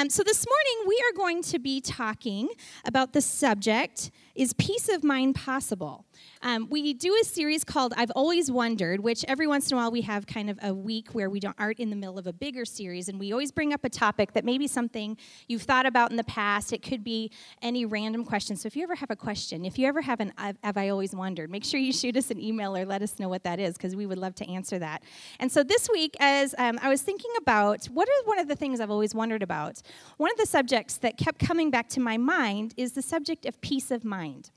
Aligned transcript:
Um, 0.00 0.08
so 0.08 0.22
this 0.22 0.46
morning 0.46 0.88
we 0.88 1.04
are 1.10 1.14
going 1.14 1.42
to 1.42 1.58
be 1.58 1.78
talking 1.78 2.48
about 2.86 3.12
the 3.12 3.20
subject 3.20 4.10
is 4.34 4.54
peace 4.54 4.88
of 4.88 5.04
mind 5.04 5.34
possible? 5.34 6.06
Um, 6.42 6.68
we 6.70 6.94
do 6.94 7.14
a 7.20 7.24
series 7.24 7.64
called 7.64 7.92
I've 7.98 8.10
Always 8.12 8.50
Wondered, 8.50 9.00
which 9.00 9.26
every 9.28 9.46
once 9.46 9.70
in 9.70 9.76
a 9.76 9.80
while 9.80 9.90
we 9.90 10.00
have 10.02 10.26
kind 10.26 10.48
of 10.48 10.58
a 10.62 10.72
week 10.72 11.08
where 11.12 11.28
we 11.28 11.38
don't, 11.38 11.54
aren't 11.58 11.78
in 11.78 11.90
the 11.90 11.96
middle 11.96 12.18
of 12.18 12.26
a 12.26 12.32
bigger 12.32 12.64
series, 12.64 13.10
and 13.10 13.20
we 13.20 13.30
always 13.30 13.52
bring 13.52 13.74
up 13.74 13.84
a 13.84 13.90
topic 13.90 14.32
that 14.32 14.42
may 14.42 14.56
be 14.56 14.66
something 14.66 15.18
you've 15.48 15.62
thought 15.62 15.84
about 15.84 16.10
in 16.10 16.16
the 16.16 16.24
past. 16.24 16.72
It 16.72 16.82
could 16.82 17.04
be 17.04 17.30
any 17.60 17.84
random 17.84 18.24
question. 18.24 18.56
So 18.56 18.66
if 18.68 18.74
you 18.74 18.82
ever 18.84 18.94
have 18.94 19.10
a 19.10 19.16
question, 19.16 19.66
if 19.66 19.78
you 19.78 19.86
ever 19.86 20.00
have 20.00 20.20
an 20.20 20.32
I've, 20.38 20.56
have 20.64 20.78
I 20.78 20.88
always 20.88 21.14
wondered, 21.14 21.50
make 21.50 21.62
sure 21.62 21.78
you 21.78 21.92
shoot 21.92 22.16
us 22.16 22.30
an 22.30 22.40
email 22.40 22.74
or 22.74 22.86
let 22.86 23.02
us 23.02 23.18
know 23.18 23.28
what 23.28 23.44
that 23.44 23.60
is 23.60 23.74
because 23.74 23.94
we 23.94 24.06
would 24.06 24.18
love 24.18 24.34
to 24.36 24.50
answer 24.50 24.78
that. 24.78 25.02
And 25.40 25.52
so 25.52 25.62
this 25.62 25.90
week, 25.92 26.16
as 26.20 26.54
um, 26.56 26.78
I 26.80 26.88
was 26.88 27.02
thinking 27.02 27.32
about 27.36 27.84
what 27.86 28.08
are 28.08 28.24
one 28.24 28.38
of 28.38 28.48
the 28.48 28.56
things 28.56 28.80
I've 28.80 28.90
always 28.90 29.14
wondered 29.14 29.42
about, 29.42 29.82
one 30.16 30.30
of 30.30 30.38
the 30.38 30.46
subjects 30.46 30.96
that 30.98 31.18
kept 31.18 31.38
coming 31.38 31.70
back 31.70 31.90
to 31.90 32.00
my 32.00 32.16
mind 32.16 32.72
is 32.78 32.92
the 32.92 33.02
subject 33.02 33.44
of 33.44 33.60
peace 33.60 33.90
of 33.90 34.06
mind 34.06 34.50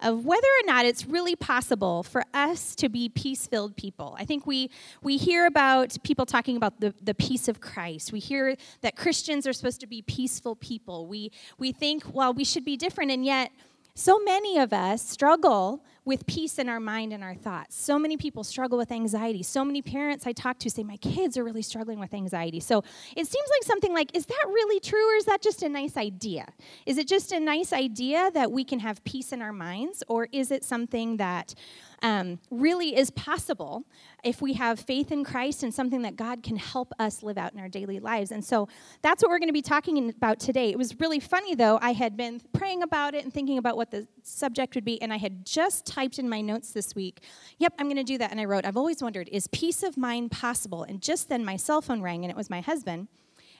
of 0.00 0.24
whether 0.24 0.46
or 0.46 0.66
not 0.66 0.84
it's 0.84 1.06
really 1.10 1.36
possible 1.36 2.02
for 2.02 2.24
us 2.32 2.74
to 2.76 2.88
be 2.88 3.08
peace 3.08 3.46
filled 3.46 3.76
people. 3.76 4.16
I 4.18 4.24
think 4.24 4.46
we, 4.46 4.70
we 5.02 5.16
hear 5.16 5.46
about 5.46 5.96
people 6.02 6.24
talking 6.24 6.56
about 6.56 6.80
the, 6.80 6.94
the 7.02 7.14
peace 7.14 7.48
of 7.48 7.60
Christ. 7.60 8.12
We 8.12 8.20
hear 8.20 8.56
that 8.80 8.96
Christians 8.96 9.46
are 9.46 9.52
supposed 9.52 9.80
to 9.80 9.86
be 9.86 10.02
peaceful 10.02 10.56
people. 10.56 11.06
We, 11.06 11.32
we 11.58 11.72
think, 11.72 12.04
well, 12.14 12.32
we 12.32 12.44
should 12.44 12.64
be 12.64 12.76
different, 12.76 13.10
and 13.10 13.24
yet, 13.24 13.50
so 13.94 14.18
many 14.20 14.56
of 14.58 14.72
us 14.72 15.06
struggle 15.06 15.84
with 16.04 16.26
peace 16.26 16.58
in 16.58 16.68
our 16.68 16.80
mind 16.80 17.12
and 17.12 17.22
our 17.22 17.34
thoughts. 17.34 17.76
So 17.76 17.98
many 17.98 18.16
people 18.16 18.42
struggle 18.44 18.78
with 18.78 18.90
anxiety. 18.90 19.42
So 19.42 19.64
many 19.64 19.82
parents 19.82 20.26
I 20.26 20.32
talk 20.32 20.58
to 20.60 20.70
say, 20.70 20.82
My 20.82 20.96
kids 20.96 21.36
are 21.36 21.44
really 21.44 21.62
struggling 21.62 21.98
with 21.98 22.14
anxiety. 22.14 22.60
So 22.60 22.82
it 23.16 23.26
seems 23.26 23.48
like 23.50 23.64
something 23.64 23.92
like, 23.92 24.14
Is 24.14 24.26
that 24.26 24.44
really 24.46 24.80
true 24.80 25.12
or 25.12 25.16
is 25.16 25.24
that 25.26 25.42
just 25.42 25.62
a 25.62 25.68
nice 25.68 25.96
idea? 25.96 26.46
Is 26.86 26.98
it 26.98 27.06
just 27.06 27.32
a 27.32 27.40
nice 27.40 27.72
idea 27.72 28.30
that 28.32 28.50
we 28.50 28.64
can 28.64 28.80
have 28.80 29.02
peace 29.04 29.32
in 29.32 29.42
our 29.42 29.52
minds 29.52 30.02
or 30.08 30.28
is 30.32 30.50
it 30.50 30.64
something 30.64 31.18
that 31.18 31.54
um, 32.02 32.38
really 32.50 32.96
is 32.96 33.10
possible 33.10 33.84
if 34.24 34.42
we 34.42 34.54
have 34.54 34.80
faith 34.80 35.12
in 35.12 35.24
Christ 35.24 35.62
and 35.62 35.72
something 35.72 36.02
that 36.02 36.16
God 36.16 36.42
can 36.42 36.56
help 36.56 36.92
us 36.98 37.22
live 37.22 37.38
out 37.38 37.52
in 37.52 37.60
our 37.60 37.68
daily 37.68 38.00
lives. 38.00 38.32
And 38.32 38.44
so 38.44 38.68
that's 39.02 39.22
what 39.22 39.30
we're 39.30 39.38
going 39.38 39.48
to 39.48 39.52
be 39.52 39.62
talking 39.62 40.08
about 40.08 40.40
today. 40.40 40.70
It 40.70 40.78
was 40.78 40.98
really 41.00 41.20
funny, 41.20 41.54
though. 41.54 41.78
I 41.80 41.92
had 41.92 42.16
been 42.16 42.40
praying 42.52 42.82
about 42.82 43.14
it 43.14 43.24
and 43.24 43.32
thinking 43.32 43.58
about 43.58 43.76
what 43.76 43.90
the 43.90 44.06
subject 44.22 44.74
would 44.74 44.84
be, 44.84 45.00
and 45.00 45.12
I 45.12 45.18
had 45.18 45.44
just 45.44 45.86
typed 45.90 46.18
in 46.18 46.28
my 46.28 46.40
notes 46.40 46.72
this 46.72 46.94
week, 46.94 47.22
Yep, 47.58 47.74
I'm 47.78 47.86
going 47.86 47.96
to 47.96 48.04
do 48.04 48.18
that. 48.18 48.30
And 48.30 48.40
I 48.40 48.44
wrote, 48.44 48.64
I've 48.64 48.76
always 48.76 49.02
wondered, 49.02 49.28
is 49.30 49.46
peace 49.48 49.82
of 49.82 49.96
mind 49.96 50.30
possible? 50.30 50.82
And 50.84 51.02
just 51.02 51.28
then 51.28 51.44
my 51.44 51.56
cell 51.56 51.82
phone 51.82 52.00
rang, 52.00 52.24
and 52.24 52.30
it 52.30 52.36
was 52.36 52.48
my 52.48 52.60
husband, 52.60 53.08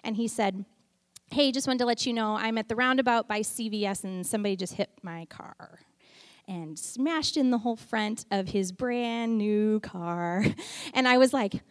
and 0.05 0.17
he 0.17 0.29
said, 0.29 0.65
Hey, 1.33 1.53
just 1.53 1.67
wanted 1.67 1.79
to 1.81 1.87
let 1.87 2.07
you 2.07 2.13
know 2.13 2.37
I'm 2.37 2.59
at 2.59 2.69
the 2.69 2.75
roundabout 2.77 3.29
by 3.29 3.41
CVS, 3.41 4.05
and 4.05 4.27
somebody 4.27 4.57
just 4.57 4.75
hit 4.75 4.91
my 5.03 5.27
car 5.27 5.81
and 6.49 6.77
smashed 6.77 7.37
in 7.37 7.51
the 7.51 7.59
whole 7.59 7.77
front 7.77 8.27
of 8.33 8.49
his 8.49 8.73
brand 8.73 9.39
new 9.39 9.81
car. 9.81 10.45
And 10.95 11.07
I 11.07 11.19
was 11.19 11.33
like, 11.33 11.63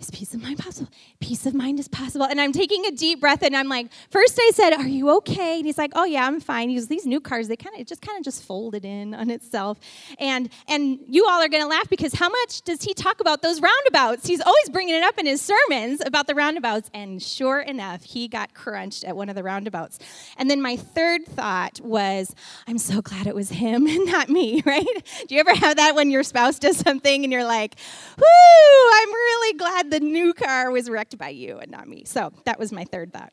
is 0.00 0.10
peace 0.10 0.34
of 0.34 0.42
mind 0.42 0.58
possible? 0.58 0.90
Peace 1.20 1.46
of 1.46 1.54
mind 1.54 1.80
is 1.80 1.88
possible. 1.88 2.26
And 2.26 2.40
I'm 2.40 2.52
taking 2.52 2.86
a 2.86 2.92
deep 2.92 3.20
breath 3.20 3.42
and 3.42 3.56
I'm 3.56 3.68
like, 3.68 3.88
first 4.10 4.38
I 4.40 4.50
said, 4.54 4.72
Are 4.72 4.86
you 4.86 5.10
okay? 5.16 5.56
And 5.56 5.66
he's 5.66 5.78
like, 5.78 5.92
Oh 5.94 6.04
yeah, 6.04 6.26
I'm 6.26 6.40
fine. 6.40 6.68
He 6.68 6.76
goes, 6.76 6.86
These 6.86 7.06
new 7.06 7.20
cars, 7.20 7.48
they 7.48 7.56
kind 7.56 7.78
of 7.78 7.86
just 7.86 8.00
kind 8.00 8.16
of 8.16 8.24
just 8.24 8.44
folded 8.44 8.84
in 8.84 9.14
on 9.14 9.30
itself. 9.30 9.78
And 10.18 10.50
and 10.68 11.00
you 11.08 11.26
all 11.26 11.42
are 11.42 11.48
gonna 11.48 11.66
laugh 11.66 11.88
because 11.88 12.14
how 12.14 12.28
much 12.28 12.62
does 12.62 12.82
he 12.82 12.94
talk 12.94 13.20
about 13.20 13.42
those 13.42 13.60
roundabouts? 13.60 14.26
He's 14.26 14.40
always 14.40 14.68
bringing 14.70 14.94
it 14.94 15.02
up 15.02 15.18
in 15.18 15.26
his 15.26 15.40
sermons 15.40 16.00
about 16.04 16.26
the 16.26 16.34
roundabouts. 16.34 16.90
And 16.94 17.22
sure 17.22 17.60
enough, 17.60 18.04
he 18.04 18.28
got 18.28 18.54
crunched 18.54 19.04
at 19.04 19.16
one 19.16 19.28
of 19.28 19.34
the 19.34 19.42
roundabouts. 19.42 19.98
And 20.36 20.50
then 20.50 20.62
my 20.62 20.76
third 20.76 21.26
thought 21.26 21.80
was, 21.82 22.34
I'm 22.66 22.78
so 22.78 23.02
glad 23.02 23.26
it 23.26 23.34
was 23.34 23.50
him 23.50 23.86
and 23.86 24.06
not 24.06 24.28
me, 24.28 24.62
right? 24.66 24.86
Do 25.26 25.34
you 25.34 25.40
ever 25.40 25.54
have 25.54 25.76
that 25.76 25.94
when 25.94 26.10
your 26.10 26.22
spouse 26.22 26.58
does 26.58 26.76
something 26.76 27.24
and 27.24 27.32
you're 27.32 27.44
like, 27.44 27.74
Whoo, 28.16 28.90
I'm 28.92 29.08
really 29.12 29.58
glad 29.58 29.87
the 29.90 30.00
new 30.00 30.32
car 30.32 30.70
was 30.70 30.88
wrecked 30.88 31.18
by 31.18 31.30
you 31.30 31.58
and 31.58 31.70
not 31.70 31.88
me. 31.88 32.04
So 32.04 32.32
that 32.44 32.58
was 32.58 32.72
my 32.72 32.84
third 32.84 33.12
thought. 33.12 33.32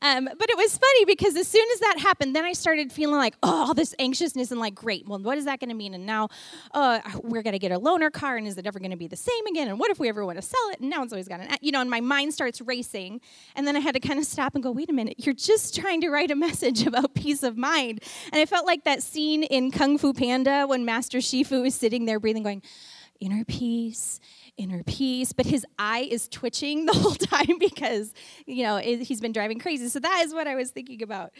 Um, 0.00 0.28
but 0.38 0.50
it 0.50 0.56
was 0.56 0.76
funny 0.76 1.04
because 1.04 1.36
as 1.36 1.46
soon 1.46 1.66
as 1.72 1.80
that 1.80 1.98
happened, 1.98 2.34
then 2.34 2.44
I 2.44 2.52
started 2.52 2.92
feeling 2.92 3.16
like, 3.16 3.34
oh, 3.42 3.66
all 3.68 3.74
this 3.74 3.94
anxiousness 3.98 4.50
and 4.50 4.60
like, 4.60 4.74
great, 4.74 5.06
well, 5.06 5.18
what 5.18 5.38
is 5.38 5.44
that 5.44 5.60
going 5.60 5.68
to 5.68 5.74
mean? 5.74 5.94
And 5.94 6.06
now 6.06 6.28
uh, 6.72 7.00
we're 7.22 7.42
going 7.42 7.52
to 7.52 7.58
get 7.58 7.72
a 7.72 7.78
loaner 7.78 8.12
car, 8.12 8.36
and 8.36 8.46
is 8.46 8.58
it 8.58 8.66
ever 8.66 8.78
going 8.78 8.90
to 8.90 8.96
be 8.96 9.06
the 9.06 9.16
same 9.16 9.46
again? 9.46 9.68
And 9.68 9.78
what 9.78 9.90
if 9.90 9.98
we 9.98 10.08
ever 10.08 10.24
want 10.24 10.38
to 10.38 10.42
sell 10.42 10.68
it? 10.70 10.80
And 10.80 10.90
now 10.90 11.02
it's 11.02 11.12
always 11.12 11.28
got 11.28 11.40
an, 11.40 11.48
you 11.60 11.72
know, 11.72 11.80
and 11.80 11.90
my 11.90 12.00
mind 12.00 12.34
starts 12.34 12.60
racing. 12.60 13.20
And 13.54 13.66
then 13.66 13.76
I 13.76 13.80
had 13.80 13.94
to 13.94 14.00
kind 14.00 14.18
of 14.18 14.26
stop 14.26 14.54
and 14.54 14.62
go, 14.62 14.72
wait 14.72 14.90
a 14.90 14.92
minute, 14.92 15.24
you're 15.24 15.34
just 15.34 15.74
trying 15.74 16.00
to 16.00 16.10
write 16.10 16.30
a 16.30 16.36
message 16.42 16.86
about 16.86 17.14
peace 17.14 17.42
of 17.42 17.56
mind. 17.56 18.02
And 18.32 18.40
I 18.40 18.46
felt 18.46 18.66
like 18.66 18.84
that 18.84 19.02
scene 19.02 19.42
in 19.44 19.70
Kung 19.70 19.98
Fu 19.98 20.12
Panda 20.12 20.66
when 20.66 20.84
Master 20.84 21.18
Shifu 21.18 21.66
is 21.66 21.74
sitting 21.74 22.06
there 22.06 22.18
breathing, 22.18 22.42
going, 22.42 22.62
inner 23.22 23.44
peace 23.44 24.20
inner 24.56 24.82
peace, 24.82 25.32
but 25.32 25.46
his 25.46 25.64
eye 25.78 26.06
is 26.10 26.28
twitching 26.28 26.86
the 26.86 26.92
whole 26.98 27.14
time 27.14 27.58
because, 27.58 28.12
you 28.46 28.62
know, 28.62 28.76
he's 28.78 29.20
been 29.20 29.32
driving 29.32 29.58
crazy. 29.58 29.88
So 29.88 29.98
that 30.00 30.22
is 30.24 30.34
what 30.34 30.46
I 30.46 30.54
was 30.54 30.70
thinking 30.70 31.02
about. 31.02 31.32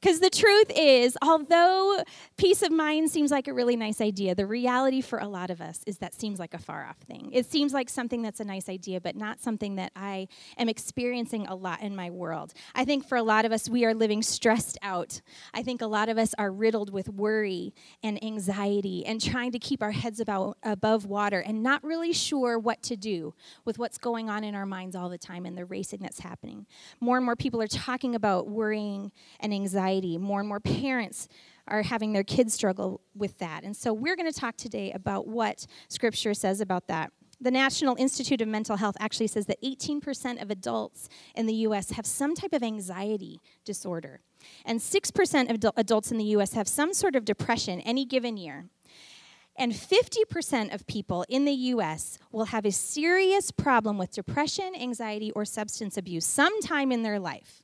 Because 0.00 0.20
the 0.20 0.30
truth 0.30 0.70
is, 0.74 1.16
although 1.22 2.02
peace 2.36 2.62
of 2.62 2.72
mind 2.72 3.10
seems 3.10 3.30
like 3.30 3.48
a 3.48 3.54
really 3.54 3.76
nice 3.76 4.00
idea, 4.00 4.34
the 4.34 4.46
reality 4.46 5.00
for 5.00 5.18
a 5.18 5.28
lot 5.28 5.50
of 5.50 5.60
us 5.60 5.80
is 5.86 5.98
that 5.98 6.14
seems 6.14 6.38
like 6.38 6.54
a 6.54 6.58
far 6.58 6.84
off 6.84 6.98
thing. 6.98 7.30
It 7.32 7.46
seems 7.46 7.72
like 7.72 7.88
something 7.88 8.22
that's 8.22 8.40
a 8.40 8.44
nice 8.44 8.68
idea, 8.68 9.00
but 9.00 9.16
not 9.16 9.40
something 9.40 9.76
that 9.76 9.92
I 9.94 10.28
am 10.58 10.68
experiencing 10.68 11.46
a 11.46 11.54
lot 11.54 11.82
in 11.82 11.94
my 11.94 12.10
world. 12.10 12.52
I 12.74 12.84
think 12.84 13.06
for 13.08 13.16
a 13.16 13.22
lot 13.22 13.44
of 13.44 13.52
us, 13.52 13.68
we 13.68 13.84
are 13.84 13.94
living 13.94 14.22
stressed 14.22 14.78
out. 14.82 15.20
I 15.54 15.62
think 15.62 15.80
a 15.80 15.86
lot 15.86 16.08
of 16.08 16.18
us 16.18 16.34
are 16.36 16.50
riddled 16.50 16.92
with 16.92 17.08
worry 17.08 17.74
and 18.02 18.22
anxiety 18.22 19.06
and 19.06 19.20
trying 19.20 19.52
to 19.52 19.58
keep 19.58 19.82
our 19.82 19.92
heads 19.92 20.20
about, 20.20 20.58
above 20.62 21.06
water 21.06 21.25
and 21.34 21.62
not 21.62 21.82
really 21.84 22.12
sure 22.12 22.58
what 22.58 22.82
to 22.84 22.96
do 22.96 23.34
with 23.64 23.78
what's 23.78 23.98
going 23.98 24.30
on 24.30 24.44
in 24.44 24.54
our 24.54 24.66
minds 24.66 24.96
all 24.96 25.08
the 25.08 25.18
time 25.18 25.46
and 25.46 25.56
the 25.56 25.64
racing 25.64 26.00
that's 26.00 26.20
happening. 26.20 26.66
More 27.00 27.16
and 27.16 27.24
more 27.24 27.36
people 27.36 27.60
are 27.60 27.66
talking 27.66 28.14
about 28.14 28.48
worrying 28.48 29.12
and 29.40 29.52
anxiety 29.52 29.76
anxiety. 29.76 30.18
More 30.18 30.40
and 30.40 30.48
more 30.48 30.60
parents 30.60 31.28
are 31.68 31.82
having 31.82 32.12
their 32.12 32.24
kids 32.24 32.54
struggle 32.54 33.00
with 33.14 33.38
that. 33.38 33.64
And 33.64 33.76
so 33.76 33.92
we're 33.92 34.16
going 34.16 34.30
to 34.30 34.38
talk 34.38 34.56
today 34.56 34.92
about 34.92 35.26
what 35.26 35.66
Scripture 35.88 36.34
says 36.34 36.60
about 36.60 36.86
that. 36.88 37.12
The 37.40 37.50
National 37.50 37.96
Institute 37.96 38.40
of 38.40 38.48
Mental 38.48 38.76
Health 38.76 38.96
actually 38.98 39.26
says 39.26 39.46
that 39.46 39.60
18% 39.62 40.40
of 40.40 40.50
adults 40.50 41.08
in 41.34 41.46
the 41.46 41.54
US 41.66 41.90
have 41.90 42.06
some 42.06 42.34
type 42.34 42.54
of 42.54 42.62
anxiety 42.62 43.40
disorder. 43.64 44.20
And 44.64 44.80
6% 44.80 45.50
of 45.50 45.72
adults 45.76 46.10
in 46.10 46.18
the 46.18 46.24
US 46.36 46.54
have 46.54 46.68
some 46.68 46.94
sort 46.94 47.14
of 47.16 47.24
depression 47.24 47.80
any 47.80 48.06
given 48.06 48.36
year. 48.36 48.66
And 49.58 49.72
50% 49.72 50.74
of 50.74 50.86
people 50.86 51.24
in 51.28 51.44
the 51.46 51.52
US 51.52 52.18
will 52.30 52.46
have 52.46 52.66
a 52.66 52.72
serious 52.72 53.50
problem 53.50 53.96
with 53.96 54.12
depression, 54.12 54.74
anxiety, 54.78 55.30
or 55.32 55.44
substance 55.44 55.96
abuse 55.96 56.26
sometime 56.26 56.92
in 56.92 57.02
their 57.02 57.18
life. 57.18 57.62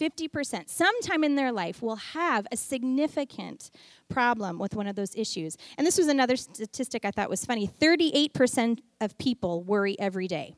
50%, 0.00 0.68
sometime 0.68 1.22
in 1.22 1.36
their 1.36 1.52
life, 1.52 1.80
will 1.80 1.96
have 1.96 2.46
a 2.50 2.56
significant 2.56 3.70
problem 4.08 4.58
with 4.58 4.74
one 4.74 4.86
of 4.86 4.96
those 4.96 5.14
issues. 5.14 5.56
And 5.78 5.86
this 5.86 5.98
was 5.98 6.08
another 6.08 6.36
statistic 6.36 7.04
I 7.04 7.10
thought 7.10 7.30
was 7.30 7.44
funny 7.44 7.68
38% 7.68 8.80
of 9.00 9.16
people 9.18 9.62
worry 9.62 9.98
every 9.98 10.26
day. 10.26 10.56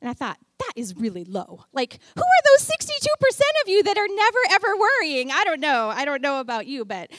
And 0.00 0.08
I 0.08 0.12
thought, 0.12 0.38
that 0.58 0.72
is 0.76 0.96
really 0.96 1.24
low. 1.24 1.64
Like, 1.72 1.98
who 2.14 2.22
are 2.22 2.56
those 2.56 2.68
62% 2.68 3.40
of 3.62 3.68
you 3.68 3.82
that 3.82 3.98
are 3.98 4.06
never 4.08 4.38
ever 4.50 4.76
worrying? 4.76 5.30
I 5.32 5.44
don't 5.44 5.60
know. 5.60 5.88
I 5.88 6.04
don't 6.04 6.22
know 6.22 6.40
about 6.40 6.66
you, 6.66 6.84
but 6.84 7.10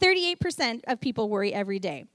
38% 0.00 0.80
of 0.88 1.00
people 1.00 1.28
worry 1.28 1.52
every 1.52 1.78
day. 1.78 2.06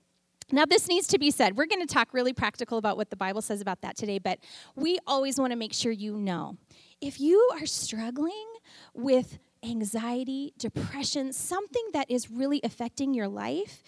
Now, 0.54 0.66
this 0.66 0.88
needs 0.88 1.08
to 1.08 1.18
be 1.18 1.32
said. 1.32 1.58
We're 1.58 1.66
going 1.66 1.82
to 1.82 1.92
talk 1.92 2.14
really 2.14 2.32
practical 2.32 2.78
about 2.78 2.96
what 2.96 3.10
the 3.10 3.16
Bible 3.16 3.42
says 3.42 3.60
about 3.60 3.82
that 3.82 3.98
today, 3.98 4.20
but 4.20 4.38
we 4.76 5.00
always 5.08 5.40
want 5.40 5.52
to 5.52 5.58
make 5.58 5.74
sure 5.74 5.92
you 5.92 6.16
know 6.16 6.58
if 7.02 7.20
you 7.20 7.50
are 7.54 7.66
struggling 7.66 8.46
with 8.94 9.40
anxiety, 9.64 10.54
depression, 10.60 11.34
something 11.34 11.84
that 11.94 12.10
is 12.12 12.30
really 12.30 12.62
affecting 12.64 13.16
your 13.16 13.28
life, 13.28 13.82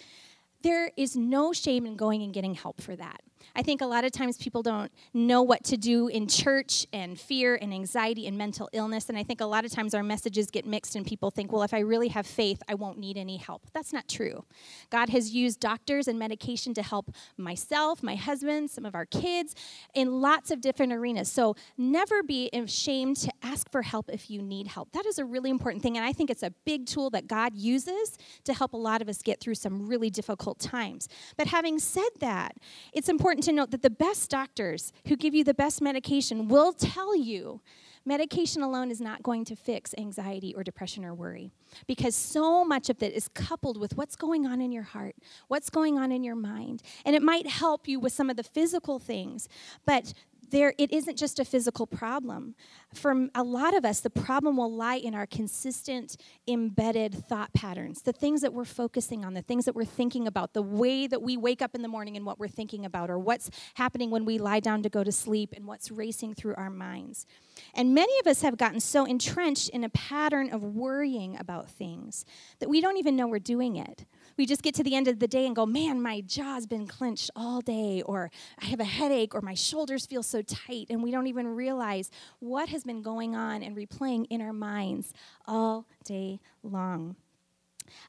there 0.63 0.89
is 0.97 1.15
no 1.15 1.53
shame 1.53 1.85
in 1.85 1.95
going 1.95 2.23
and 2.23 2.33
getting 2.33 2.55
help 2.55 2.81
for 2.81 2.95
that. 2.95 3.21
I 3.55 3.61
think 3.61 3.81
a 3.81 3.85
lot 3.85 4.03
of 4.03 4.11
times 4.11 4.37
people 4.37 4.61
don't 4.61 4.91
know 5.13 5.41
what 5.41 5.63
to 5.65 5.77
do 5.77 6.07
in 6.07 6.27
church 6.27 6.85
and 6.91 7.19
fear 7.19 7.55
and 7.55 7.73
anxiety 7.73 8.27
and 8.27 8.37
mental 8.37 8.69
illness. 8.73 9.07
And 9.07 9.17
I 9.17 9.23
think 9.23 9.39
a 9.39 9.45
lot 9.45 9.63
of 9.63 9.71
times 9.71 9.93
our 9.93 10.03
messages 10.03 10.51
get 10.51 10.65
mixed 10.65 10.95
and 10.95 11.05
people 11.05 11.31
think, 11.31 11.51
well, 11.51 11.63
if 11.63 11.73
I 11.73 11.79
really 11.79 12.09
have 12.09 12.27
faith, 12.27 12.61
I 12.67 12.73
won't 12.73 12.97
need 12.97 13.17
any 13.17 13.37
help. 13.37 13.63
That's 13.73 13.93
not 13.93 14.07
true. 14.07 14.43
God 14.89 15.09
has 15.09 15.33
used 15.33 15.59
doctors 15.59 16.07
and 16.07 16.19
medication 16.19 16.73
to 16.73 16.83
help 16.83 17.15
myself, 17.37 18.03
my 18.03 18.15
husband, 18.15 18.71
some 18.71 18.85
of 18.85 18.93
our 18.93 19.05
kids 19.05 19.55
in 19.93 20.21
lots 20.21 20.51
of 20.51 20.59
different 20.59 20.91
arenas. 20.91 21.31
So 21.31 21.55
never 21.77 22.21
be 22.23 22.49
ashamed 22.51 23.17
to 23.17 23.31
ask 23.45 23.71
for 23.71 23.83
help 23.83 24.09
if 24.09 24.29
you 24.29 24.41
need 24.41 24.67
help. 24.67 24.91
That 24.91 25.05
is 25.05 25.19
a 25.19 25.25
really 25.25 25.49
important 25.49 25.83
thing. 25.83 25.95
And 25.97 26.05
I 26.05 26.11
think 26.11 26.29
it's 26.29 26.43
a 26.43 26.51
big 26.65 26.87
tool 26.87 27.09
that 27.11 27.27
God 27.27 27.55
uses 27.55 28.17
to 28.43 28.53
help 28.53 28.73
a 28.73 28.77
lot 28.77 29.01
of 29.01 29.07
us 29.07 29.21
get 29.21 29.39
through 29.39 29.55
some 29.55 29.87
really 29.87 30.09
difficult 30.09 30.59
times. 30.59 31.07
But 31.37 31.47
having 31.47 31.79
said 31.79 32.09
that, 32.19 32.57
it's 32.91 33.07
important 33.07 33.43
to 33.45 33.51
note 33.51 33.71
that 33.71 33.83
the 33.83 33.89
best 33.89 34.29
doctors 34.29 34.91
who 35.07 35.15
give 35.15 35.35
you 35.35 35.43
the 35.43 35.53
best 35.53 35.81
medication 35.81 36.47
will 36.47 36.73
tell 36.73 37.15
you 37.15 37.61
Medication 38.07 38.61
alone 38.61 38.91
is 38.91 39.01
not 39.01 39.23
going 39.23 39.43
to 39.45 39.55
fix 39.55 39.95
anxiety 39.97 40.53
or 40.53 40.63
depression 40.63 41.03
or 41.03 41.15
worry 41.15 41.51
because 41.87 42.15
so 42.15 42.63
much 42.63 42.87
of 42.91 43.01
it 43.01 43.13
is 43.13 43.27
coupled 43.29 43.79
with 43.79 43.97
what's 43.97 44.15
going 44.15 44.45
on 44.45 44.61
in 44.61 44.71
your 44.71 44.83
heart, 44.83 45.15
what's 45.47 45.71
going 45.71 45.97
on 45.97 46.11
in 46.11 46.23
your 46.23 46.35
mind. 46.35 46.83
And 47.03 47.15
it 47.15 47.23
might 47.23 47.47
help 47.47 47.87
you 47.87 47.99
with 47.99 48.13
some 48.13 48.29
of 48.29 48.37
the 48.37 48.43
physical 48.43 48.99
things, 48.99 49.49
but 49.87 50.13
there 50.51 50.73
it 50.77 50.91
isn't 50.91 51.17
just 51.17 51.39
a 51.39 51.45
physical 51.45 51.87
problem. 51.87 52.55
For 52.93 53.27
a 53.35 53.43
lot 53.43 53.75
of 53.75 53.85
us 53.85 53.99
the 53.99 54.09
problem 54.09 54.57
will 54.57 54.73
lie 54.73 54.95
in 54.95 55.13
our 55.13 55.25
consistent 55.25 56.17
embedded 56.47 57.13
thought 57.27 57.53
patterns 57.53 58.01
the 58.01 58.13
things 58.13 58.41
that 58.41 58.53
we're 58.53 58.65
focusing 58.65 59.25
on 59.25 59.33
the 59.33 59.41
things 59.41 59.65
that 59.65 59.75
we're 59.75 59.85
thinking 59.85 60.27
about 60.27 60.53
the 60.53 60.61
way 60.61 61.07
that 61.07 61.21
we 61.21 61.37
wake 61.37 61.61
up 61.61 61.75
in 61.75 61.81
the 61.81 61.87
morning 61.87 62.15
and 62.15 62.25
what 62.25 62.39
we're 62.39 62.47
thinking 62.47 62.85
about 62.85 63.09
or 63.09 63.19
what's 63.19 63.49
happening 63.75 64.11
when 64.11 64.25
we 64.25 64.37
lie 64.37 64.59
down 64.59 64.83
to 64.83 64.89
go 64.89 65.03
to 65.03 65.11
sleep 65.11 65.53
and 65.55 65.65
what's 65.65 65.91
racing 65.91 66.33
through 66.33 66.55
our 66.55 66.69
minds. 66.69 67.25
And 67.73 67.93
many 67.93 68.17
of 68.19 68.27
us 68.27 68.41
have 68.41 68.57
gotten 68.57 68.79
so 68.79 69.05
entrenched 69.05 69.69
in 69.69 69.83
a 69.83 69.89
pattern 69.89 70.51
of 70.51 70.63
worrying 70.63 71.37
about 71.37 71.69
things 71.69 72.25
that 72.59 72.69
we 72.69 72.81
don't 72.81 72.97
even 72.97 73.15
know 73.15 73.27
we're 73.27 73.39
doing 73.39 73.75
it 73.75 74.05
we 74.37 74.45
just 74.45 74.61
get 74.61 74.75
to 74.75 74.83
the 74.83 74.95
end 74.95 75.07
of 75.07 75.19
the 75.19 75.27
day 75.27 75.45
and 75.45 75.55
go, 75.55 75.65
man, 75.65 76.01
my 76.01 76.21
jaw's 76.21 76.65
been 76.65 76.87
clenched 76.87 77.31
all 77.35 77.61
day, 77.61 78.01
or 78.05 78.31
I 78.61 78.65
have 78.65 78.79
a 78.79 78.85
headache, 78.85 79.33
or 79.33 79.41
my 79.41 79.53
shoulders 79.53 80.05
feel 80.05 80.23
so 80.23 80.41
tight, 80.41 80.87
and 80.89 81.01
we 81.01 81.11
don't 81.11 81.27
even 81.27 81.47
realize 81.47 82.11
what 82.39 82.69
has 82.69 82.83
been 82.83 83.01
going 83.01 83.35
on 83.35 83.63
and 83.63 83.75
replaying 83.75 84.27
in 84.29 84.41
our 84.41 84.53
minds 84.53 85.13
all 85.45 85.85
day 86.03 86.39
long. 86.63 87.15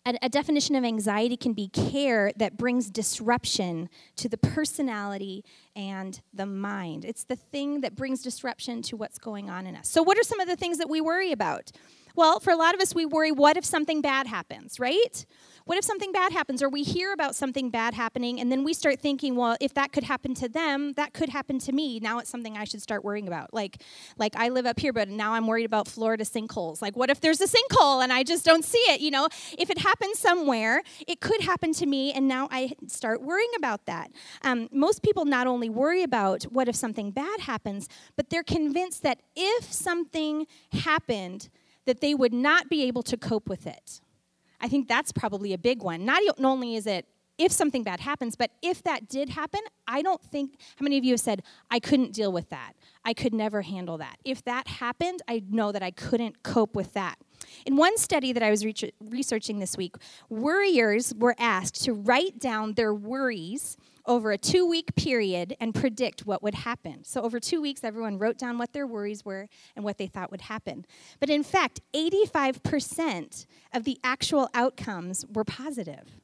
A, 0.07 0.17
a, 0.23 0.29
definition 0.29 0.75
of 0.75 0.85
anxiety 0.85 1.37
can 1.37 1.53
be 1.53 1.69
care 1.69 2.33
that 2.37 2.57
brings 2.57 2.91
disruption 2.91 3.89
to 4.17 4.29
the 4.29 4.39
personality 4.39 5.45
and 5.75 6.21
the 6.33 6.47
mind. 6.47 7.05
It's 7.05 7.25
the 7.25 7.37
thing 7.37 7.83
that 7.83 7.95
brings 7.95 8.23
disruption 8.23 8.83
to 8.83 8.97
what's 8.97 9.19
going 9.19 9.51
on 9.51 9.67
in 9.67 9.77
us. 9.77 9.89
So, 9.89 10.03
what 10.03 10.19
are 10.19 10.23
some 10.23 10.41
of 10.41 10.49
the 10.49 10.57
things 10.57 10.79
that 10.79 10.89
we 10.89 11.01
worry 11.01 11.31
about? 11.31 11.73
Well, 12.15 12.41
for 12.41 12.51
a 12.51 12.57
lot 12.57 12.75
of 12.75 12.81
us, 12.81 12.95
we 12.95 13.05
worry 13.05 13.31
what 13.31 13.59
if 13.59 13.65
something 13.65 14.01
bad 14.01 14.27
happens, 14.27 14.81
right? 14.81 15.27
What 15.67 15.79
if 15.79 15.85
something 15.85 16.13
bad 16.13 16.31
happens, 16.31 16.63
or 16.63 16.69
we 16.69 16.85
hear 16.85 17.13
about 17.13 17.35
something 17.35 17.71
bad 17.71 17.93
happening, 17.93 18.39
and 18.39 18.53
then 18.53 18.63
we 18.63 18.73
start 18.73 19.01
thinking, 19.01 19.35
well, 19.35 19.57
if 19.61 19.75
that 19.75 19.91
could 19.91 20.05
happen 20.05 20.33
to 20.35 20.49
them, 20.49 20.93
that 20.93 21.13
could 21.13 21.29
happen 21.29 21.59
to 21.59 21.73
me. 21.73 21.99
Now 21.99 22.21
it's 22.21 22.31
something 22.31 22.57
I 22.57 22.63
should 22.63 22.81
start 22.81 23.03
worrying 23.05 23.27
about. 23.27 23.53
Like, 23.53 23.83
like 24.17 24.37
I 24.37 24.49
live 24.51 24.65
up 24.65 24.79
here, 24.79 24.93
but 24.93 25.09
now 25.09 25.33
I'm 25.33 25.49
worried 25.49 25.65
about 25.67 25.89
Florida 25.89 26.23
sinkholes. 26.23 26.81
Like, 26.81 26.95
what 26.95 27.11
if 27.11 27.21
there's 27.21 27.41
a 27.41 27.49
sinkhole 27.49 28.01
and 28.01 28.13
I 28.13 28.23
just 28.23 28.45
don't 28.45 28.65
see 28.65 28.79
it? 28.79 29.01
You 29.01 29.11
know, 29.11 29.27
if 29.59 29.69
it 29.69 29.79
happens 29.79 30.21
somewhere, 30.21 30.83
it 31.09 31.21
could 31.21 31.41
happen 31.41 31.73
to 31.73 31.87
me, 31.87 32.13
and 32.13 32.29
now 32.29 32.47
I 32.53 32.75
start 32.87 33.21
worrying 33.21 33.51
about 33.57 33.87
that. 33.87 34.13
Um, 34.43 34.69
most 34.71 35.03
people 35.03 35.25
not 35.25 35.49
only 35.49 35.69
worry 35.69 36.05
about 36.05 36.45
what 36.45 36.69
if 36.69 36.77
something 36.77 37.11
bad 37.11 37.41
happens, 37.41 37.89
but 38.15 38.31
they're 38.31 38.45
convinced 38.45 39.03
that 39.03 39.19
if 39.35 39.73
something 39.73 40.47
happened, 40.71 41.49
that 41.87 42.01
they 42.01 42.15
would 42.15 42.33
not 42.33 42.69
be 42.69 42.85
able 42.85 43.03
to 43.03 43.17
cope 43.17 43.49
with 43.49 43.67
it. 43.67 44.01
I 44.61 44.69
think 44.69 44.89
that's 44.89 45.13
probably 45.13 45.53
a 45.53 45.59
big 45.59 45.83
one. 45.83 46.05
Not 46.05 46.23
only 46.39 46.77
is 46.77 46.87
it 46.87 47.07
if 47.39 47.53
something 47.53 47.83
bad 47.83 48.01
happens, 48.01 48.35
but 48.35 48.51
if 48.63 48.83
that 48.85 49.09
did 49.09 49.29
happen, 49.29 49.61
I 49.87 50.03
don't 50.03 50.23
think, 50.23 50.59
how 50.77 50.85
many 50.85 50.97
of 50.97 51.05
you 51.05 51.13
have 51.13 51.21
said, 51.21 51.43
I 51.71 51.81
couldn't 51.81 52.13
deal 52.13 52.33
with 52.33 52.49
that? 52.51 52.73
I 53.05 53.13
could 53.13 53.35
never 53.35 53.63
handle 53.63 53.99
that. 53.99 54.17
If 54.25 54.43
that 54.45 54.67
happened, 54.67 55.21
I 55.29 55.43
know 55.51 55.71
that 55.73 55.83
I 55.83 55.91
couldn't 55.91 56.43
cope 56.43 56.75
with 56.75 56.95
that. 56.95 57.17
In 57.67 57.77
one 57.77 57.99
study 57.99 58.33
that 58.33 58.43
I 58.43 58.51
was 58.51 58.65
re- 58.65 58.75
researching 59.01 59.59
this 59.59 59.77
week, 59.77 59.97
worriers 60.31 61.15
were 61.15 61.35
asked 61.39 61.85
to 61.85 61.93
write 61.93 62.39
down 62.39 62.73
their 62.73 62.95
worries 62.95 63.77
over 64.07 64.33
a 64.33 64.39
two 64.39 64.67
week 64.67 64.95
period 64.95 65.57
and 65.61 65.75
predict 65.75 66.27
what 66.27 66.43
would 66.43 66.55
happen. 66.55 67.05
So, 67.05 67.23
over 67.23 67.41
two 67.41 67.61
weeks, 67.61 67.85
everyone 67.85 68.19
wrote 68.19 68.39
down 68.39 68.59
what 68.59 68.73
their 68.73 68.87
worries 68.87 69.25
were 69.25 69.49
and 69.75 69.85
what 69.85 69.99
they 69.99 70.07
thought 70.07 70.31
would 70.31 70.43
happen. 70.43 70.87
But 71.21 71.31
in 71.31 71.43
fact, 71.43 71.81
85% 71.95 73.47
of 73.73 73.85
the 73.85 73.99
actual 74.03 74.49
outcomes 74.55 75.25
were 75.33 75.45
positive. 75.45 76.17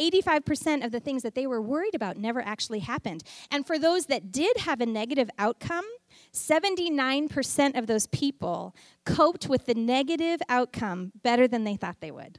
85% 0.00 0.84
of 0.84 0.90
the 0.90 1.00
things 1.00 1.22
that 1.22 1.34
they 1.34 1.46
were 1.46 1.60
worried 1.60 1.94
about 1.94 2.16
never 2.16 2.40
actually 2.40 2.80
happened. 2.80 3.22
And 3.50 3.66
for 3.66 3.78
those 3.78 4.06
that 4.06 4.32
did 4.32 4.58
have 4.58 4.80
a 4.80 4.86
negative 4.86 5.30
outcome, 5.38 5.84
79% 6.32 7.78
of 7.78 7.86
those 7.86 8.06
people 8.06 8.74
coped 9.04 9.48
with 9.48 9.66
the 9.66 9.74
negative 9.74 10.40
outcome 10.48 11.12
better 11.22 11.46
than 11.46 11.64
they 11.64 11.76
thought 11.76 12.00
they 12.00 12.10
would. 12.10 12.38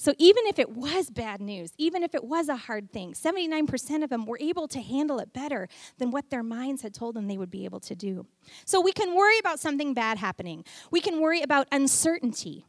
So 0.00 0.14
even 0.16 0.46
if 0.46 0.58
it 0.58 0.70
was 0.70 1.10
bad 1.10 1.42
news, 1.42 1.72
even 1.76 2.02
if 2.02 2.14
it 2.14 2.24
was 2.24 2.48
a 2.48 2.56
hard 2.56 2.90
thing, 2.90 3.12
79% 3.12 4.02
of 4.02 4.08
them 4.08 4.24
were 4.24 4.38
able 4.40 4.66
to 4.68 4.80
handle 4.80 5.18
it 5.18 5.34
better 5.34 5.68
than 5.98 6.10
what 6.10 6.30
their 6.30 6.42
minds 6.42 6.80
had 6.80 6.94
told 6.94 7.14
them 7.14 7.28
they 7.28 7.36
would 7.36 7.50
be 7.50 7.66
able 7.66 7.80
to 7.80 7.94
do. 7.94 8.24
So 8.64 8.80
we 8.80 8.92
can 8.92 9.14
worry 9.14 9.38
about 9.38 9.60
something 9.60 9.92
bad 9.92 10.16
happening. 10.16 10.64
We 10.90 11.02
can 11.02 11.20
worry 11.20 11.42
about 11.42 11.68
uncertainty. 11.70 12.64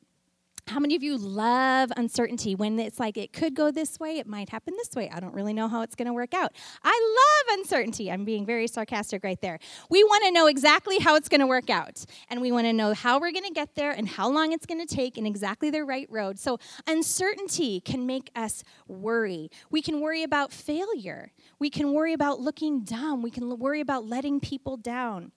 How 0.68 0.80
many 0.80 0.96
of 0.96 1.04
you 1.04 1.18
love 1.18 1.92
uncertainty 1.98 2.56
when 2.56 2.80
it's 2.80 3.00
like 3.00 3.18
it 3.18 3.34
could 3.34 3.56
go 3.56 3.72
this 3.72 4.00
way, 4.00 4.20
it 4.20 4.28
might 4.28 4.50
happen 4.50 4.74
this 4.78 4.92
way? 4.96 5.10
I 5.10 5.20
don't 5.20 5.34
really 5.34 5.54
know 5.54 5.68
how 5.68 5.82
it's 5.82 5.96
going 5.96 6.08
to 6.08 6.14
work 6.14 6.34
out. 6.34 6.54
I 6.84 7.46
love 7.50 7.60
uncertainty. 7.60 8.12
I'm 8.12 8.26
being 8.26 8.46
very 8.46 8.68
sarcastic 8.68 9.24
right 9.24 9.40
there. 9.42 9.60
We 9.90 10.04
want 10.04 10.24
to 10.26 10.32
know 10.32 10.48
exactly 10.48 11.00
how 11.00 11.16
it's 11.16 11.28
going 11.28 11.42
to 11.42 11.48
work 11.48 11.70
out, 11.70 12.06
and 12.30 12.42
we 12.42 12.52
want 12.52 12.68
to 12.68 12.74
know 12.74 12.94
how 12.94 13.20
we're 13.20 13.32
going 13.32 13.46
to 13.46 13.54
get 13.54 13.76
there 13.76 13.92
and 13.92 14.08
how 14.08 14.30
long 14.30 14.54
it's 14.54 14.66
going 14.66 14.86
to 14.86 14.96
take 14.96 15.18
and 15.18 15.28
exactly 15.28 15.70
the 15.70 15.84
right 15.84 16.08
road. 16.10 16.40
So, 16.40 16.60
uncertainty 16.88 17.82
can 17.82 18.06
make 18.06 18.32
us 18.36 18.64
worry. 18.88 19.50
We 19.70 19.82
can 19.82 20.00
worry 20.00 20.24
about 20.24 20.54
failure. 20.54 21.32
We 21.60 21.70
can 21.70 21.94
worry 21.94 22.14
about 22.14 22.40
looking 22.40 22.84
dumb. 22.84 23.22
We 23.22 23.32
can 23.32 23.58
worry 23.60 23.82
about 23.82 24.06
letting 24.06 24.40
people 24.40 24.78
down. 24.78 25.32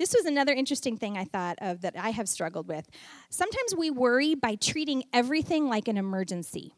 This 0.00 0.14
was 0.14 0.24
another 0.24 0.54
interesting 0.54 0.96
thing 0.96 1.18
I 1.18 1.24
thought 1.24 1.58
of 1.60 1.82
that 1.82 1.94
I 1.94 2.08
have 2.08 2.26
struggled 2.26 2.68
with. 2.68 2.88
Sometimes 3.28 3.74
we 3.76 3.90
worry 3.90 4.34
by 4.34 4.54
treating 4.54 5.04
everything 5.12 5.68
like 5.68 5.88
an 5.88 5.98
emergency 5.98 6.72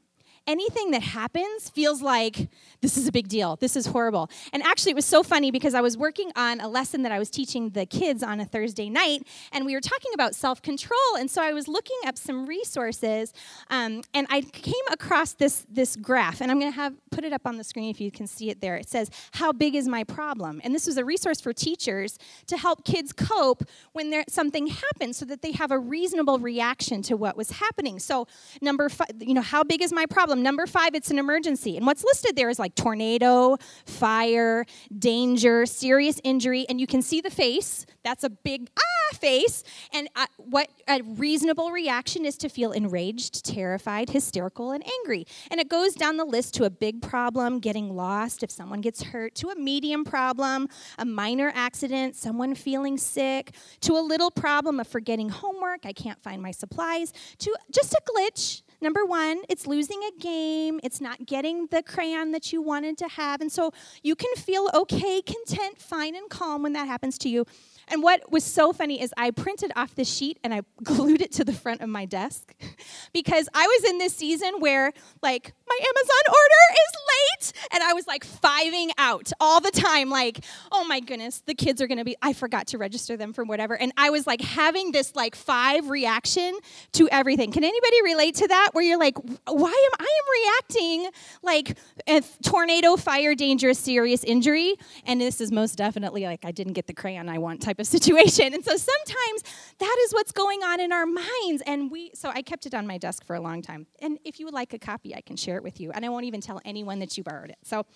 anything 0.46 0.90
that 0.90 1.02
happens 1.02 1.70
feels 1.70 2.02
like 2.02 2.48
this 2.80 2.96
is 2.96 3.06
a 3.06 3.12
big 3.12 3.28
deal. 3.28 3.56
This 3.56 3.76
is 3.76 3.86
horrible. 3.86 4.28
And 4.52 4.62
actually, 4.62 4.90
it 4.90 4.96
was 4.96 5.04
so 5.04 5.22
funny 5.22 5.50
because 5.50 5.74
I 5.74 5.80
was 5.80 5.96
working 5.96 6.32
on 6.36 6.60
a 6.60 6.68
lesson 6.68 7.02
that 7.02 7.12
I 7.12 7.18
was 7.18 7.30
teaching 7.30 7.70
the 7.70 7.86
kids 7.86 8.22
on 8.22 8.40
a 8.40 8.44
Thursday 8.44 8.90
night, 8.90 9.26
and 9.52 9.64
we 9.64 9.74
were 9.74 9.80
talking 9.80 10.10
about 10.14 10.34
self 10.34 10.60
control. 10.62 10.98
And 11.18 11.30
so 11.30 11.42
I 11.42 11.52
was 11.52 11.68
looking 11.68 11.98
up 12.06 12.18
some 12.18 12.46
resources, 12.46 13.32
um, 13.70 14.02
and 14.14 14.26
I 14.30 14.40
came 14.40 14.74
across 14.90 15.34
this, 15.34 15.64
this 15.70 15.96
graph, 15.96 16.40
and 16.40 16.50
I'm 16.50 16.58
going 16.58 16.72
to 16.72 16.76
have 16.76 16.94
put 17.10 17.24
it 17.24 17.32
up 17.32 17.46
on 17.46 17.56
the 17.56 17.64
screen 17.64 17.90
if 17.90 18.00
you 18.00 18.10
can 18.10 18.26
see 18.26 18.50
it 18.50 18.60
there. 18.60 18.76
It 18.76 18.88
says, 18.88 19.10
How 19.32 19.52
big 19.52 19.74
is 19.74 19.86
my 19.86 20.02
problem? 20.04 20.60
And 20.64 20.74
this 20.74 20.86
was 20.86 20.96
a 20.96 21.04
resource 21.04 21.40
for 21.40 21.52
teachers 21.52 22.18
to 22.48 22.56
help 22.56 22.84
kids 22.84 23.12
cope 23.12 23.62
when 23.92 24.10
there, 24.10 24.24
something 24.28 24.66
happens 24.66 25.16
so 25.16 25.24
that 25.26 25.42
they 25.42 25.52
have 25.52 25.70
a 25.70 25.78
reasonable 25.78 26.38
reaction 26.38 27.02
to 27.02 27.16
what 27.16 27.36
was 27.36 27.52
happening. 27.52 27.98
So, 27.98 28.26
number 28.60 28.88
five, 28.88 29.08
you 29.20 29.34
know, 29.34 29.40
how 29.40 29.62
big 29.62 29.82
is 29.82 29.92
my 29.92 30.06
problem? 30.06 30.31
Problem. 30.32 30.42
Number 30.42 30.66
five, 30.66 30.94
it's 30.94 31.10
an 31.10 31.18
emergency. 31.18 31.76
And 31.76 31.84
what's 31.84 32.04
listed 32.04 32.36
there 32.36 32.48
is 32.48 32.58
like 32.58 32.74
tornado, 32.74 33.58
fire, 33.84 34.64
danger, 34.98 35.66
serious 35.66 36.20
injury. 36.24 36.64
And 36.70 36.80
you 36.80 36.86
can 36.86 37.02
see 37.02 37.20
the 37.20 37.30
face. 37.30 37.84
That's 38.02 38.24
a 38.24 38.30
big 38.30 38.70
ah 38.78 39.16
face. 39.16 39.62
And 39.92 40.08
uh, 40.16 40.26
what 40.38 40.70
a 40.88 41.02
reasonable 41.02 41.70
reaction 41.70 42.24
is 42.24 42.36
to 42.38 42.48
feel 42.48 42.72
enraged, 42.72 43.44
terrified, 43.44 44.08
hysterical, 44.10 44.72
and 44.72 44.82
angry. 45.00 45.26
And 45.50 45.60
it 45.60 45.68
goes 45.68 45.94
down 45.94 46.16
the 46.16 46.24
list 46.24 46.54
to 46.54 46.64
a 46.64 46.70
big 46.70 47.02
problem, 47.02 47.60
getting 47.60 47.94
lost 47.94 48.42
if 48.42 48.50
someone 48.50 48.80
gets 48.80 49.02
hurt, 49.02 49.34
to 49.36 49.50
a 49.50 49.56
medium 49.56 50.02
problem, 50.04 50.68
a 50.98 51.04
minor 51.04 51.52
accident, 51.54 52.16
someone 52.16 52.54
feeling 52.54 52.96
sick, 52.96 53.54
to 53.82 53.92
a 53.92 54.00
little 54.00 54.30
problem 54.30 54.80
of 54.80 54.88
forgetting 54.88 55.28
homework, 55.28 55.84
I 55.84 55.92
can't 55.92 56.20
find 56.22 56.40
my 56.40 56.52
supplies, 56.52 57.12
to 57.38 57.54
just 57.70 57.92
a 57.92 58.00
glitch 58.10 58.62
Number 58.82 59.06
one, 59.06 59.42
it's 59.48 59.68
losing 59.68 60.00
a 60.02 60.20
game, 60.20 60.80
it's 60.82 61.00
not 61.00 61.24
getting 61.24 61.68
the 61.68 61.84
crayon 61.84 62.32
that 62.32 62.52
you 62.52 62.60
wanted 62.60 62.98
to 62.98 63.06
have. 63.06 63.40
And 63.40 63.50
so 63.50 63.72
you 64.02 64.16
can 64.16 64.34
feel 64.34 64.68
okay, 64.74 65.22
content, 65.22 65.78
fine, 65.78 66.16
and 66.16 66.28
calm 66.28 66.64
when 66.64 66.72
that 66.72 66.88
happens 66.88 67.16
to 67.18 67.28
you. 67.28 67.46
And 67.88 68.02
what 68.02 68.30
was 68.30 68.44
so 68.44 68.72
funny 68.72 69.00
is 69.00 69.12
I 69.16 69.30
printed 69.30 69.72
off 69.76 69.94
the 69.94 70.04
sheet 70.04 70.38
and 70.42 70.54
I 70.54 70.62
glued 70.82 71.20
it 71.20 71.32
to 71.32 71.44
the 71.44 71.52
front 71.52 71.80
of 71.80 71.88
my 71.88 72.04
desk 72.04 72.54
because 73.12 73.48
I 73.54 73.66
was 73.66 73.90
in 73.90 73.98
this 73.98 74.14
season 74.14 74.60
where, 74.60 74.92
like, 75.22 75.52
my 75.68 75.78
Amazon 75.80 76.22
order 76.28 76.62
is 76.72 76.92
late. 77.08 77.52
And 77.72 77.82
I 77.82 77.92
was 77.92 78.06
like 78.06 78.26
fiving 78.26 78.90
out 78.98 79.32
all 79.40 79.60
the 79.60 79.70
time, 79.70 80.10
like, 80.10 80.44
oh 80.70 80.84
my 80.84 81.00
goodness, 81.00 81.42
the 81.46 81.54
kids 81.54 81.80
are 81.80 81.86
gonna 81.86 82.04
be, 82.04 82.16
I 82.22 82.32
forgot 82.32 82.68
to 82.68 82.78
register 82.78 83.16
them 83.16 83.32
for 83.32 83.44
whatever. 83.44 83.76
And 83.76 83.92
I 83.96 84.10
was 84.10 84.26
like 84.26 84.40
having 84.40 84.92
this 84.92 85.14
like 85.16 85.34
five 85.34 85.90
reaction 85.90 86.56
to 86.92 87.08
everything. 87.10 87.52
Can 87.52 87.64
anybody 87.64 88.02
relate 88.02 88.36
to 88.36 88.48
that? 88.48 88.70
Where 88.72 88.84
you're 88.84 88.98
like, 88.98 89.16
why 89.18 89.88
am 89.90 90.06
I 90.06 90.20
am 90.20 90.52
reacting 90.52 91.10
like 91.42 91.78
a 92.06 92.22
tornado, 92.42 92.96
fire, 92.96 93.34
dangerous, 93.34 93.78
serious 93.78 94.24
injury? 94.24 94.76
And 95.04 95.20
this 95.20 95.40
is 95.40 95.50
most 95.50 95.76
definitely 95.76 96.24
like 96.24 96.44
I 96.44 96.52
didn't 96.52 96.74
get 96.74 96.86
the 96.86 96.94
crayon 96.94 97.28
I 97.28 97.38
want 97.38 97.62
type 97.72 97.80
of 97.80 97.86
situation. 97.98 98.54
And 98.54 98.64
so 98.64 98.76
sometimes 98.76 99.42
that 99.78 99.96
is 100.04 100.12
what's 100.12 100.32
going 100.32 100.62
on 100.62 100.80
in 100.80 100.92
our 100.92 101.06
minds. 101.06 101.62
And 101.66 101.90
we, 101.90 102.10
so 102.14 102.30
I 102.34 102.42
kept 102.42 102.66
it 102.66 102.74
on 102.74 102.86
my 102.86 102.98
desk 102.98 103.24
for 103.24 103.34
a 103.36 103.40
long 103.40 103.62
time. 103.62 103.86
And 104.00 104.18
if 104.24 104.38
you 104.38 104.46
would 104.46 104.54
like 104.54 104.72
a 104.74 104.78
copy, 104.78 105.14
I 105.14 105.20
can 105.20 105.36
share 105.36 105.56
it 105.56 105.62
with 105.62 105.80
you. 105.80 105.90
And 105.92 106.04
I 106.04 106.08
won't 106.08 106.24
even 106.24 106.40
tell 106.40 106.60
anyone 106.64 106.98
that 107.00 107.16
you 107.16 107.24
borrowed 107.24 107.50
it. 107.50 107.58
So, 107.64 107.86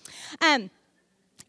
um, 0.40 0.70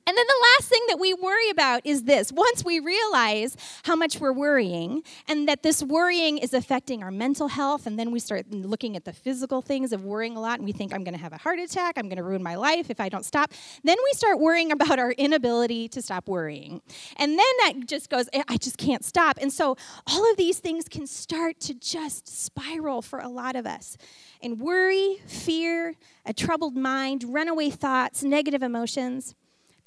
And 0.07 0.15
then 0.15 0.25
the 0.25 0.47
last 0.55 0.69
thing 0.69 0.81
that 0.87 0.99
we 0.99 1.13
worry 1.13 1.49
about 1.49 1.81
is 1.83 2.03
this. 2.03 2.31
Once 2.31 2.63
we 2.63 2.79
realize 2.79 3.57
how 3.83 3.93
much 3.93 4.21
we're 4.21 4.31
worrying 4.31 5.03
and 5.27 5.49
that 5.49 5.63
this 5.63 5.83
worrying 5.83 6.37
is 6.37 6.53
affecting 6.53 7.03
our 7.03 7.11
mental 7.11 7.49
health, 7.49 7.85
and 7.85 7.99
then 7.99 8.11
we 8.11 8.19
start 8.19 8.49
looking 8.49 8.95
at 8.95 9.03
the 9.03 9.11
physical 9.11 9.61
things 9.61 9.91
of 9.91 10.05
worrying 10.05 10.37
a 10.37 10.39
lot, 10.39 10.59
and 10.59 10.65
we 10.65 10.71
think, 10.71 10.93
I'm 10.93 11.03
going 11.03 11.13
to 11.13 11.19
have 11.19 11.33
a 11.33 11.37
heart 11.37 11.59
attack, 11.59 11.95
I'm 11.97 12.07
going 12.07 12.15
to 12.17 12.23
ruin 12.23 12.41
my 12.41 12.55
life 12.55 12.89
if 12.89 13.01
I 13.01 13.09
don't 13.09 13.25
stop. 13.25 13.51
Then 13.83 13.97
we 14.01 14.13
start 14.13 14.39
worrying 14.39 14.71
about 14.71 14.97
our 14.97 15.11
inability 15.11 15.89
to 15.89 16.01
stop 16.01 16.29
worrying. 16.29 16.81
And 17.17 17.31
then 17.31 17.53
that 17.59 17.73
just 17.85 18.09
goes, 18.09 18.29
I 18.47 18.55
just 18.55 18.77
can't 18.77 19.03
stop. 19.03 19.37
And 19.41 19.51
so 19.51 19.75
all 20.07 20.31
of 20.31 20.37
these 20.37 20.59
things 20.59 20.87
can 20.87 21.05
start 21.05 21.59
to 21.61 21.73
just 21.73 22.29
spiral 22.29 23.01
for 23.01 23.19
a 23.19 23.27
lot 23.27 23.57
of 23.57 23.65
us. 23.65 23.97
And 24.41 24.61
worry, 24.61 25.17
fear, 25.25 25.95
a 26.25 26.33
troubled 26.33 26.77
mind, 26.77 27.25
runaway 27.27 27.71
thoughts, 27.71 28.23
negative 28.23 28.63
emotions. 28.63 29.35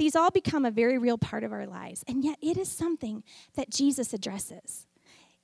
These 0.00 0.16
all 0.16 0.30
become 0.30 0.64
a 0.64 0.70
very 0.70 0.96
real 0.96 1.18
part 1.18 1.44
of 1.44 1.52
our 1.52 1.66
lives, 1.66 2.02
and 2.08 2.24
yet 2.24 2.38
it 2.40 2.56
is 2.56 2.70
something 2.70 3.22
that 3.54 3.68
Jesus 3.68 4.14
addresses 4.14 4.86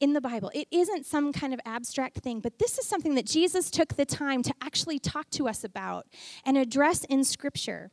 in 0.00 0.14
the 0.14 0.20
Bible. 0.22 0.50
It 0.54 0.66
isn't 0.70 1.04
some 1.04 1.30
kind 1.30 1.52
of 1.52 1.60
abstract 1.66 2.20
thing, 2.20 2.40
but 2.40 2.58
this 2.58 2.78
is 2.78 2.86
something 2.86 3.16
that 3.16 3.26
Jesus 3.26 3.70
took 3.70 3.96
the 3.96 4.06
time 4.06 4.42
to 4.44 4.54
actually 4.62 4.98
talk 4.98 5.28
to 5.32 5.46
us 5.46 5.62
about 5.62 6.06
and 6.42 6.56
address 6.56 7.04
in 7.04 7.22
Scripture. 7.22 7.90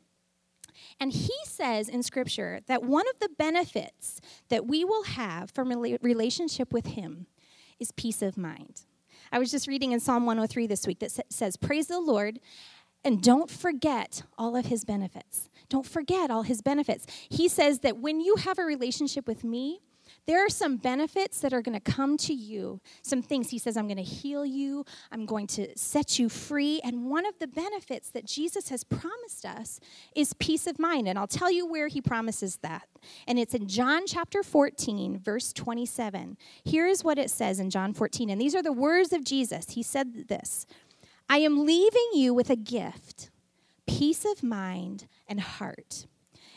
And 0.98 1.12
he 1.12 1.34
says 1.44 1.90
in 1.90 2.02
Scripture 2.02 2.60
that 2.66 2.82
one 2.82 3.04
of 3.12 3.18
the 3.20 3.28
benefits 3.36 4.22
that 4.48 4.66
we 4.66 4.86
will 4.86 5.04
have 5.04 5.50
from 5.50 5.70
a 5.70 5.98
relationship 6.00 6.72
with 6.72 6.86
him 6.86 7.26
is 7.78 7.92
peace 7.92 8.22
of 8.22 8.38
mind. 8.38 8.86
I 9.30 9.38
was 9.38 9.50
just 9.50 9.68
reading 9.68 9.92
in 9.92 10.00
Psalm 10.00 10.24
103 10.24 10.66
this 10.66 10.86
week 10.86 11.00
that 11.00 11.12
says, 11.28 11.56
Praise 11.58 11.88
the 11.88 12.00
Lord 12.00 12.40
and 13.04 13.22
don't 13.22 13.50
forget 13.50 14.22
all 14.38 14.56
of 14.56 14.66
his 14.66 14.84
benefits. 14.84 15.48
Don't 15.68 15.86
forget 15.86 16.30
all 16.30 16.42
his 16.42 16.62
benefits. 16.62 17.06
He 17.28 17.48
says 17.48 17.80
that 17.80 17.98
when 17.98 18.20
you 18.20 18.36
have 18.36 18.58
a 18.58 18.64
relationship 18.64 19.26
with 19.26 19.44
me, 19.44 19.80
there 20.26 20.44
are 20.44 20.48
some 20.48 20.76
benefits 20.76 21.40
that 21.40 21.52
are 21.52 21.60
going 21.60 21.78
to 21.78 21.92
come 21.92 22.16
to 22.18 22.32
you. 22.32 22.80
Some 23.02 23.20
things. 23.20 23.50
He 23.50 23.58
says, 23.58 23.76
I'm 23.76 23.86
going 23.86 23.98
to 23.98 24.02
heal 24.02 24.46
you, 24.46 24.84
I'm 25.12 25.26
going 25.26 25.46
to 25.48 25.76
set 25.76 26.18
you 26.18 26.28
free. 26.28 26.80
And 26.82 27.10
one 27.10 27.26
of 27.26 27.38
the 27.38 27.46
benefits 27.46 28.10
that 28.10 28.24
Jesus 28.24 28.68
has 28.70 28.84
promised 28.84 29.44
us 29.44 29.80
is 30.14 30.32
peace 30.34 30.66
of 30.66 30.78
mind. 30.78 31.08
And 31.08 31.18
I'll 31.18 31.26
tell 31.26 31.50
you 31.50 31.66
where 31.66 31.88
he 31.88 32.00
promises 32.00 32.58
that. 32.62 32.88
And 33.26 33.38
it's 33.38 33.54
in 33.54 33.68
John 33.68 34.06
chapter 34.06 34.42
14, 34.42 35.18
verse 35.18 35.52
27. 35.52 36.38
Here 36.64 36.86
is 36.86 37.04
what 37.04 37.18
it 37.18 37.30
says 37.30 37.60
in 37.60 37.68
John 37.68 37.92
14. 37.92 38.30
And 38.30 38.40
these 38.40 38.54
are 38.54 38.62
the 38.62 38.72
words 38.72 39.12
of 39.12 39.24
Jesus. 39.24 39.70
He 39.70 39.82
said 39.82 40.28
this 40.28 40.66
I 41.28 41.38
am 41.38 41.64
leaving 41.64 42.08
you 42.14 42.34
with 42.34 42.50
a 42.50 42.56
gift, 42.56 43.30
peace 43.86 44.24
of 44.24 44.42
mind 44.42 45.06
and 45.26 45.40
heart. 45.40 46.06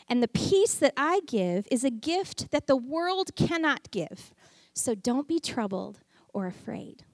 And 0.08 0.22
the 0.22 0.28
peace 0.28 0.74
that 0.74 0.94
I 0.96 1.20
give 1.26 1.66
is 1.70 1.84
a 1.84 1.90
gift 1.90 2.50
that 2.50 2.66
the 2.66 2.76
world 2.76 3.34
cannot 3.36 3.90
give. 3.90 4.32
So 4.74 4.94
don't 4.94 5.28
be 5.28 5.40
troubled 5.40 6.00
or 6.32 6.46
afraid. 6.46 7.04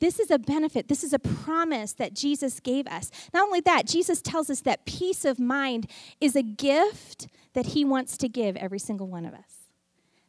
This 0.00 0.18
is 0.18 0.30
a 0.30 0.38
benefit. 0.38 0.88
This 0.88 1.04
is 1.04 1.12
a 1.12 1.18
promise 1.18 1.92
that 1.94 2.14
Jesus 2.14 2.60
gave 2.60 2.86
us. 2.88 3.10
Not 3.32 3.44
only 3.44 3.60
that, 3.60 3.86
Jesus 3.86 4.20
tells 4.20 4.50
us 4.50 4.60
that 4.62 4.84
peace 4.84 5.24
of 5.24 5.38
mind 5.38 5.88
is 6.20 6.34
a 6.34 6.42
gift 6.42 7.28
that 7.54 7.66
he 7.66 7.84
wants 7.84 8.16
to 8.18 8.28
give 8.28 8.56
every 8.56 8.80
single 8.80 9.06
one 9.06 9.24
of 9.24 9.32
us 9.32 9.53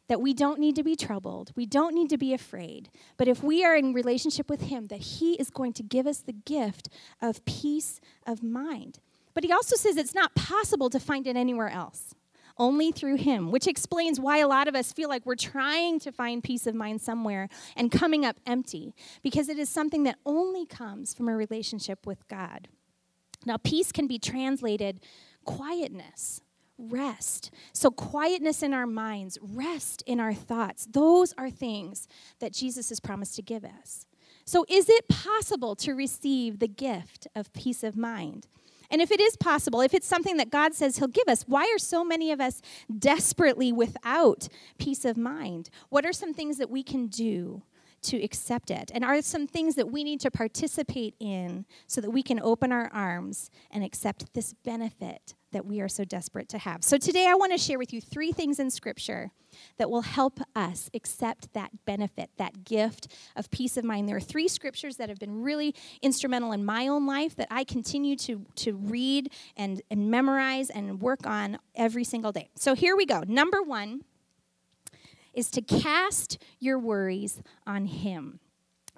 that 0.08 0.20
we 0.20 0.32
don't 0.32 0.58
need 0.58 0.76
to 0.76 0.82
be 0.82 0.96
troubled, 0.96 1.52
we 1.56 1.66
don't 1.66 1.94
need 1.94 2.10
to 2.10 2.18
be 2.18 2.32
afraid, 2.32 2.90
but 3.16 3.28
if 3.28 3.42
we 3.42 3.64
are 3.64 3.76
in 3.76 3.92
relationship 3.92 4.48
with 4.48 4.62
Him, 4.62 4.86
that 4.88 5.00
He 5.00 5.34
is 5.34 5.50
going 5.50 5.72
to 5.74 5.82
give 5.82 6.06
us 6.06 6.18
the 6.18 6.32
gift 6.32 6.88
of 7.20 7.44
peace 7.44 8.00
of 8.26 8.42
mind. 8.42 9.00
But 9.34 9.44
He 9.44 9.52
also 9.52 9.76
says 9.76 9.96
it's 9.96 10.14
not 10.14 10.34
possible 10.34 10.90
to 10.90 11.00
find 11.00 11.26
it 11.26 11.36
anywhere 11.36 11.68
else. 11.68 12.14
Only 12.58 12.90
through 12.90 13.16
him, 13.16 13.50
which 13.50 13.66
explains 13.66 14.18
why 14.18 14.38
a 14.38 14.48
lot 14.48 14.66
of 14.66 14.74
us 14.74 14.90
feel 14.90 15.10
like 15.10 15.26
we're 15.26 15.34
trying 15.34 16.00
to 16.00 16.10
find 16.10 16.42
peace 16.42 16.66
of 16.66 16.74
mind 16.74 17.02
somewhere 17.02 17.50
and 17.76 17.92
coming 17.92 18.24
up 18.24 18.36
empty, 18.46 18.94
because 19.22 19.50
it 19.50 19.58
is 19.58 19.68
something 19.68 20.04
that 20.04 20.16
only 20.24 20.64
comes 20.64 21.12
from 21.12 21.28
a 21.28 21.36
relationship 21.36 22.06
with 22.06 22.26
God. 22.28 22.68
Now, 23.44 23.58
peace 23.58 23.92
can 23.92 24.06
be 24.06 24.18
translated 24.18 25.00
quietness, 25.44 26.40
rest. 26.78 27.50
So, 27.72 27.90
quietness 27.90 28.62
in 28.62 28.72
our 28.72 28.86
minds, 28.86 29.38
rest 29.40 30.02
in 30.06 30.20
our 30.20 30.34
thoughts, 30.34 30.86
those 30.90 31.32
are 31.38 31.50
things 31.50 32.08
that 32.38 32.52
Jesus 32.52 32.88
has 32.90 33.00
promised 33.00 33.36
to 33.36 33.42
give 33.42 33.64
us. 33.64 34.06
So, 34.44 34.64
is 34.68 34.88
it 34.88 35.08
possible 35.08 35.74
to 35.76 35.94
receive 35.94 36.58
the 36.58 36.68
gift 36.68 37.26
of 37.34 37.52
peace 37.52 37.82
of 37.82 37.96
mind? 37.96 38.46
And 38.90 39.02
if 39.02 39.10
it 39.10 39.20
is 39.20 39.36
possible, 39.36 39.80
if 39.80 39.94
it's 39.94 40.06
something 40.06 40.36
that 40.36 40.50
God 40.50 40.74
says 40.74 40.98
He'll 40.98 41.08
give 41.08 41.28
us, 41.28 41.44
why 41.46 41.64
are 41.74 41.78
so 41.78 42.04
many 42.04 42.30
of 42.30 42.40
us 42.40 42.62
desperately 42.96 43.72
without 43.72 44.48
peace 44.78 45.04
of 45.04 45.16
mind? 45.16 45.70
What 45.88 46.06
are 46.06 46.12
some 46.12 46.32
things 46.32 46.58
that 46.58 46.70
we 46.70 46.82
can 46.82 47.08
do 47.08 47.62
to 48.02 48.22
accept 48.22 48.70
it? 48.70 48.90
And 48.94 49.04
are 49.04 49.20
some 49.22 49.46
things 49.46 49.74
that 49.74 49.90
we 49.90 50.04
need 50.04 50.20
to 50.20 50.30
participate 50.30 51.14
in 51.18 51.66
so 51.86 52.00
that 52.00 52.10
we 52.10 52.22
can 52.22 52.40
open 52.40 52.72
our 52.72 52.90
arms 52.92 53.50
and 53.70 53.82
accept 53.82 54.32
this 54.34 54.52
benefit 54.64 55.34
that 55.52 55.64
we 55.66 55.80
are 55.80 55.88
so 55.88 56.04
desperate 56.04 56.48
to 56.50 56.58
have? 56.58 56.84
So 56.84 56.98
today 56.98 57.26
I 57.26 57.34
want 57.34 57.52
to 57.52 57.58
share 57.58 57.78
with 57.78 57.92
you 57.92 58.00
three 58.00 58.32
things 58.32 58.58
in 58.58 58.70
Scripture 58.70 59.30
that 59.78 59.90
will 59.90 60.02
help 60.02 60.40
us 60.54 60.90
accept 60.94 61.52
that 61.54 61.70
benefit, 61.84 62.30
that 62.36 62.64
gift 62.64 63.08
of 63.34 63.50
peace 63.50 63.76
of 63.76 63.84
mind. 63.84 64.08
There 64.08 64.16
are 64.16 64.20
three 64.20 64.48
scriptures 64.48 64.96
that 64.96 65.08
have 65.08 65.18
been 65.18 65.42
really 65.42 65.74
instrumental 66.02 66.52
in 66.52 66.64
my 66.64 66.88
own 66.88 67.06
life 67.06 67.34
that 67.36 67.48
I 67.50 67.64
continue 67.64 68.16
to, 68.16 68.44
to 68.56 68.74
read 68.74 69.32
and, 69.56 69.82
and 69.90 70.10
memorize 70.10 70.70
and 70.70 71.00
work 71.00 71.26
on 71.26 71.58
every 71.74 72.04
single 72.04 72.32
day. 72.32 72.50
So 72.54 72.74
here 72.74 72.96
we 72.96 73.06
go. 73.06 73.22
Number 73.26 73.62
one 73.62 74.02
is 75.36 75.50
to 75.52 75.62
cast 75.62 76.42
your 76.58 76.78
worries 76.78 77.42
on 77.66 77.86
Him. 77.86 78.40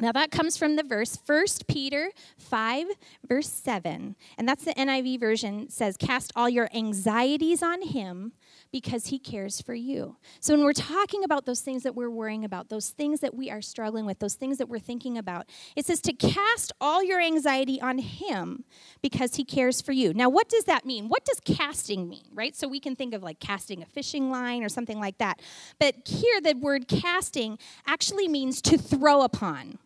Now 0.01 0.13
that 0.13 0.31
comes 0.31 0.57
from 0.57 0.77
the 0.77 0.85
verse 0.85 1.19
1 1.27 1.45
Peter 1.67 2.11
5 2.39 2.87
verse 3.27 3.49
7. 3.49 4.15
And 4.37 4.49
that's 4.49 4.65
the 4.65 4.75
NIV 4.75 5.19
version 5.19 5.71
says 5.71 5.97
cast 5.97 6.33
all 6.37 6.49
your 6.49 6.69
anxieties 6.73 7.63
on 7.63 7.83
him 7.83 8.33
because 8.71 9.07
he 9.07 9.19
cares 9.19 9.61
for 9.61 9.75
you. 9.75 10.17
So 10.41 10.55
when 10.55 10.65
we're 10.65 10.73
talking 10.73 11.25
about 11.25 11.47
those 11.47 11.61
things 11.61 11.83
that 11.85 11.95
we're 11.95 12.11
worrying 12.11 12.45
about, 12.45 12.69
those 12.69 12.91
things 12.91 13.21
that 13.21 13.35
we 13.35 13.51
are 13.51 13.63
struggling 13.63 14.05
with, 14.05 14.19
those 14.19 14.35
things 14.35 14.59
that 14.59 14.69
we're 14.69 14.79
thinking 14.79 15.17
about, 15.17 15.49
it 15.75 15.87
says 15.87 16.01
to 16.03 16.13
cast 16.13 16.73
all 16.81 17.03
your 17.03 17.21
anxiety 17.21 17.81
on 17.81 17.99
him 17.99 18.65
because 19.03 19.37
he 19.37 19.45
cares 19.45 19.81
for 19.81 19.93
you. 19.93 20.13
Now 20.13 20.29
what 20.29 20.49
does 20.49 20.65
that 20.65 20.85
mean? 20.85 21.09
What 21.09 21.25
does 21.25 21.41
casting 21.41 22.09
mean, 22.09 22.27
right? 22.33 22.55
So 22.55 22.69
we 22.69 22.81
can 22.81 22.95
think 22.95 23.15
of 23.15 23.23
like 23.23 23.41
casting 23.41 23.83
a 23.83 23.87
fishing 23.87 24.31
line 24.31 24.63
or 24.63 24.69
something 24.69 25.01
like 25.01 25.19
that. 25.19 25.41
But 25.79 25.95
here 26.07 26.41
the 26.41 26.55
word 26.55 26.89
casting 26.89 27.59
actually 27.87 28.29
means 28.29 28.61
to 28.63 28.77
throw 28.77 29.23
upon. 29.23 29.79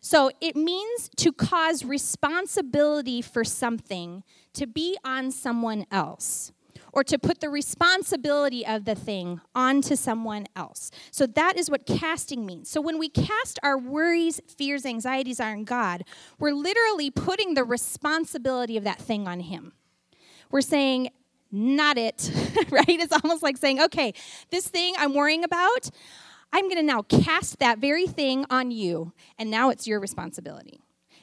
So 0.00 0.30
it 0.40 0.56
means 0.56 1.10
to 1.16 1.32
cause 1.32 1.84
responsibility 1.84 3.20
for 3.20 3.44
something 3.44 4.22
to 4.54 4.66
be 4.66 4.96
on 5.04 5.30
someone 5.30 5.84
else 5.90 6.52
or 6.92 7.04
to 7.04 7.18
put 7.18 7.40
the 7.40 7.50
responsibility 7.50 8.66
of 8.66 8.84
the 8.84 8.94
thing 8.94 9.40
onto 9.54 9.96
someone 9.96 10.46
else. 10.56 10.90
So 11.10 11.26
that 11.26 11.56
is 11.56 11.70
what 11.70 11.86
casting 11.86 12.46
means. 12.46 12.70
So 12.70 12.80
when 12.80 12.98
we 12.98 13.08
cast 13.08 13.58
our 13.62 13.78
worries, 13.78 14.40
fears, 14.46 14.84
anxieties 14.84 15.40
on 15.40 15.64
God, 15.64 16.04
we're 16.38 16.52
literally 16.52 17.10
putting 17.10 17.54
the 17.54 17.64
responsibility 17.64 18.76
of 18.76 18.84
that 18.84 19.00
thing 19.00 19.28
on 19.28 19.40
Him. 19.40 19.72
We're 20.50 20.60
saying, 20.60 21.10
not 21.52 21.98
it, 21.98 22.30
right? 22.70 22.86
It's 22.88 23.12
almost 23.24 23.42
like 23.42 23.56
saying, 23.56 23.80
okay, 23.80 24.14
this 24.50 24.66
thing 24.68 24.94
I'm 24.98 25.14
worrying 25.14 25.44
about, 25.44 25.90
I'm 26.52 26.64
going 26.64 26.76
to 26.76 26.82
now 26.82 27.02
cast 27.02 27.58
that 27.60 27.78
very 27.78 28.06
thing 28.06 28.44
on 28.50 28.70
you, 28.70 29.12
and 29.38 29.50
now 29.50 29.70
it's 29.70 29.86
your 29.86 30.00
responsibility. 30.00 30.80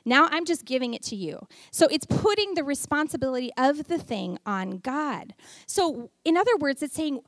Now 0.07 0.29
I'm 0.31 0.45
just 0.45 0.63
giving 0.63 0.93
it 0.93 1.03
to 1.03 1.15
you. 1.15 1.47
So 1.69 1.87
it's 1.91 2.05
putting 2.05 2.53
the 2.53 2.63
responsibility 2.63 3.51
of 3.57 3.87
the 3.87 3.97
thing 3.97 4.39
on 4.45 4.77
God. 4.77 5.33
So, 5.65 6.11
in 6.23 6.37
other 6.37 6.55
words, 6.57 6.81
it's 6.81 6.95
saying, 6.95 7.19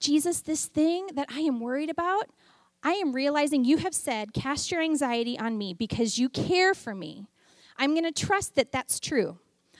Jesus, 0.00 0.40
this 0.40 0.66
thing 0.66 1.06
that 1.14 1.28
I 1.30 1.40
am 1.40 1.60
worried 1.60 1.90
about, 1.90 2.28
I 2.82 2.94
am 2.94 3.12
realizing 3.12 3.64
you 3.64 3.78
have 3.78 3.94
said, 3.94 4.34
cast 4.34 4.72
your 4.72 4.82
anxiety 4.82 5.38
on 5.38 5.56
me 5.56 5.74
because 5.74 6.18
you 6.18 6.28
care 6.28 6.74
for 6.74 6.94
me. 6.94 7.28
I'm 7.78 7.92
going 7.92 8.12
to 8.12 8.26
trust 8.26 8.56
that 8.56 8.72
that's 8.72 8.98
true. 8.98 9.38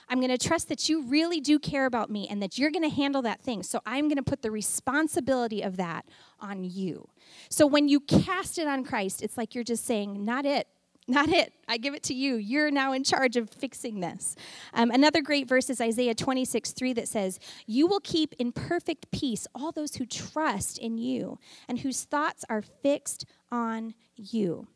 I'm 0.08 0.20
going 0.20 0.36
to 0.36 0.48
trust 0.48 0.68
that 0.68 0.88
you 0.88 1.02
really 1.02 1.40
do 1.40 1.58
care 1.58 1.86
about 1.86 2.08
me 2.08 2.28
and 2.30 2.40
that 2.40 2.56
you're 2.56 2.70
going 2.70 2.88
to 2.88 2.94
handle 2.94 3.22
that 3.22 3.40
thing. 3.40 3.62
So 3.62 3.80
I'm 3.84 4.06
going 4.06 4.16
to 4.16 4.22
put 4.22 4.42
the 4.42 4.50
responsibility 4.50 5.62
of 5.62 5.76
that 5.76 6.06
on 6.40 6.62
you. 6.62 7.08
So 7.48 7.66
when 7.66 7.88
you 7.88 8.00
cast 8.00 8.58
it 8.58 8.68
on 8.68 8.84
Christ, 8.84 9.22
it's 9.22 9.36
like 9.36 9.54
you're 9.54 9.64
just 9.64 9.84
saying, 9.84 10.24
Not 10.24 10.46
it. 10.46 10.68
Not 11.06 11.28
it. 11.28 11.52
I 11.68 11.76
give 11.76 11.94
it 11.94 12.02
to 12.04 12.14
you. 12.14 12.36
You're 12.36 12.70
now 12.70 12.94
in 12.94 13.04
charge 13.04 13.36
of 13.36 13.50
fixing 13.50 14.00
this. 14.00 14.36
Um, 14.72 14.90
another 14.90 15.20
great 15.20 15.46
verse 15.46 15.68
is 15.68 15.80
Isaiah 15.80 16.14
26, 16.14 16.72
3 16.72 16.92
that 16.94 17.08
says, 17.08 17.38
You 17.66 17.86
will 17.86 18.00
keep 18.00 18.34
in 18.38 18.52
perfect 18.52 19.10
peace 19.10 19.46
all 19.54 19.70
those 19.70 19.96
who 19.96 20.06
trust 20.06 20.78
in 20.78 20.96
you 20.96 21.38
and 21.68 21.80
whose 21.80 22.04
thoughts 22.04 22.44
are 22.48 22.62
fixed 22.62 23.26
on 23.52 23.94
you. 24.16 24.66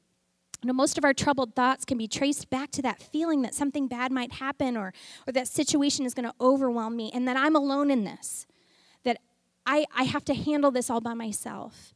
You 0.62 0.66
know, 0.66 0.72
most 0.74 0.98
of 0.98 1.04
our 1.04 1.14
troubled 1.14 1.54
thoughts 1.54 1.84
can 1.84 1.96
be 1.96 2.08
traced 2.08 2.50
back 2.50 2.72
to 2.72 2.82
that 2.82 3.00
feeling 3.00 3.42
that 3.42 3.54
something 3.54 3.86
bad 3.86 4.12
might 4.12 4.32
happen 4.32 4.76
or, 4.76 4.92
or 5.26 5.32
that 5.32 5.48
situation 5.48 6.04
is 6.04 6.14
going 6.14 6.28
to 6.28 6.34
overwhelm 6.40 6.94
me 6.96 7.10
and 7.14 7.26
that 7.26 7.36
I'm 7.36 7.56
alone 7.56 7.90
in 7.90 8.04
this. 8.04 8.46
That 9.04 9.18
I, 9.64 9.86
I 9.96 10.02
have 10.02 10.24
to 10.26 10.34
handle 10.34 10.72
this 10.72 10.90
all 10.90 11.00
by 11.00 11.14
myself. 11.14 11.94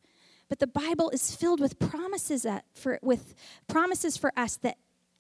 But 0.52 0.58
the 0.58 0.66
Bible 0.66 1.08
is 1.08 1.34
filled 1.34 1.60
with 1.60 1.78
promises 1.78 2.42
that 2.42 2.66
for, 2.74 2.98
with 3.00 3.34
promises 3.68 4.18
for 4.18 4.34
us 4.36 4.58
that 4.58 4.76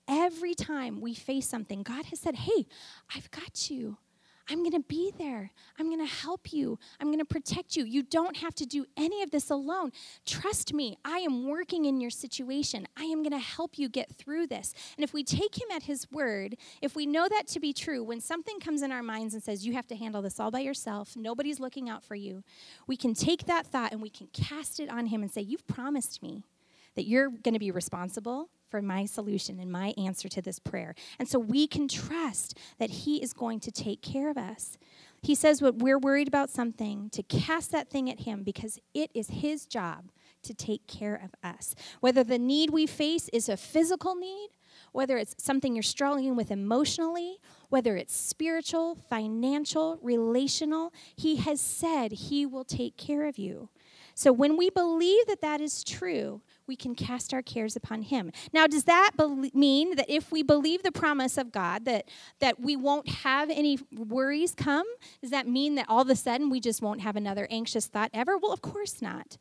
every 0.06 0.52
time 0.52 1.00
we 1.00 1.14
face 1.14 1.48
something, 1.48 1.82
God 1.82 2.04
has 2.04 2.20
said, 2.20 2.34
Hey, 2.34 2.66
I've 3.16 3.30
got 3.30 3.70
you. 3.70 3.96
I'm 4.52 4.58
going 4.58 4.72
to 4.72 4.80
be 4.80 5.10
there. 5.16 5.50
I'm 5.78 5.86
going 5.86 6.06
to 6.06 6.14
help 6.14 6.52
you. 6.52 6.78
I'm 7.00 7.06
going 7.06 7.20
to 7.20 7.24
protect 7.24 7.74
you. 7.74 7.84
You 7.84 8.02
don't 8.02 8.36
have 8.36 8.54
to 8.56 8.66
do 8.66 8.84
any 8.98 9.22
of 9.22 9.30
this 9.30 9.48
alone. 9.48 9.92
Trust 10.26 10.74
me, 10.74 10.98
I 11.06 11.20
am 11.20 11.48
working 11.48 11.86
in 11.86 12.02
your 12.02 12.10
situation. 12.10 12.86
I 12.94 13.04
am 13.04 13.22
going 13.22 13.32
to 13.32 13.38
help 13.38 13.78
you 13.78 13.88
get 13.88 14.14
through 14.14 14.48
this. 14.48 14.74
And 14.98 15.04
if 15.04 15.14
we 15.14 15.24
take 15.24 15.58
him 15.58 15.68
at 15.74 15.84
his 15.84 16.06
word, 16.12 16.56
if 16.82 16.94
we 16.94 17.06
know 17.06 17.28
that 17.30 17.46
to 17.48 17.60
be 17.60 17.72
true, 17.72 18.04
when 18.04 18.20
something 18.20 18.60
comes 18.60 18.82
in 18.82 18.92
our 18.92 19.02
minds 19.02 19.32
and 19.32 19.42
says, 19.42 19.64
You 19.64 19.72
have 19.72 19.86
to 19.86 19.96
handle 19.96 20.20
this 20.20 20.38
all 20.38 20.50
by 20.50 20.60
yourself, 20.60 21.16
nobody's 21.16 21.58
looking 21.58 21.88
out 21.88 22.04
for 22.04 22.14
you, 22.14 22.44
we 22.86 22.96
can 22.98 23.14
take 23.14 23.46
that 23.46 23.66
thought 23.66 23.92
and 23.92 24.02
we 24.02 24.10
can 24.10 24.26
cast 24.34 24.80
it 24.80 24.90
on 24.90 25.06
him 25.06 25.22
and 25.22 25.30
say, 25.30 25.40
You've 25.40 25.66
promised 25.66 26.22
me 26.22 26.44
that 26.94 27.06
you're 27.06 27.30
going 27.30 27.54
to 27.54 27.58
be 27.58 27.70
responsible 27.70 28.50
for 28.72 28.80
my 28.80 29.04
solution 29.04 29.60
and 29.60 29.70
my 29.70 29.92
answer 29.98 30.30
to 30.30 30.40
this 30.40 30.58
prayer. 30.58 30.94
And 31.18 31.28
so 31.28 31.38
we 31.38 31.66
can 31.66 31.88
trust 31.88 32.58
that 32.78 32.88
He 32.88 33.22
is 33.22 33.34
going 33.34 33.60
to 33.60 33.70
take 33.70 34.00
care 34.00 34.30
of 34.30 34.38
us. 34.38 34.78
He 35.20 35.34
says, 35.34 35.60
when 35.60 35.76
we're 35.76 35.98
worried 35.98 36.26
about 36.26 36.48
something, 36.48 37.10
to 37.10 37.22
cast 37.22 37.70
that 37.72 37.90
thing 37.90 38.08
at 38.08 38.20
Him 38.20 38.42
because 38.42 38.78
it 38.94 39.10
is 39.12 39.28
His 39.28 39.66
job 39.66 40.10
to 40.44 40.54
take 40.54 40.86
care 40.86 41.14
of 41.22 41.34
us. 41.46 41.74
Whether 42.00 42.24
the 42.24 42.38
need 42.38 42.70
we 42.70 42.86
face 42.86 43.28
is 43.28 43.50
a 43.50 43.58
physical 43.58 44.14
need, 44.14 44.48
whether 44.92 45.18
it's 45.18 45.34
something 45.38 45.74
you're 45.74 45.82
struggling 45.82 46.34
with 46.34 46.50
emotionally, 46.50 47.36
whether 47.68 47.94
it's 47.94 48.16
spiritual, 48.16 48.96
financial, 49.10 49.98
relational, 50.00 50.94
He 51.14 51.36
has 51.36 51.60
said 51.60 52.12
He 52.12 52.46
will 52.46 52.64
take 52.64 52.96
care 52.96 53.26
of 53.26 53.36
you. 53.36 53.68
So 54.14 54.32
when 54.32 54.56
we 54.56 54.70
believe 54.70 55.26
that 55.26 55.42
that 55.42 55.60
is 55.60 55.84
true, 55.84 56.40
we 56.66 56.76
can 56.76 56.94
cast 56.94 57.32
our 57.34 57.42
cares 57.42 57.76
upon 57.76 58.02
him. 58.02 58.30
Now, 58.52 58.66
does 58.66 58.84
that 58.84 59.12
be- 59.16 59.50
mean 59.54 59.96
that 59.96 60.08
if 60.08 60.30
we 60.30 60.42
believe 60.42 60.82
the 60.82 60.92
promise 60.92 61.36
of 61.36 61.52
God 61.52 61.84
that 61.84 62.08
that 62.40 62.60
we 62.60 62.76
won't 62.76 63.08
have 63.08 63.50
any 63.50 63.78
worries 63.92 64.54
come? 64.54 64.86
Does 65.20 65.30
that 65.30 65.46
mean 65.48 65.74
that 65.76 65.86
all 65.88 66.02
of 66.02 66.10
a 66.10 66.16
sudden 66.16 66.50
we 66.50 66.60
just 66.60 66.82
won't 66.82 67.00
have 67.00 67.16
another 67.16 67.46
anxious 67.50 67.86
thought 67.86 68.10
ever? 68.12 68.36
Well, 68.36 68.52
of 68.52 68.62
course 68.62 69.02
not. 69.02 69.36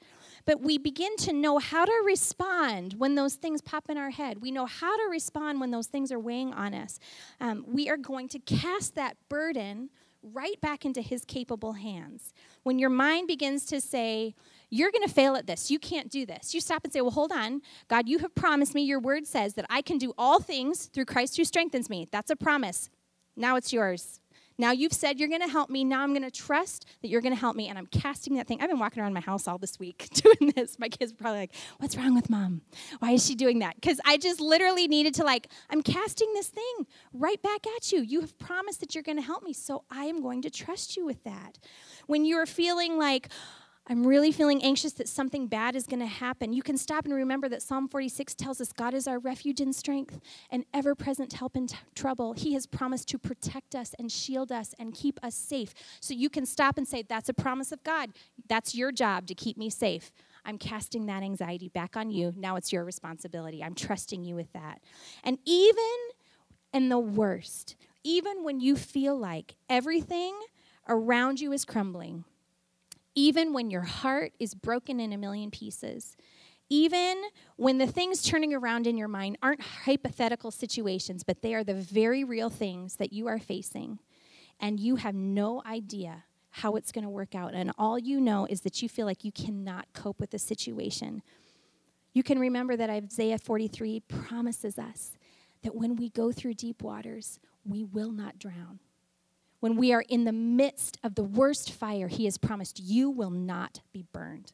But 0.46 0.62
we 0.62 0.78
begin 0.78 1.16
to 1.18 1.34
know 1.34 1.60
how 1.60 1.86
to 1.86 2.04
respond 2.06 2.94
when 2.94 3.16
those 3.16 3.36
things 3.36 3.62
pop 3.62 3.90
in 3.90 3.98
our 3.98 4.10
head. 4.10 4.42
We 4.42 4.52
know 4.52 4.66
how 4.66 4.98
to 4.98 5.10
respond 5.10 5.60
when 5.60 5.72
those 5.72 5.88
things 5.88 6.12
are 6.12 6.20
weighing 6.20 6.54
on 6.54 6.74
us. 6.74 7.00
Um, 7.40 7.64
we 7.68 7.90
are 7.90 7.98
going 7.98 8.28
to 8.30 8.40
cast 8.40 8.96
that 8.96 9.18
burden 9.30 9.90
right 10.24 10.60
back 10.62 10.86
into 10.86 11.02
his 11.02 11.26
capable 11.26 11.74
hands. 11.74 12.34
When 12.64 12.80
your 12.80 12.90
mind 12.90 13.28
begins 13.28 13.66
to 13.68 13.82
say, 13.82 14.36
You're 14.74 14.90
going 14.90 15.06
to 15.06 15.14
fail 15.14 15.36
at 15.36 15.48
this, 15.48 15.70
you 15.70 15.78
can't 15.78 16.10
do 16.10 16.26
this, 16.26 16.54
you 16.54 16.62
stop 16.62 16.84
and 16.86 16.92
say, 16.94 17.02
Well, 17.02 17.12
hold 17.12 17.32
on. 17.32 17.62
God, 17.90 18.08
you 18.08 18.20
have 18.20 18.34
promised 18.34 18.74
me, 18.74 18.82
your 18.82 19.00
word 19.00 19.28
says 19.28 19.54
that 19.56 19.66
I 19.70 19.82
can 19.82 19.98
do 19.98 20.14
all 20.18 20.40
things 20.40 20.86
through 20.86 21.06
Christ 21.06 21.38
who 21.38 21.44
strengthens 21.44 21.90
me. 21.90 22.08
That's 22.12 22.32
a 22.32 22.36
promise. 22.36 22.90
Now 23.36 23.58
it's 23.58 23.72
yours. 23.74 24.22
Now 24.58 24.72
you've 24.72 24.94
said 24.94 25.20
you're 25.20 25.30
going 25.30 25.42
to 25.42 25.48
help 25.48 25.70
me. 25.70 25.84
Now 25.84 26.04
I'm 26.04 26.14
going 26.14 26.22
to 26.22 26.32
trust 26.32 26.86
that 27.02 27.08
you're 27.08 27.22
going 27.22 27.34
to 27.34 27.40
help 27.40 27.56
me. 27.56 27.68
And 27.68 27.80
I'm 27.80 27.88
casting 27.88 28.36
that 28.36 28.48
thing. 28.48 28.62
I've 28.62 28.70
been 28.70 28.80
walking 28.80 29.02
around 29.02 29.14
my 29.14 29.20
house 29.20 29.48
all 29.48 29.58
this 29.58 29.80
week 29.80 30.08
doing 30.14 30.54
this. 30.56 30.78
My 30.78 30.88
kids 30.88 31.12
are 31.12 31.16
probably 31.16 31.40
like, 31.40 31.56
What's 31.80 31.98
wrong 31.98 32.14
with 32.14 32.30
mom? 32.30 32.62
Why 33.00 33.12
is 33.12 33.26
she 33.26 33.36
doing 33.36 33.60
that? 33.60 33.76
Because 33.76 34.00
I 34.06 34.18
just 34.18 34.40
literally 34.40 34.88
needed 34.88 35.16
to, 35.16 35.24
like, 35.24 35.48
I'm 35.70 35.82
casting 35.82 36.32
this 36.34 36.48
thing 36.48 36.86
right 37.12 37.42
back 37.42 37.66
at 37.76 37.92
you. 37.92 38.02
You 38.02 38.22
have 38.22 38.38
promised 38.38 38.82
that 38.82 38.94
you're 38.94 39.04
going 39.04 39.18
to 39.18 39.24
help 39.24 39.44
me. 39.44 39.52
So 39.52 39.84
I 39.90 40.06
am 40.06 40.22
going 40.22 40.44
to 40.44 40.50
trust 40.50 40.96
you 40.96 41.06
with 41.06 41.24
that. 41.24 41.58
When 42.06 42.24
you're 42.24 42.46
feeling 42.46 42.98
like, 42.98 43.30
I'm 43.92 44.08
really 44.08 44.32
feeling 44.32 44.64
anxious 44.64 44.94
that 44.94 45.10
something 45.10 45.48
bad 45.48 45.76
is 45.76 45.86
going 45.86 46.00
to 46.00 46.06
happen, 46.06 46.54
you 46.54 46.64
can 46.64 46.78
stop 46.78 47.04
and 47.04 47.14
remember 47.14 47.50
that 47.50 47.62
Psalm 47.62 47.90
46 47.90 48.36
tells 48.36 48.62
us 48.62 48.72
God 48.72 48.94
is 48.94 49.06
our 49.06 49.20
refuge 49.20 49.60
and 49.60 49.76
strength 49.76 50.22
and 50.50 50.64
ever 50.74 50.96
present 50.96 51.34
help 51.34 51.58
in 51.58 51.68
t- 51.68 51.76
trouble. 51.94 52.32
He 52.32 52.54
has 52.54 52.66
promised 52.66 53.10
to 53.10 53.20
protect 53.20 53.76
us 53.76 53.94
and 54.00 54.10
shield 54.10 54.50
us 54.50 54.74
and 54.80 54.94
keep 54.94 55.20
us 55.22 55.36
safe. 55.36 55.74
So 56.00 56.14
you 56.14 56.30
can 56.30 56.46
stop 56.46 56.78
and 56.78 56.88
say, 56.88 57.02
That's 57.02 57.28
a 57.28 57.34
promise 57.34 57.74
of 57.74 57.84
God. 57.84 58.12
That's 58.48 58.74
your 58.74 58.94
job 58.94 59.28
to 59.28 59.36
keep 59.36 59.58
me 59.58 59.70
safe. 59.70 60.14
I'm 60.46 60.58
casting 60.58 61.08
that 61.08 61.22
anxiety 61.22 61.68
back 61.68 61.98
on 61.98 62.12
you. 62.12 62.34
Now 62.38 62.56
it's 62.56 62.72
your 62.72 62.86
responsibility. 62.86 63.62
I'm 63.62 63.76
trusting 63.76 64.24
you 64.24 64.36
with 64.36 64.54
that. 64.54 64.80
And 65.22 65.38
even 65.44 65.84
in 66.74 66.88
the 66.88 66.98
worst, 66.98 67.76
even 68.06 68.46
when 68.46 68.62
you 68.62 68.78
feel 68.78 69.18
like 69.18 69.56
everything 69.70 70.40
around 70.88 71.42
you 71.42 71.52
is 71.52 71.66
crumbling, 71.66 72.24
even 73.16 73.54
when 73.54 73.70
your 73.70 73.82
heart 73.82 74.34
is 74.40 74.54
broken 74.54 75.00
in 75.00 75.14
a 75.14 75.18
million 75.18 75.52
pieces, 75.52 76.16
even 76.70 77.22
when 77.58 77.78
the 77.78 77.88
things 77.88 78.22
turning 78.22 78.54
around 78.54 78.88
in 78.88 78.98
your 78.98 79.10
mind 79.10 79.38
aren't 79.42 79.62
hypothetical 79.62 80.52
situations, 80.52 81.24
but 81.24 81.42
they 81.42 81.54
are 81.54 81.64
the 81.64 81.74
very 81.74 82.24
real 82.24 82.50
things 82.50 82.96
that 82.96 83.12
you 83.12 83.28
are 83.28 83.40
facing, 83.40 84.00
and 84.60 84.80
you 84.80 84.96
have 84.96 85.16
no 85.16 85.62
idea 85.66 86.24
how 86.56 86.76
it's 86.76 86.92
going 86.92 87.04
to 87.04 87.10
work 87.10 87.36
out, 87.36 87.54
and 87.54 87.72
all 87.78 87.98
you 87.98 88.20
know 88.22 88.46
is 88.50 88.62
that 88.62 88.82
you 88.82 88.90
feel 88.90 89.06
like 89.06 89.24
you 89.24 89.32
cannot 89.32 89.88
cope 89.94 90.20
with 90.20 90.32
the 90.32 90.40
situation. 90.40 91.22
You 92.14 92.24
can 92.24 92.40
remember 92.40 92.76
that 92.76 92.90
Isaiah 92.90 93.38
43 93.38 94.02
promises 94.02 94.78
us 94.78 95.14
that 95.64 95.76
when 95.76 95.96
we 95.96 96.10
go 96.10 96.32
through 96.32 96.56
deep 96.56 96.82
waters, 96.82 97.40
we 97.66 97.84
will 97.84 98.12
not 98.12 98.40
drown 98.40 98.80
when 99.62 99.78
we 99.78 99.94
are 99.94 100.04
in 100.10 100.26
the 100.26 100.34
midst 100.34 100.98
of 101.04 101.16
the 101.16 101.24
worst 101.24 101.72
fire, 101.72 102.10
He 102.10 102.26
has 102.26 102.38
promised 102.38 102.82
you 102.82 103.10
will 103.10 103.30
not 103.30 103.80
be 103.94 104.04
burned. 104.12 104.52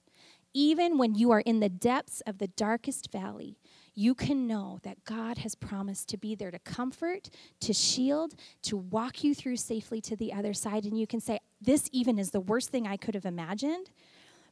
Even 0.54 0.98
when 0.98 1.16
you 1.16 1.32
are 1.32 1.40
in 1.40 1.60
the 1.60 1.70
depths 1.70 2.22
of 2.28 2.38
the 2.38 2.48
darkest 2.48 3.12
valley, 3.12 3.58
you 3.96 4.14
can 4.14 4.48
know 4.48 4.80
that 4.84 5.04
God 5.06 5.40
has 5.40 5.56
promised 5.56 6.10
to 6.10 6.18
be 6.18 6.36
there 6.36 6.52
to 6.52 6.60
comfort, 6.60 7.30
to 7.62 7.74
shield, 7.74 8.36
to 8.64 8.78
walk 8.78 9.24
you 9.24 9.34
through 9.34 9.58
safely 9.58 10.02
to 10.02 10.16
the 10.16 10.34
other 10.34 10.54
side. 10.54 10.86
And 10.86 11.00
you 11.00 11.08
can 11.08 11.20
say, 11.20 11.40
This 11.60 11.90
even 11.92 12.20
is 12.20 12.32
the 12.32 12.40
worst 12.40 12.70
thing 12.70 12.86
I 12.86 12.98
could 12.98 13.16
have 13.16 13.26
imagined 13.26 13.90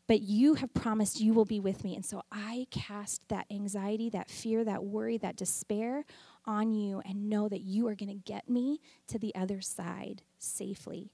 but 0.08 0.22
you 0.22 0.56
have 0.56 0.74
promised 0.74 1.20
you 1.20 1.34
will 1.34 1.46
be 1.46 1.60
with 1.60 1.84
me. 1.84 1.96
And 1.96 2.06
so 2.06 2.24
I 2.32 2.68
cast 2.70 3.28
that 3.30 3.48
anxiety, 3.50 4.10
that 4.12 4.30
fear, 4.30 4.64
that 4.64 4.84
worry, 4.84 5.18
that 5.18 5.36
despair 5.36 6.06
on 6.46 6.74
you 6.74 7.02
and 7.06 7.30
know 7.30 7.50
that 7.50 7.62
you 7.62 7.88
are 7.88 7.96
going 7.96 8.10
to 8.10 8.32
get 8.32 8.50
me 8.50 8.80
to 9.08 9.20
the 9.20 9.34
other 9.36 9.62
side 9.62 10.22
safely. 10.38 11.12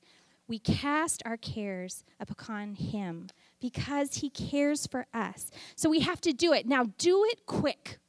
We 0.48 0.60
cast 0.60 1.24
our 1.26 1.38
cares 1.38 2.04
upon 2.20 2.76
him 2.76 3.28
because 3.62 4.16
he 4.16 4.30
cares 4.30 4.86
for 4.86 5.08
us. 5.14 5.50
So 5.76 5.90
we 5.90 6.02
have 6.02 6.20
to 6.22 6.34
do 6.34 6.52
it. 6.52 6.68
Now, 6.68 6.88
do 6.98 7.24
it 7.26 7.46
quick 7.46 8.00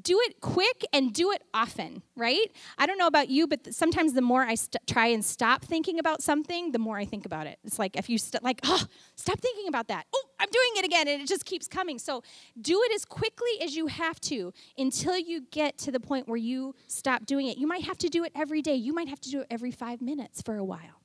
do 0.00 0.18
it 0.22 0.40
quick 0.40 0.84
and 0.92 1.12
do 1.12 1.32
it 1.32 1.42
often, 1.54 2.02
right? 2.16 2.50
I 2.78 2.86
don't 2.86 2.98
know 2.98 3.06
about 3.06 3.28
you, 3.30 3.46
but 3.46 3.74
sometimes 3.74 4.12
the 4.12 4.20
more 4.20 4.42
I 4.42 4.54
st- 4.54 4.86
try 4.86 5.06
and 5.06 5.24
stop 5.24 5.64
thinking 5.64 5.98
about 5.98 6.22
something, 6.22 6.72
the 6.72 6.78
more 6.78 6.98
I 6.98 7.04
think 7.04 7.24
about 7.24 7.46
it. 7.46 7.58
It's 7.64 7.78
like 7.78 7.96
if 7.96 8.08
you 8.08 8.18
st- 8.18 8.42
like, 8.42 8.60
oh, 8.64 8.84
stop 9.16 9.40
thinking 9.40 9.68
about 9.68 9.88
that. 9.88 10.06
Oh, 10.14 10.24
I'm 10.38 10.48
doing 10.50 10.70
it 10.76 10.84
again, 10.84 11.08
and 11.08 11.22
it 11.22 11.28
just 11.28 11.44
keeps 11.44 11.66
coming. 11.66 11.98
So 11.98 12.22
do 12.60 12.80
it 12.82 12.94
as 12.94 13.04
quickly 13.04 13.60
as 13.62 13.74
you 13.74 13.86
have 13.86 14.20
to 14.22 14.52
until 14.76 15.18
you 15.18 15.42
get 15.50 15.78
to 15.78 15.92
the 15.92 16.00
point 16.00 16.28
where 16.28 16.36
you 16.36 16.74
stop 16.86 17.26
doing 17.26 17.46
it. 17.46 17.56
You 17.56 17.66
might 17.66 17.84
have 17.84 17.98
to 17.98 18.08
do 18.08 18.24
it 18.24 18.32
every 18.34 18.62
day. 18.62 18.74
You 18.74 18.92
might 18.92 19.08
have 19.08 19.20
to 19.22 19.30
do 19.30 19.40
it 19.40 19.46
every 19.50 19.70
five 19.70 20.02
minutes 20.02 20.42
for 20.42 20.56
a 20.56 20.64
while. 20.64 21.00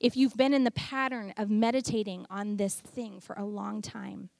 If 0.00 0.16
you've 0.16 0.36
been 0.36 0.54
in 0.54 0.64
the 0.64 0.70
pattern 0.70 1.32
of 1.36 1.50
meditating 1.50 2.26
on 2.30 2.56
this 2.56 2.74
thing 2.76 3.20
for 3.20 3.34
a 3.34 3.44
long 3.44 3.82
time. 3.82 4.30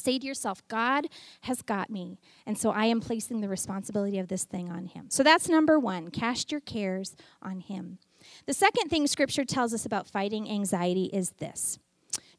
Say 0.00 0.18
to 0.18 0.26
yourself, 0.26 0.66
God 0.68 1.08
has 1.42 1.62
got 1.62 1.90
me. 1.90 2.18
And 2.46 2.56
so 2.58 2.70
I 2.70 2.86
am 2.86 3.00
placing 3.00 3.40
the 3.40 3.48
responsibility 3.48 4.18
of 4.18 4.28
this 4.28 4.44
thing 4.44 4.70
on 4.70 4.86
Him. 4.86 5.06
So 5.10 5.22
that's 5.22 5.48
number 5.48 5.78
one 5.78 6.10
cast 6.10 6.50
your 6.50 6.60
cares 6.60 7.16
on 7.42 7.60
Him. 7.60 7.98
The 8.46 8.54
second 8.54 8.88
thing 8.88 9.06
Scripture 9.06 9.44
tells 9.44 9.72
us 9.72 9.86
about 9.86 10.06
fighting 10.06 10.48
anxiety 10.50 11.10
is 11.12 11.30
this 11.38 11.78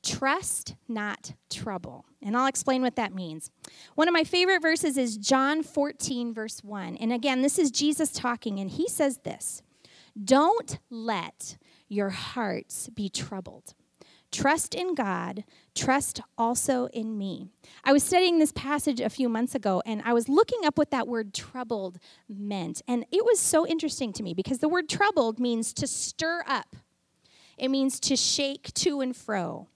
trust, 0.04 0.76
not 0.88 1.34
trouble. 1.50 2.06
And 2.22 2.36
I'll 2.36 2.48
explain 2.48 2.82
what 2.82 2.96
that 2.96 3.14
means. 3.14 3.52
One 3.96 4.08
of 4.08 4.14
my 4.14 4.24
favorite 4.24 4.62
verses 4.62 4.98
is 4.98 5.18
John 5.18 5.64
14, 5.64 6.34
verse 6.34 6.64
1. 6.64 6.98
And 6.98 7.14
again, 7.14 7.42
this 7.42 7.60
is 7.60 7.72
Jesus 7.72 8.12
talking, 8.12 8.60
and 8.60 8.70
He 8.72 8.88
says 8.88 9.20
this 9.24 9.62
Don't 10.24 10.80
let 10.90 11.58
your 11.88 12.10
hearts 12.10 12.90
be 12.90 13.10
troubled. 13.10 13.74
Trust 14.32 14.74
in 14.74 14.96
God, 14.96 15.44
trust 15.76 16.22
also 16.38 16.86
in 16.88 17.18
me. 17.18 17.50
I 17.84 17.92
was 17.92 18.04
studying 18.04 18.40
this 18.40 18.54
passage 18.54 19.02
a 19.02 19.10
few 19.10 19.28
months 19.28 19.56
ago 19.56 19.82
and 19.86 20.02
I 20.06 20.14
was 20.14 20.30
looking 20.30 20.66
up 20.66 20.78
what 20.78 20.92
that 20.92 21.08
word 21.08 21.34
troubled 21.34 22.00
meant. 22.30 22.82
And 22.88 23.06
it 23.12 23.26
was 23.26 23.40
so 23.40 23.68
interesting 23.68 24.14
to 24.14 24.24
me 24.24 24.34
because 24.34 24.60
the 24.60 24.70
word 24.70 24.88
troubled 24.88 25.38
means 25.38 25.74
to 25.74 25.88
stir 25.88 26.44
up, 26.48 26.76
it 27.58 27.68
means 27.70 28.00
to 28.02 28.16
shake 28.16 28.74
to 28.76 29.02
and 29.02 29.16
fro. 29.16 29.68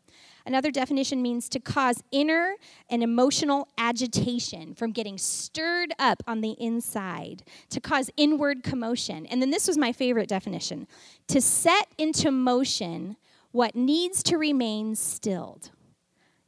Another 0.47 0.69
definition 0.69 1.23
means 1.23 1.49
to 1.49 1.59
cause 1.59 2.03
inner 2.11 2.55
and 2.89 3.01
emotional 3.01 3.67
agitation 3.79 4.75
from 4.75 4.91
getting 4.91 5.17
stirred 5.17 5.91
up 5.97 6.21
on 6.27 6.41
the 6.41 6.51
inside, 6.59 7.43
to 7.71 7.81
cause 7.81 8.11
inward 8.15 8.63
commotion. 8.63 9.25
And 9.25 9.41
then 9.41 9.49
this 9.49 9.67
was 9.67 9.75
my 9.75 9.91
favorite 9.91 10.29
definition 10.29 10.87
to 11.29 11.41
set 11.41 11.87
into 11.97 12.29
motion 12.29 13.17
what 13.55 13.73
needs 13.73 14.21
to 14.21 14.37
remain 14.37 14.95
stilled. 14.95 15.71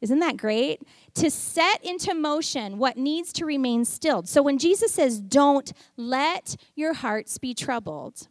Isn't 0.02 0.20
that 0.20 0.38
great? 0.38 0.82
To 1.16 1.32
set 1.32 1.84
into 1.84 2.14
motion 2.14 2.78
what 2.78 2.98
needs 2.98 3.32
to 3.34 3.46
remain 3.46 3.86
stilled. 3.86 4.28
So 4.28 4.44
when 4.44 4.58
Jesus 4.58 4.94
says, 4.94 5.20
Don't 5.20 5.72
let 5.96 6.56
your 6.76 6.94
hearts 6.94 7.38
be 7.38 7.54
troubled, 7.54 8.28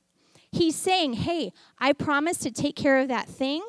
he's 0.52 0.76
saying, 0.76 1.14
Hey, 1.14 1.52
I 1.78 1.92
promised 1.92 2.42
to 2.42 2.50
take 2.50 2.76
care 2.76 2.98
of 2.98 3.08
that 3.08 3.28
thing. 3.28 3.62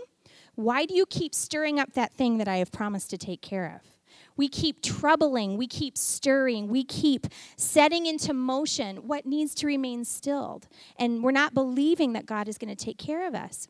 Why 0.55 0.85
do 0.85 0.93
you 0.93 1.05
keep 1.05 1.33
stirring 1.33 1.79
up 1.79 1.93
that 1.93 2.13
thing 2.13 2.37
that 2.39 2.47
I 2.47 2.57
have 2.57 2.71
promised 2.71 3.09
to 3.11 3.17
take 3.17 3.41
care 3.41 3.79
of? 3.81 3.89
We 4.35 4.49
keep 4.49 4.83
troubling, 4.83 5.57
we 5.57 5.67
keep 5.67 5.97
stirring, 5.97 6.67
we 6.67 6.83
keep 6.83 7.25
setting 7.55 8.05
into 8.05 8.33
motion 8.33 8.97
what 9.07 9.25
needs 9.25 9.55
to 9.55 9.67
remain 9.67 10.05
stilled. 10.05 10.67
And 10.99 11.23
we're 11.23 11.31
not 11.31 11.55
believing 11.55 12.13
that 12.13 12.27
God 12.27 12.47
is 12.47 12.59
going 12.59 12.75
to 12.75 12.85
take 12.85 12.99
care 12.99 13.27
of 13.27 13.33
us. 13.33 13.67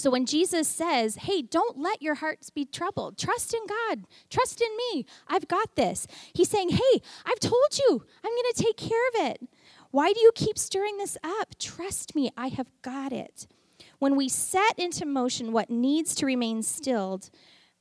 So 0.00 0.10
when 0.10 0.24
Jesus 0.24 0.66
says, 0.66 1.16
hey, 1.16 1.42
don't 1.42 1.78
let 1.78 2.00
your 2.00 2.14
hearts 2.14 2.48
be 2.48 2.64
troubled, 2.64 3.18
trust 3.18 3.52
in 3.52 3.60
God, 3.66 4.06
trust 4.30 4.62
in 4.62 4.74
me, 4.76 5.04
I've 5.28 5.46
got 5.46 5.76
this, 5.76 6.06
he's 6.32 6.48
saying, 6.48 6.70
hey, 6.70 7.02
I've 7.26 7.38
told 7.38 7.76
you, 7.76 8.02
I'm 8.24 8.30
going 8.30 8.52
to 8.54 8.62
take 8.62 8.78
care 8.78 9.08
of 9.08 9.30
it. 9.30 9.46
Why 9.90 10.14
do 10.14 10.20
you 10.20 10.32
keep 10.34 10.56
stirring 10.56 10.96
this 10.96 11.18
up? 11.22 11.54
Trust 11.58 12.14
me, 12.14 12.30
I 12.34 12.48
have 12.48 12.70
got 12.80 13.12
it. 13.12 13.46
When 13.98 14.16
we 14.16 14.30
set 14.30 14.78
into 14.78 15.04
motion 15.04 15.52
what 15.52 15.68
needs 15.68 16.14
to 16.14 16.24
remain 16.24 16.62
stilled, 16.62 17.28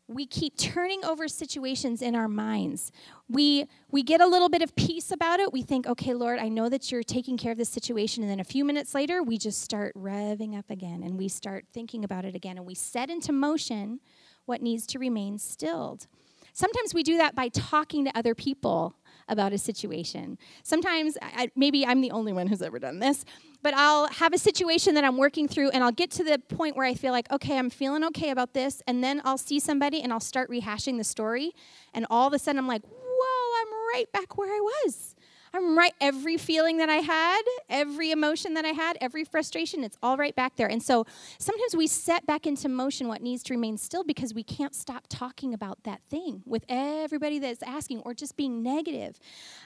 we 0.09 0.25
keep 0.25 0.57
turning 0.57 1.05
over 1.05 1.27
situations 1.27 2.01
in 2.01 2.15
our 2.15 2.27
minds. 2.27 2.91
We 3.29 3.67
we 3.91 4.01
get 4.01 4.21
a 4.21 4.25
little 4.25 4.49
bit 4.49 4.63
of 4.63 4.75
peace 4.75 5.11
about 5.11 5.39
it. 5.39 5.53
We 5.53 5.61
think, 5.61 5.85
"Okay, 5.85 6.15
Lord, 6.15 6.39
I 6.39 6.49
know 6.49 6.67
that 6.67 6.91
you're 6.91 7.03
taking 7.03 7.37
care 7.37 7.51
of 7.51 7.59
this 7.59 7.69
situation." 7.69 8.23
And 8.23 8.31
then 8.31 8.39
a 8.39 8.43
few 8.43 8.65
minutes 8.65 8.95
later, 8.95 9.21
we 9.21 9.37
just 9.37 9.61
start 9.61 9.93
revving 9.95 10.57
up 10.57 10.69
again 10.71 11.03
and 11.03 11.15
we 11.17 11.27
start 11.27 11.65
thinking 11.71 12.03
about 12.03 12.25
it 12.25 12.35
again 12.35 12.57
and 12.57 12.65
we 12.65 12.73
set 12.73 13.11
into 13.11 13.31
motion 13.31 13.99
what 14.45 14.63
needs 14.63 14.87
to 14.87 14.99
remain 14.99 15.37
stilled. 15.37 16.07
Sometimes 16.53 16.93
we 16.93 17.03
do 17.03 17.17
that 17.17 17.35
by 17.35 17.49
talking 17.49 18.03
to 18.05 18.17
other 18.17 18.33
people 18.33 18.95
about 19.29 19.53
a 19.53 19.57
situation. 19.57 20.37
Sometimes, 20.63 21.17
I, 21.21 21.49
maybe 21.55 21.85
I'm 21.85 22.01
the 22.01 22.11
only 22.11 22.33
one 22.33 22.47
who's 22.47 22.61
ever 22.61 22.79
done 22.79 22.99
this, 22.99 23.23
but 23.61 23.73
I'll 23.73 24.07
have 24.07 24.33
a 24.33 24.37
situation 24.37 24.95
that 24.95 25.03
I'm 25.03 25.17
working 25.17 25.47
through 25.47 25.69
and 25.69 25.83
I'll 25.83 25.91
get 25.91 26.11
to 26.11 26.23
the 26.23 26.39
point 26.39 26.75
where 26.75 26.85
I 26.85 26.93
feel 26.93 27.11
like, 27.11 27.31
okay, 27.31 27.57
I'm 27.57 27.69
feeling 27.69 28.03
okay 28.05 28.29
about 28.29 28.53
this. 28.53 28.81
And 28.87 29.03
then 29.03 29.21
I'll 29.23 29.37
see 29.37 29.59
somebody 29.59 30.01
and 30.01 30.11
I'll 30.11 30.19
start 30.19 30.49
rehashing 30.49 30.97
the 30.97 31.03
story. 31.03 31.53
And 31.93 32.05
all 32.09 32.27
of 32.27 32.33
a 32.33 32.39
sudden 32.39 32.59
I'm 32.59 32.67
like, 32.67 32.83
whoa, 32.85 33.61
I'm 33.61 33.73
right 33.93 34.11
back 34.11 34.37
where 34.37 34.49
I 34.49 34.59
was. 34.59 35.15
I'm 35.53 35.77
right. 35.77 35.93
Every 35.99 36.37
feeling 36.37 36.77
that 36.77 36.89
I 36.89 36.97
had, 36.97 37.41
every 37.69 38.11
emotion 38.11 38.53
that 38.53 38.65
I 38.65 38.69
had, 38.69 38.97
every 39.01 39.23
frustration, 39.23 39.83
it's 39.83 39.97
all 40.03 40.17
right 40.17 40.35
back 40.35 40.55
there. 40.55 40.67
And 40.67 40.81
so 40.81 41.05
sometimes 41.37 41.75
we 41.75 41.87
set 41.87 42.25
back 42.25 42.45
into 42.45 42.69
motion 42.69 43.07
what 43.07 43.21
needs 43.21 43.43
to 43.43 43.53
remain 43.53 43.77
still 43.77 44.03
because 44.03 44.33
we 44.33 44.43
can't 44.43 44.75
stop 44.75 45.05
talking 45.09 45.53
about 45.53 45.83
that 45.83 46.01
thing 46.09 46.43
with 46.45 46.63
everybody 46.69 47.39
that's 47.39 47.63
asking 47.63 47.99
or 48.01 48.13
just 48.13 48.37
being 48.37 48.61
negative. 48.61 49.19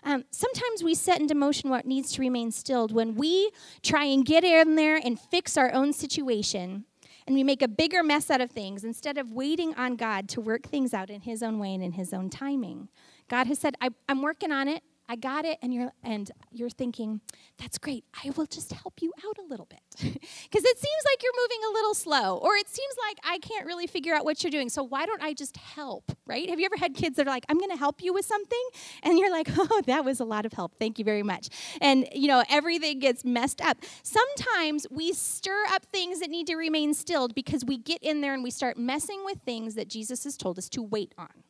Um, 0.04 0.24
sometimes 0.32 0.84
we 0.84 0.96
set 0.96 1.20
into 1.20 1.36
motion 1.36 1.70
what 1.70 1.86
needs 1.86 2.12
to 2.14 2.22
remain 2.22 2.52
stilled 2.52 2.92
when 2.94 3.16
we 3.16 3.52
try 3.82 4.06
and 4.06 4.26
get 4.26 4.44
in 4.44 4.76
there 4.76 5.00
and 5.04 5.20
fix 5.20 5.58
our 5.58 5.74
own 5.74 5.94
situation 5.94 6.86
and 7.26 7.36
we 7.36 7.44
make 7.44 7.62
a 7.62 7.68
bigger 7.68 8.04
mess 8.04 8.30
out 8.30 8.42
of 8.42 8.52
things 8.52 8.84
instead 8.84 9.18
of 9.18 9.32
waiting 9.32 9.74
on 9.76 9.96
God 9.96 10.28
to 10.30 10.42
work 10.42 10.64
things 10.64 10.94
out 10.94 11.10
in 11.10 11.22
His 11.22 11.42
own 11.42 11.60
way 11.60 11.74
and 11.74 11.84
in 11.84 11.94
His 11.94 12.14
own 12.14 12.30
timing. 12.30 12.90
God 13.30 13.48
has 13.48 13.60
said, 13.60 13.76
I'm 14.10 14.22
working 14.22 14.52
on 14.52 14.68
it. 14.68 14.84
I 15.10 15.18
got 15.18 15.44
it, 15.44 15.58
and 15.62 15.74
you're 15.74 15.92
and 16.02 16.32
you're 16.52 16.70
thinking, 16.70 17.20
that's 17.58 17.78
great. 17.78 18.06
I 18.24 18.30
will 18.32 18.46
just 18.46 18.72
help 18.72 19.02
you 19.02 19.12
out 19.28 19.38
a 19.38 19.48
little 19.48 19.66
bit. 19.66 19.80
Because 20.54 20.66
it 20.66 20.78
seems 20.78 21.04
like 21.12 21.24
you're 21.24 21.34
moving 21.36 21.58
a 21.70 21.74
little 21.74 21.94
slow, 21.94 22.38
or 22.38 22.56
it 22.56 22.68
seems 22.68 22.94
like 23.08 23.18
I 23.24 23.40
can't 23.40 23.66
really 23.66 23.88
figure 23.88 24.14
out 24.14 24.24
what 24.24 24.44
you're 24.44 24.52
doing. 24.52 24.70
So 24.70 24.84
why 24.84 25.06
don't 25.06 25.22
I 25.22 25.34
just 25.34 25.58
help? 25.58 26.12
Right? 26.28 26.48
Have 26.50 26.60
you 26.60 26.66
ever 26.66 26.78
had 26.78 26.94
kids 26.94 27.18
that 27.18 27.28
are 27.28 27.30
like, 27.32 27.46
I'm 27.50 27.60
gonna 27.60 27.78
help 27.78 28.04
you 28.04 28.14
with 28.14 28.26
something? 28.26 28.64
And 29.02 29.18
you're 29.18 29.32
like, 29.32 29.48
oh, 29.58 29.82
that 29.88 30.06
was 30.06 30.20
a 30.20 30.26
lot 30.26 30.46
of 30.46 30.54
help. 30.54 30.76
Thank 30.78 31.00
you 31.00 31.06
very 31.06 31.24
much. 31.24 31.50
And 31.82 32.08
you 32.14 32.28
know, 32.28 32.44
everything 32.50 33.00
gets 33.00 33.26
messed 33.26 33.62
up. 33.62 33.78
Sometimes 34.04 34.86
we 34.92 35.12
stir 35.14 35.66
up 35.72 35.86
things 35.88 36.20
that 36.20 36.30
need 36.30 36.48
to 36.48 36.56
remain 36.56 36.94
stilled 36.94 37.34
because 37.36 37.66
we 37.66 37.78
get 37.78 38.02
in 38.04 38.22
there 38.22 38.34
and 38.34 38.44
we 38.44 38.52
start 38.52 38.78
messing 38.78 39.26
with 39.26 39.40
things 39.46 39.76
that 39.76 39.88
Jesus 39.90 40.24
has 40.24 40.38
told 40.38 40.58
us 40.58 40.70
to 40.70 40.84
wait 40.84 41.14
on. 41.18 41.44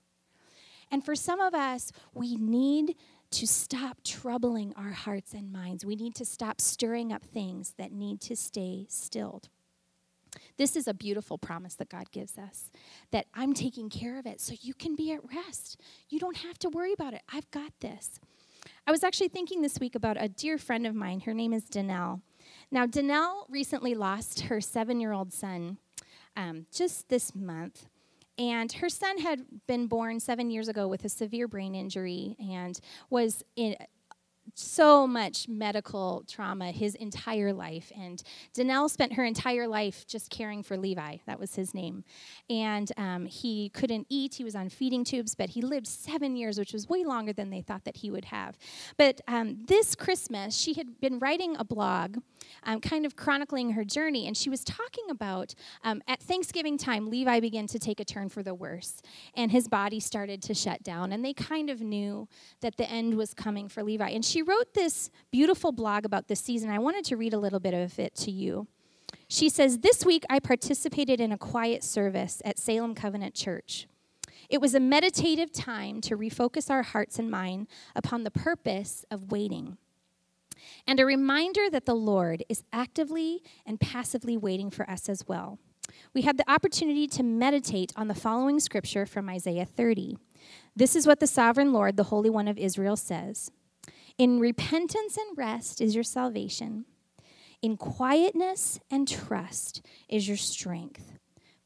And 0.94 1.04
for 1.04 1.16
some 1.16 1.40
of 1.40 1.56
us, 1.56 1.92
we 2.14 2.36
need 2.36 2.96
to 3.34 3.48
stop 3.48 3.98
troubling 4.04 4.74
our 4.76 4.92
hearts 4.92 5.34
and 5.34 5.52
minds. 5.52 5.84
We 5.84 5.96
need 5.96 6.14
to 6.16 6.26
stop 6.26 6.62
stirring 6.62 7.12
up 7.12 7.24
things 7.24 7.74
that 7.78 7.92
need 7.92 8.22
to 8.22 8.36
stay 8.36 8.86
stilled. 8.90 9.50
This 10.58 10.76
is 10.76 10.88
a 10.88 10.94
beautiful 10.94 11.38
promise 11.38 11.76
that 11.76 11.90
God 11.90 12.12
gives 12.12 12.38
us 12.38 12.70
that 13.12 13.26
I'm 13.34 13.54
taking 13.54 13.90
care 13.90 14.20
of 14.20 14.26
it 14.26 14.40
so 14.40 14.54
you 14.62 14.74
can 14.74 14.96
be 14.96 15.12
at 15.12 15.20
rest. 15.34 15.82
You 16.10 16.20
don't 16.20 16.38
have 16.38 16.60
to 16.60 16.70
worry 16.70 16.94
about 16.94 17.14
it. 17.14 17.22
I've 17.32 17.50
got 17.52 17.72
this. 17.82 18.20
I 18.86 18.92
was 18.92 19.04
actually 19.04 19.30
thinking 19.30 19.62
this 19.62 19.80
week 19.80 19.96
about 19.96 20.18
a 20.20 20.30
dear 20.30 20.58
friend 20.58 20.86
of 20.86 20.94
mine. 20.96 21.22
Her 21.22 21.34
name 21.34 21.54
is 21.54 21.64
Danelle. 21.66 22.22
Now, 22.72 22.86
Danelle 22.86 23.46
recently 23.50 23.96
lost 23.96 24.42
her 24.42 24.62
seven 24.62 25.00
year 25.00 25.12
old 25.12 25.34
son 25.34 25.78
um, 26.36 26.68
just 26.72 27.10
this 27.10 27.34
month. 27.36 27.86
And 28.38 28.72
her 28.74 28.90
son 28.90 29.20
had 29.20 29.46
been 29.68 29.88
born 29.88 30.20
seven 30.20 30.50
years 30.50 30.68
ago 30.68 30.88
with 30.88 31.06
a 31.06 31.10
severe 31.10 31.48
brain 31.48 31.76
injury 31.76 32.36
and 32.40 32.80
was 33.10 33.44
in, 33.56 33.76
so 34.56 35.08
much 35.08 35.48
medical 35.48 36.24
trauma 36.28 36.72
his 36.72 36.96
entire 36.96 37.54
life. 37.54 37.92
And 37.98 38.22
Danelle 38.56 38.90
spent 38.90 39.14
her 39.14 39.24
entire 39.24 39.68
life 39.68 40.06
just 40.08 40.30
caring 40.30 40.64
for 40.64 40.78
Levi. 40.78 41.18
That 41.26 41.40
was 41.40 41.56
his 41.56 41.74
name. 41.74 42.04
And 42.50 42.92
um, 42.98 43.26
he 43.26 43.70
couldn't 43.70 44.08
eat. 44.10 44.36
He 44.36 44.44
was 44.44 44.56
on 44.56 44.70
feeding 44.70 45.04
tubes, 45.04 45.36
but 45.36 45.50
he 45.50 45.62
lived 45.62 45.88
seven 45.88 46.36
years, 46.36 46.60
which 46.60 46.74
was 46.74 46.88
way 46.88 47.04
longer 47.04 47.34
than 47.34 47.50
they 47.50 47.62
thought 47.62 47.86
that 47.86 47.98
he 47.98 48.12
would 48.12 48.26
have. 48.26 48.58
But 48.98 49.22
um, 49.28 49.64
this 49.68 49.96
Christmas, 49.96 50.56
she 50.56 50.74
had 50.74 51.00
been 51.00 51.20
writing 51.20 51.56
a 51.58 51.64
blog, 51.64 52.18
um, 52.64 52.80
kind 52.80 53.06
of 53.06 53.16
chronicling 53.16 53.72
her 53.72 53.84
journey. 53.84 54.28
And 54.28 54.36
she 54.36 54.50
was 54.50 54.64
talking 54.64 55.10
about 55.10 55.56
um, 55.84 56.02
at 56.08 56.22
Thanksgiving 56.22 56.78
time, 56.78 57.10
Levi 57.10 57.40
began 57.40 57.68
to 57.68 57.80
take 57.80 58.00
a 58.00 58.06
turn 58.06 58.30
for 58.30 58.44
the 58.44 58.54
worse. 58.54 59.02
And 59.36 59.52
his 59.52 59.68
body 59.68 60.00
started 60.00 60.42
to 60.44 60.54
shut 60.54 60.84
down. 60.84 61.12
And 61.12 61.24
they 61.24 61.34
kind 61.34 61.70
of 61.70 61.82
knew 61.82 62.28
that 62.62 62.78
the 62.78 62.90
end 62.90 63.16
was 63.16 63.34
coming 63.34 63.68
for 63.68 63.84
Levi. 63.84 64.10
And 64.10 64.24
she 64.24 64.42
wrote 64.42 64.74
this 64.74 65.10
beautiful 65.32 65.72
blog 65.72 66.06
about 66.06 66.28
this 66.28 66.40
season. 66.40 66.70
I 66.70 66.80
wanted 66.80 67.06
to 67.06 67.18
read 67.18 67.34
a 67.34 67.40
little 67.40 67.60
bit 67.60 67.74
of 67.74 68.00
it 68.00 68.16
to 68.16 68.32
you. 68.32 68.68
She 69.28 69.50
says, 69.50 69.80
This 69.80 70.06
week 70.06 70.24
I 70.30 70.40
participated 70.40 71.20
in 71.20 71.32
a 71.32 71.38
quiet 71.38 71.84
service 71.84 72.42
at 72.46 72.60
Salem 72.60 72.96
Covenant 72.96 73.36
Church. 73.36 73.88
It 74.50 74.62
was 74.62 74.76
a 74.76 74.80
meditative 74.80 75.52
time 75.52 76.02
to 76.02 76.18
refocus 76.18 76.70
our 76.70 76.84
hearts 76.84 77.18
and 77.18 77.32
mind 77.32 77.68
upon 77.96 78.24
the 78.24 78.32
purpose 78.32 79.06
of 79.10 79.32
waiting, 79.32 79.78
and 80.88 81.00
a 81.00 81.06
reminder 81.06 81.70
that 81.70 81.86
the 81.86 81.96
Lord 81.96 82.44
is 82.50 82.64
actively 82.72 83.42
and 83.66 83.80
passively 83.80 84.38
waiting 84.38 84.70
for 84.70 84.90
us 84.90 85.10
as 85.10 85.28
well. 85.28 85.60
We 86.14 86.22
had 86.22 86.38
the 86.38 86.50
opportunity 86.52 87.08
to 87.08 87.24
meditate 87.24 87.92
on 87.96 88.08
the 88.08 88.16
following 88.16 88.60
scripture 88.60 89.06
from 89.06 89.30
Isaiah 89.30 89.66
30. 89.66 90.18
This 90.76 90.96
is 90.96 91.08
what 91.08 91.20
the 91.20 91.28
sovereign 91.28 91.74
Lord, 91.74 91.98
the 91.98 92.06
Holy 92.06 92.30
One 92.30 92.48
of 92.48 92.58
Israel, 92.58 92.96
says. 92.96 93.52
In 94.18 94.40
repentance 94.40 95.18
and 95.18 95.38
rest 95.38 95.82
is 95.82 95.96
your 95.96 96.04
salvation. 96.04 96.86
In 97.62 97.78
quietness 97.78 98.80
and 98.92 99.08
trust 99.08 99.86
is 100.10 100.28
your 100.28 100.38
strength. 100.38 101.14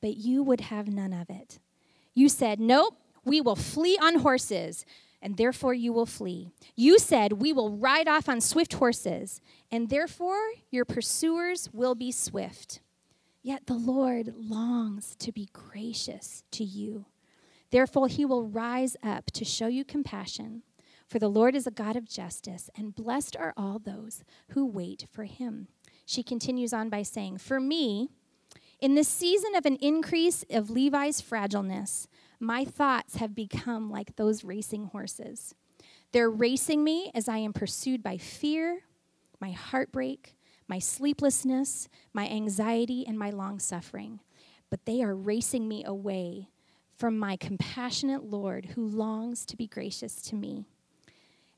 But 0.01 0.17
you 0.17 0.43
would 0.43 0.61
have 0.61 0.87
none 0.87 1.13
of 1.13 1.29
it. 1.29 1.59
You 2.13 2.29
said, 2.29 2.59
Nope, 2.59 2.95
we 3.25 3.41
will 3.41 3.55
flee 3.55 3.97
on 4.01 4.19
horses, 4.19 4.85
and 5.21 5.37
therefore 5.37 5.73
you 5.73 5.91
will 5.93 6.05
flee. 6.05 6.51
You 6.75 6.99
said, 6.99 7.33
We 7.33 7.53
will 7.53 7.71
ride 7.71 8.07
off 8.07 8.29
on 8.29 8.41
swift 8.41 8.73
horses, 8.73 9.41
and 9.71 9.89
therefore 9.89 10.39
your 10.69 10.85
pursuers 10.85 11.69
will 11.73 11.95
be 11.95 12.11
swift. 12.11 12.81
Yet 13.41 13.67
the 13.67 13.75
Lord 13.75 14.33
longs 14.35 15.15
to 15.19 15.31
be 15.31 15.49
gracious 15.53 16.43
to 16.51 16.63
you. 16.63 17.05
Therefore, 17.69 18.07
he 18.07 18.25
will 18.25 18.43
rise 18.43 18.95
up 19.03 19.25
to 19.31 19.43
show 19.43 19.67
you 19.67 19.83
compassion 19.83 20.63
for 21.07 21.19
the 21.19 21.29
Lord 21.29 21.55
is 21.55 21.65
a 21.65 21.71
God 21.71 21.95
of 21.95 22.07
justice, 22.07 22.69
and 22.75 22.93
blessed 22.93 23.37
are 23.37 23.53
all 23.55 23.79
those 23.79 24.23
who 24.49 24.65
wait 24.65 25.07
for 25.09 25.23
him. 25.23 25.69
She 26.05 26.21
continues 26.21 26.73
on 26.73 26.89
by 26.89 27.03
saying, 27.03 27.37
For 27.37 27.61
me, 27.61 28.09
in 28.81 28.95
this 28.95 29.07
season 29.07 29.55
of 29.55 29.65
an 29.65 29.77
increase 29.77 30.43
of 30.49 30.69
Levi's 30.69 31.21
fragileness, 31.21 32.07
my 32.39 32.65
thoughts 32.65 33.15
have 33.17 33.33
become 33.35 33.89
like 33.89 34.15
those 34.15 34.43
racing 34.43 34.85
horses. 34.85 35.55
They're 36.11 36.29
racing 36.29 36.83
me 36.83 37.11
as 37.13 37.27
I 37.27 37.37
am 37.37 37.53
pursued 37.53 38.01
by 38.03 38.17
fear, 38.17 38.81
my 39.39 39.51
heartbreak, 39.51 40.35
my 40.67 40.79
sleeplessness, 40.79 41.87
my 42.13 42.27
anxiety, 42.27 43.05
and 43.07 43.17
my 43.17 43.29
long 43.29 43.59
suffering. 43.59 44.19
But 44.69 44.85
they 44.85 45.01
are 45.01 45.15
racing 45.15 45.67
me 45.67 45.83
away 45.83 46.49
from 46.95 47.17
my 47.17 47.37
compassionate 47.37 48.23
Lord 48.23 48.67
who 48.75 48.85
longs 48.85 49.45
to 49.45 49.55
be 49.55 49.67
gracious 49.67 50.21
to 50.23 50.35
me. 50.35 50.65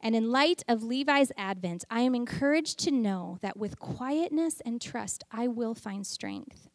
And 0.01 0.15
in 0.15 0.31
light 0.31 0.63
of 0.67 0.83
Levi's 0.83 1.31
advent, 1.37 1.83
I 1.89 2.01
am 2.01 2.15
encouraged 2.15 2.79
to 2.79 2.91
know 2.91 3.37
that 3.41 3.57
with 3.57 3.79
quietness 3.79 4.61
and 4.65 4.81
trust, 4.81 5.23
I 5.31 5.47
will 5.47 5.75
find 5.75 6.05
strength. 6.05 6.69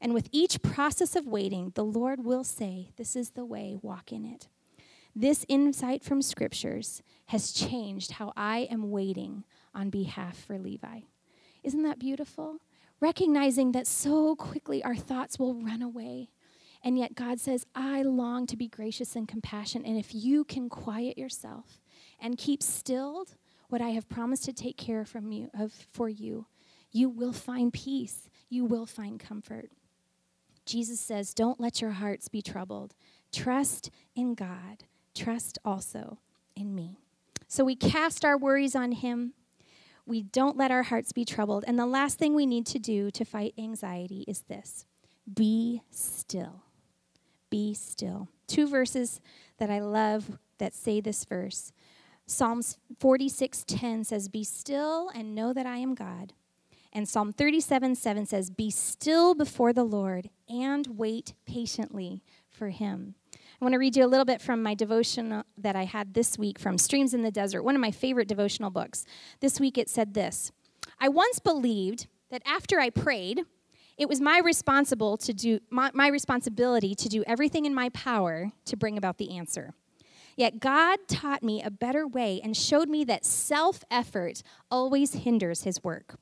And 0.00 0.12
with 0.12 0.28
each 0.30 0.62
process 0.62 1.16
of 1.16 1.26
waiting, 1.26 1.72
the 1.74 1.84
Lord 1.84 2.24
will 2.24 2.44
say, 2.44 2.90
This 2.96 3.16
is 3.16 3.30
the 3.30 3.44
way, 3.44 3.76
walk 3.80 4.12
in 4.12 4.24
it. 4.24 4.48
This 5.14 5.46
insight 5.48 6.04
from 6.04 6.20
scriptures 6.20 7.02
has 7.26 7.52
changed 7.52 8.12
how 8.12 8.34
I 8.36 8.68
am 8.70 8.90
waiting 8.90 9.44
on 9.74 9.88
behalf 9.88 10.36
for 10.36 10.58
Levi. 10.58 11.00
Isn't 11.62 11.82
that 11.84 11.98
beautiful? 11.98 12.58
Recognizing 13.00 13.72
that 13.72 13.86
so 13.86 14.36
quickly 14.36 14.84
our 14.84 14.94
thoughts 14.94 15.38
will 15.38 15.54
run 15.54 15.80
away. 15.80 16.28
And 16.84 16.98
yet 16.98 17.14
God 17.14 17.40
says, 17.40 17.66
I 17.74 18.02
long 18.02 18.46
to 18.46 18.56
be 18.56 18.68
gracious 18.68 19.16
and 19.16 19.26
compassionate. 19.26 19.88
And 19.88 19.98
if 19.98 20.14
you 20.14 20.44
can 20.44 20.68
quiet 20.68 21.16
yourself 21.16 21.80
and 22.20 22.38
keep 22.38 22.62
stilled 22.62 23.34
what 23.68 23.80
I 23.80 23.90
have 23.90 24.08
promised 24.08 24.44
to 24.44 24.52
take 24.52 24.76
care 24.76 25.04
from 25.04 25.32
you 25.32 25.50
of 25.58 25.72
for 25.92 26.08
you, 26.08 26.46
you 26.92 27.08
will 27.08 27.32
find 27.32 27.72
peace. 27.72 28.28
You 28.48 28.64
will 28.64 28.86
find 28.86 29.18
comfort. 29.18 29.70
Jesus 30.66 31.00
says, 31.00 31.32
Don't 31.32 31.60
let 31.60 31.80
your 31.80 31.92
hearts 31.92 32.28
be 32.28 32.42
troubled. 32.42 32.94
Trust 33.32 33.90
in 34.14 34.34
God 34.34 34.84
trust 35.16 35.58
also 35.64 36.18
in 36.54 36.74
me. 36.74 37.00
So 37.48 37.64
we 37.64 37.74
cast 37.74 38.24
our 38.24 38.36
worries 38.36 38.76
on 38.76 38.92
Him. 38.92 39.32
We 40.04 40.22
don't 40.22 40.56
let 40.56 40.70
our 40.70 40.84
hearts 40.84 41.10
be 41.12 41.24
troubled. 41.24 41.64
And 41.66 41.78
the 41.78 41.86
last 41.86 42.18
thing 42.18 42.34
we 42.34 42.46
need 42.46 42.66
to 42.66 42.78
do 42.78 43.10
to 43.10 43.24
fight 43.24 43.54
anxiety 43.58 44.24
is 44.28 44.42
this 44.42 44.84
be 45.32 45.82
still. 45.90 46.62
Be 47.50 47.74
still. 47.74 48.28
Two 48.46 48.68
verses 48.68 49.20
that 49.58 49.70
I 49.70 49.80
love 49.80 50.38
that 50.58 50.74
say 50.74 51.00
this 51.00 51.24
verse. 51.24 51.72
Psalms 52.26 52.78
46:10 52.98 54.04
says, 54.04 54.28
"Be 54.28 54.44
still 54.44 55.08
and 55.10 55.34
know 55.34 55.52
that 55.52 55.66
I 55.66 55.78
am 55.78 55.94
God." 55.94 56.34
And 56.96 57.06
Psalm 57.06 57.30
37 57.34 57.94
7 57.94 58.24
says, 58.24 58.48
Be 58.48 58.70
still 58.70 59.34
before 59.34 59.74
the 59.74 59.84
Lord 59.84 60.30
and 60.48 60.86
wait 60.86 61.34
patiently 61.44 62.22
for 62.48 62.70
him. 62.70 63.16
I 63.34 63.38
want 63.60 63.74
to 63.74 63.78
read 63.78 63.96
you 63.96 64.04
a 64.06 64.08
little 64.08 64.24
bit 64.24 64.40
from 64.40 64.62
my 64.62 64.72
devotion 64.72 65.44
that 65.58 65.76
I 65.76 65.84
had 65.84 66.14
this 66.14 66.38
week 66.38 66.58
from 66.58 66.78
Streams 66.78 67.12
in 67.12 67.20
the 67.20 67.30
Desert, 67.30 67.64
one 67.64 67.74
of 67.74 67.82
my 67.82 67.90
favorite 67.90 68.28
devotional 68.28 68.70
books. 68.70 69.04
This 69.40 69.60
week 69.60 69.76
it 69.76 69.90
said 69.90 70.14
this 70.14 70.52
I 70.98 71.10
once 71.10 71.38
believed 71.38 72.06
that 72.30 72.40
after 72.46 72.80
I 72.80 72.88
prayed, 72.88 73.42
it 73.98 74.08
was 74.08 74.22
my 74.22 74.38
responsible 74.38 75.18
to 75.18 75.34
do 75.34 75.60
my, 75.68 75.90
my 75.92 76.08
responsibility 76.08 76.94
to 76.94 77.10
do 77.10 77.22
everything 77.26 77.66
in 77.66 77.74
my 77.74 77.90
power 77.90 78.52
to 78.64 78.74
bring 78.74 78.96
about 78.96 79.18
the 79.18 79.36
answer. 79.36 79.74
Yet 80.34 80.60
God 80.60 81.00
taught 81.08 81.42
me 81.42 81.62
a 81.62 81.70
better 81.70 82.06
way 82.06 82.40
and 82.42 82.56
showed 82.56 82.88
me 82.88 83.04
that 83.04 83.26
self 83.26 83.84
effort 83.90 84.42
always 84.70 85.12
hinders 85.12 85.64
his 85.64 85.84
work. 85.84 86.16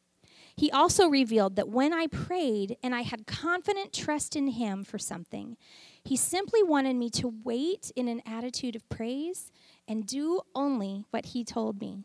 He 0.57 0.71
also 0.71 1.09
revealed 1.09 1.57
that 1.57 1.69
when 1.69 1.93
I 1.93 2.07
prayed 2.07 2.77
and 2.83 2.95
I 2.95 3.03
had 3.03 3.27
confident 3.27 3.93
trust 3.93 4.37
in 4.37 4.49
Him 4.49 4.85
for 4.85 4.99
something, 4.99 5.57
He 6.05 6.17
simply 6.17 6.63
wanted 6.63 6.97
me 6.97 7.11
to 7.11 7.35
wait 7.45 7.91
in 7.97 8.09
an 8.09 8.23
attitude 8.25 8.77
of 8.77 8.89
praise 8.89 9.51
and 9.89 10.07
do 10.07 10.43
only 10.55 11.05
what 11.11 11.27
He 11.27 11.45
told 11.45 11.81
me. 11.81 12.05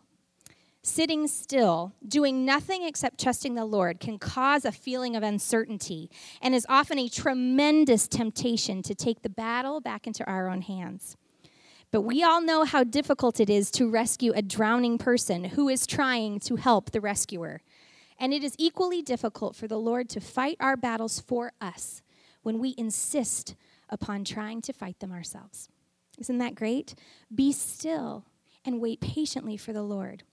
Sitting 0.81 1.27
still, 1.27 1.93
doing 2.07 2.45
nothing 2.45 2.83
except 2.83 3.19
trusting 3.19 3.53
the 3.53 3.65
Lord, 3.65 3.99
can 3.99 4.17
cause 4.17 4.63
a 4.63 4.71
feeling 4.71 5.15
of 5.15 5.23
uncertainty 5.23 6.09
and 6.41 6.55
is 6.55 6.65
often 6.69 6.97
a 6.97 7.09
tremendous 7.09 8.07
temptation 8.07 8.81
to 8.83 8.95
take 8.95 9.21
the 9.21 9.29
battle 9.29 9.81
back 9.81 10.07
into 10.07 10.25
our 10.25 10.49
own 10.49 10.61
hands. 10.61 11.17
But 11.91 12.01
we 12.01 12.23
all 12.23 12.39
know 12.39 12.63
how 12.63 12.83
difficult 12.83 13.39
it 13.39 13.49
is 13.49 13.71
to 13.71 13.89
rescue 13.89 14.31
a 14.35 14.41
drowning 14.41 14.97
person 14.97 15.43
who 15.43 15.69
is 15.69 15.85
trying 15.85 16.39
to 16.41 16.55
help 16.55 16.91
the 16.91 17.01
rescuer. 17.01 17.61
And 18.19 18.33
it 18.33 18.43
is 18.43 18.55
equally 18.57 19.01
difficult 19.01 19.55
for 19.55 19.67
the 19.67 19.79
Lord 19.79 20.09
to 20.09 20.19
fight 20.19 20.57
our 20.59 20.75
battles 20.75 21.19
for 21.19 21.53
us 21.61 22.01
when 22.43 22.59
we 22.59 22.75
insist 22.77 23.55
upon 23.89 24.23
trying 24.23 24.61
to 24.61 24.73
fight 24.73 24.99
them 24.99 25.11
ourselves. 25.11 25.69
Isn't 26.19 26.37
that 26.39 26.55
great? 26.55 26.95
Be 27.33 27.51
still 27.51 28.25
and 28.65 28.81
wait 28.81 28.99
patiently 28.99 29.55
for 29.55 29.71
the 29.71 29.81
Lord. 29.81 30.23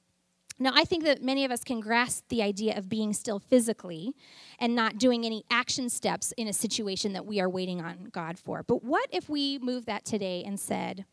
Now, 0.58 0.72
I 0.74 0.84
think 0.84 1.04
that 1.04 1.22
many 1.22 1.44
of 1.44 1.50
us 1.50 1.62
can 1.62 1.80
grasp 1.80 2.24
the 2.28 2.42
idea 2.42 2.76
of 2.76 2.88
being 2.88 3.12
still 3.12 3.38
physically 3.38 4.14
and 4.58 4.74
not 4.74 4.98
doing 4.98 5.26
any 5.26 5.44
action 5.50 5.90
steps 5.90 6.32
in 6.32 6.48
a 6.48 6.52
situation 6.52 7.12
that 7.12 7.26
we 7.26 7.40
are 7.40 7.48
waiting 7.48 7.82
on 7.82 8.08
God 8.10 8.38
for. 8.38 8.62
But 8.62 8.82
what 8.82 9.06
if 9.12 9.28
we 9.28 9.58
move 9.58 9.84
that 9.84 10.06
today 10.06 10.42
and 10.46 10.58
said, 10.58 11.04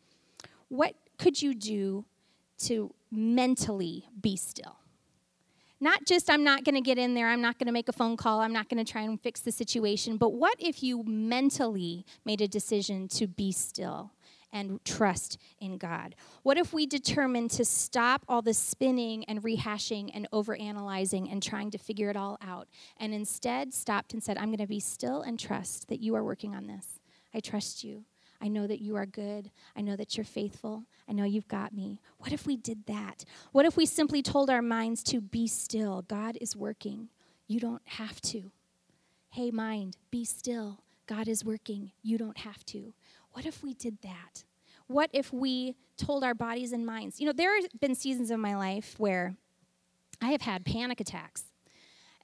What 0.68 0.94
could 1.18 1.42
you 1.42 1.54
do 1.54 2.06
to 2.60 2.94
mentally 3.10 4.08
be 4.18 4.36
still? 4.36 4.78
Not 5.84 6.06
just, 6.06 6.30
I'm 6.30 6.44
not 6.44 6.64
going 6.64 6.76
to 6.76 6.80
get 6.80 6.96
in 6.96 7.12
there, 7.12 7.28
I'm 7.28 7.42
not 7.42 7.58
going 7.58 7.66
to 7.66 7.72
make 7.72 7.90
a 7.90 7.92
phone 7.92 8.16
call, 8.16 8.40
I'm 8.40 8.54
not 8.54 8.70
going 8.70 8.82
to 8.82 8.90
try 8.90 9.02
and 9.02 9.20
fix 9.20 9.40
the 9.40 9.52
situation, 9.52 10.16
but 10.16 10.32
what 10.32 10.56
if 10.58 10.82
you 10.82 11.02
mentally 11.02 12.06
made 12.24 12.40
a 12.40 12.48
decision 12.48 13.06
to 13.08 13.26
be 13.26 13.52
still? 13.52 14.10
and 14.50 14.82
trust 14.84 15.36
in 15.58 15.78
God? 15.78 16.14
What 16.44 16.56
if 16.56 16.72
we 16.72 16.86
determined 16.86 17.50
to 17.50 17.64
stop 17.64 18.24
all 18.28 18.40
the 18.40 18.54
spinning 18.54 19.24
and 19.24 19.42
rehashing 19.42 20.12
and 20.14 20.28
overanalyzing 20.32 21.30
and 21.30 21.42
trying 21.42 21.72
to 21.72 21.78
figure 21.78 22.08
it 22.08 22.16
all 22.16 22.38
out 22.40 22.68
and 22.98 23.12
instead 23.12 23.74
stopped 23.74 24.12
and 24.14 24.22
said, 24.22 24.38
I'm 24.38 24.50
going 24.50 24.58
to 24.58 24.68
be 24.68 24.78
still 24.78 25.22
and 25.22 25.40
trust 25.40 25.88
that 25.88 25.98
you 25.98 26.14
are 26.14 26.22
working 26.22 26.54
on 26.54 26.68
this? 26.68 27.00
I 27.34 27.40
trust 27.40 27.82
you. 27.82 28.04
I 28.40 28.48
know 28.48 28.66
that 28.66 28.80
you 28.80 28.96
are 28.96 29.06
good. 29.06 29.50
I 29.76 29.80
know 29.80 29.96
that 29.96 30.16
you're 30.16 30.24
faithful. 30.24 30.84
I 31.08 31.12
know 31.12 31.24
you've 31.24 31.48
got 31.48 31.72
me. 31.72 32.00
What 32.18 32.32
if 32.32 32.46
we 32.46 32.56
did 32.56 32.86
that? 32.86 33.24
What 33.52 33.66
if 33.66 33.76
we 33.76 33.86
simply 33.86 34.22
told 34.22 34.50
our 34.50 34.62
minds 34.62 35.02
to 35.04 35.20
be 35.20 35.46
still? 35.46 36.02
God 36.02 36.36
is 36.40 36.56
working. 36.56 37.08
You 37.46 37.60
don't 37.60 37.82
have 37.84 38.20
to. 38.22 38.50
Hey, 39.30 39.50
mind, 39.50 39.96
be 40.10 40.24
still. 40.24 40.80
God 41.06 41.28
is 41.28 41.44
working. 41.44 41.92
You 42.02 42.18
don't 42.18 42.38
have 42.38 42.64
to. 42.66 42.94
What 43.32 43.46
if 43.46 43.62
we 43.62 43.74
did 43.74 43.98
that? 44.02 44.44
What 44.86 45.10
if 45.12 45.32
we 45.32 45.76
told 45.96 46.24
our 46.24 46.34
bodies 46.34 46.72
and 46.72 46.84
minds? 46.84 47.20
You 47.20 47.26
know, 47.26 47.32
there 47.32 47.54
have 47.60 47.68
been 47.80 47.94
seasons 47.94 48.30
of 48.30 48.38
my 48.38 48.56
life 48.56 48.94
where 48.98 49.36
I 50.20 50.28
have 50.28 50.42
had 50.42 50.64
panic 50.64 51.00
attacks. 51.00 51.44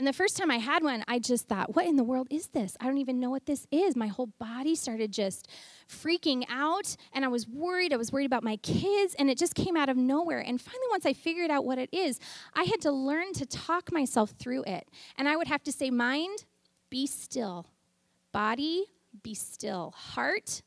And 0.01 0.07
the 0.07 0.15
first 0.15 0.39
time 0.39 0.51
I 0.51 0.57
had 0.57 0.83
one, 0.83 1.05
I 1.09 1.19
just 1.19 1.47
thought, 1.47 1.77
what 1.77 1.85
in 1.85 1.97
the 1.97 2.05
world 2.05 2.27
is 2.31 2.47
this? 2.47 2.75
I 2.81 2.87
don't 2.87 2.97
even 2.97 3.21
know 3.21 3.29
what 3.29 3.45
this 3.45 3.67
is. 3.71 3.95
My 3.95 4.07
whole 4.07 4.31
body 4.39 4.75
started 4.75 5.13
just 5.13 5.47
freaking 5.91 6.43
out, 6.49 6.97
and 7.13 7.23
I 7.23 7.29
was 7.29 7.47
worried. 7.47 7.93
I 7.93 7.99
was 7.99 8.11
worried 8.11 8.25
about 8.25 8.43
my 8.43 8.57
kids, 8.57 9.15
and 9.19 9.29
it 9.29 9.37
just 9.37 9.55
came 9.55 9.77
out 9.77 9.91
of 9.91 9.99
nowhere. 9.99 10.39
And 10.39 10.59
finally, 10.59 10.87
once 10.91 11.05
I 11.05 11.13
figured 11.13 11.51
out 11.51 11.67
what 11.67 11.77
it 11.77 11.91
is, 11.93 12.19
I 12.55 12.63
had 12.63 12.81
to 12.81 12.91
learn 12.91 13.35
to 13.35 13.45
talk 13.45 13.93
myself 13.93 14.31
through 14.39 14.63
it. 14.63 14.89
And 15.19 15.29
I 15.29 15.37
would 15.37 15.49
have 15.49 15.63
to 15.65 15.71
say, 15.71 15.91
mind, 15.91 16.47
be 16.89 17.07
still. 17.07 17.67
Body, 18.33 18.87
be 19.23 19.35
still. 19.35 19.93
Heart, 19.95 20.63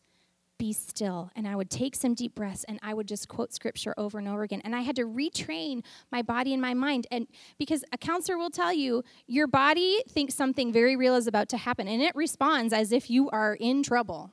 be 0.64 0.72
still. 0.72 1.30
And 1.36 1.46
I 1.46 1.58
would 1.58 1.70
take 1.70 1.94
some 1.94 2.14
deep 2.14 2.36
breaths 2.36 2.64
and 2.70 2.80
I 2.82 2.94
would 2.94 3.06
just 3.06 3.28
quote 3.28 3.54
scripture 3.54 3.94
over 3.98 4.18
and 4.18 4.30
over 4.30 4.44
again. 4.44 4.62
And 4.64 4.74
I 4.74 4.80
had 4.80 4.96
to 4.96 5.04
retrain 5.04 5.84
my 6.10 6.22
body 6.22 6.54
and 6.54 6.62
my 6.62 6.74
mind. 6.74 7.06
And 7.12 7.28
because 7.58 7.84
a 7.92 7.98
counselor 7.98 8.38
will 8.38 8.50
tell 8.50 8.72
you, 8.72 9.04
your 9.28 9.46
body 9.46 10.02
thinks 10.08 10.36
something 10.36 10.72
very 10.72 10.96
real 10.96 11.16
is 11.16 11.28
about 11.28 11.50
to 11.50 11.58
happen 11.58 11.90
and 11.90 12.02
it 12.02 12.16
responds 12.16 12.72
as 12.72 12.94
if 12.94 13.10
you 13.10 13.30
are 13.32 13.56
in 13.56 13.84
trouble. 13.84 14.32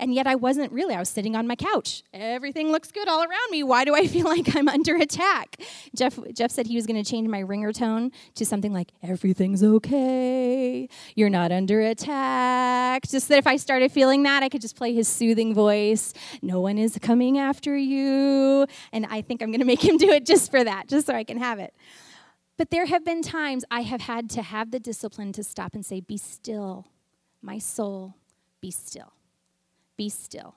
And 0.00 0.14
yet 0.14 0.26
I 0.26 0.34
wasn't 0.34 0.72
really. 0.72 0.94
I 0.94 0.98
was 0.98 1.10
sitting 1.10 1.36
on 1.36 1.46
my 1.46 1.54
couch. 1.54 2.02
Everything 2.14 2.72
looks 2.72 2.90
good 2.90 3.06
all 3.06 3.20
around 3.20 3.50
me. 3.50 3.62
Why 3.62 3.84
do 3.84 3.94
I 3.94 4.06
feel 4.14 4.24
like 4.24 4.56
I'm 4.56 4.66
under 4.66 4.96
attack? 4.96 5.60
Jeff 5.94 6.18
Jeff 6.32 6.50
said 6.50 6.66
he 6.66 6.74
was 6.74 6.86
going 6.86 7.00
to 7.00 7.08
change 7.08 7.28
my 7.28 7.40
ringer 7.40 7.70
tone 7.70 8.10
to 8.36 8.46
something 8.46 8.72
like 8.72 8.92
everything's 9.02 9.62
okay. 9.62 10.88
You're 11.14 11.28
not 11.28 11.52
under 11.52 11.82
attack. 11.82 13.06
Just 13.06 13.28
that 13.28 13.36
if 13.36 13.46
I 13.46 13.56
started 13.56 13.92
feeling 13.92 14.22
that, 14.22 14.42
I 14.42 14.48
could 14.48 14.62
just 14.62 14.74
play 14.74 14.94
his 14.94 15.06
soothing 15.06 15.52
voice. 15.52 16.14
No 16.40 16.62
one 16.62 16.78
is 16.78 16.98
coming 17.02 17.36
after 17.36 17.76
you. 17.76 18.66
And 18.92 19.04
I 19.10 19.20
think 19.20 19.42
I'm 19.42 19.50
going 19.50 19.60
to 19.60 19.66
make 19.66 19.84
him 19.84 19.96
do 19.98 20.08
it 20.08 20.24
just 20.24 20.50
for 20.50 20.64
that, 20.64 20.88
just 20.88 21.06
so 21.06 21.14
I 21.14 21.24
can 21.24 21.36
have 21.36 21.58
it. 21.58 21.74
But 22.56 22.70
there 22.70 22.86
have 22.86 23.04
been 23.04 23.20
times 23.20 23.66
I 23.70 23.82
have 23.82 24.00
had 24.00 24.30
to 24.30 24.42
have 24.42 24.70
the 24.70 24.80
discipline 24.80 25.32
to 25.32 25.44
stop 25.44 25.74
and 25.74 25.84
say, 25.84 26.00
Be 26.00 26.16
still, 26.16 26.86
my 27.42 27.58
soul, 27.58 28.14
be 28.62 28.70
still. 28.70 29.12
Be 30.00 30.08
still. 30.08 30.54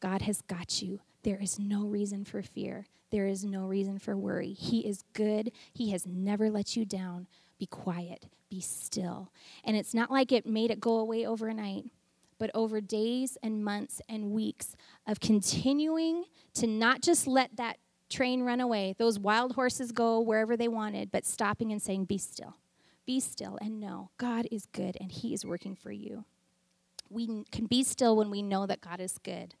God 0.00 0.22
has 0.22 0.40
got 0.40 0.80
you. 0.80 1.00
There 1.22 1.36
is 1.36 1.58
no 1.58 1.84
reason 1.84 2.24
for 2.24 2.40
fear. 2.40 2.86
There 3.10 3.26
is 3.26 3.44
no 3.44 3.66
reason 3.66 3.98
for 3.98 4.16
worry. 4.16 4.54
He 4.54 4.80
is 4.88 5.04
good. 5.12 5.52
He 5.74 5.90
has 5.90 6.06
never 6.06 6.48
let 6.48 6.78
you 6.78 6.86
down. 6.86 7.26
Be 7.58 7.66
quiet. 7.66 8.24
Be 8.48 8.62
still. 8.62 9.32
And 9.64 9.76
it's 9.76 9.92
not 9.92 10.10
like 10.10 10.32
it 10.32 10.46
made 10.46 10.70
it 10.70 10.80
go 10.80 10.96
away 10.96 11.26
overnight, 11.26 11.90
but 12.38 12.50
over 12.54 12.80
days 12.80 13.36
and 13.42 13.62
months 13.62 14.00
and 14.08 14.30
weeks 14.30 14.74
of 15.06 15.20
continuing 15.20 16.24
to 16.54 16.66
not 16.66 17.02
just 17.02 17.26
let 17.26 17.56
that 17.56 17.76
train 18.08 18.44
run 18.44 18.62
away, 18.62 18.94
those 18.96 19.18
wild 19.18 19.56
horses 19.56 19.92
go 19.92 20.20
wherever 20.20 20.56
they 20.56 20.68
wanted, 20.68 21.12
but 21.12 21.26
stopping 21.26 21.70
and 21.70 21.82
saying, 21.82 22.06
Be 22.06 22.16
still. 22.16 22.56
Be 23.04 23.20
still 23.20 23.58
and 23.60 23.78
know 23.78 24.08
God 24.16 24.48
is 24.50 24.64
good 24.64 24.96
and 24.98 25.12
He 25.12 25.34
is 25.34 25.44
working 25.44 25.74
for 25.74 25.92
you. 25.92 26.24
We 27.10 27.44
can 27.50 27.66
be 27.66 27.82
still 27.82 28.16
when 28.16 28.30
we 28.30 28.40
know 28.40 28.66
that 28.66 28.80
God 28.80 29.00
is 29.00 29.18
good. 29.18 29.54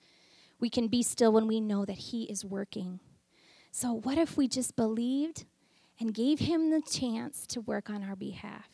We 0.60 0.70
can 0.70 0.88
be 0.88 1.02
still 1.02 1.32
when 1.32 1.46
we 1.46 1.60
know 1.60 1.84
that 1.84 1.98
He 1.98 2.24
is 2.24 2.44
working. 2.44 3.00
So, 3.72 3.92
what 3.92 4.18
if 4.18 4.36
we 4.36 4.48
just 4.48 4.76
believed 4.76 5.44
and 5.98 6.14
gave 6.14 6.38
Him 6.38 6.70
the 6.70 6.80
chance 6.80 7.46
to 7.48 7.60
work 7.60 7.90
on 7.90 8.02
our 8.02 8.16
behalf? 8.16 8.68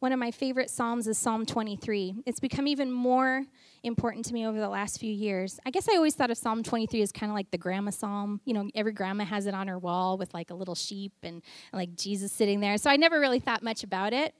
one 0.00 0.12
of 0.12 0.18
my 0.18 0.30
favorite 0.30 0.70
Psalms 0.70 1.06
is 1.06 1.18
Psalm 1.18 1.44
23. 1.44 2.22
It's 2.24 2.40
become 2.40 2.66
even 2.66 2.90
more 2.90 3.44
important 3.82 4.24
to 4.26 4.34
me 4.34 4.46
over 4.46 4.58
the 4.58 4.68
last 4.68 4.98
few 4.98 5.12
years. 5.12 5.60
I 5.66 5.70
guess 5.70 5.88
I 5.90 5.96
always 5.96 6.14
thought 6.14 6.30
of 6.30 6.38
Psalm 6.38 6.62
23 6.62 7.02
as 7.02 7.12
kind 7.12 7.30
of 7.30 7.34
like 7.34 7.50
the 7.50 7.58
grandma 7.58 7.90
psalm. 7.90 8.40
You 8.46 8.54
know, 8.54 8.70
every 8.74 8.92
grandma 8.92 9.24
has 9.24 9.44
it 9.44 9.52
on 9.52 9.68
her 9.68 9.78
wall 9.78 10.16
with 10.16 10.32
like 10.32 10.50
a 10.50 10.54
little 10.54 10.74
sheep 10.74 11.12
and, 11.22 11.42
like 11.72 11.94
Jesus 11.96 12.32
sitting 12.32 12.60
there. 12.60 12.78
So 12.78 12.90
I 12.90 12.96
never 12.96 13.20
really 13.20 13.40
thought 13.40 13.62
much 13.62 13.84
about 13.84 14.14
it. 14.14 14.34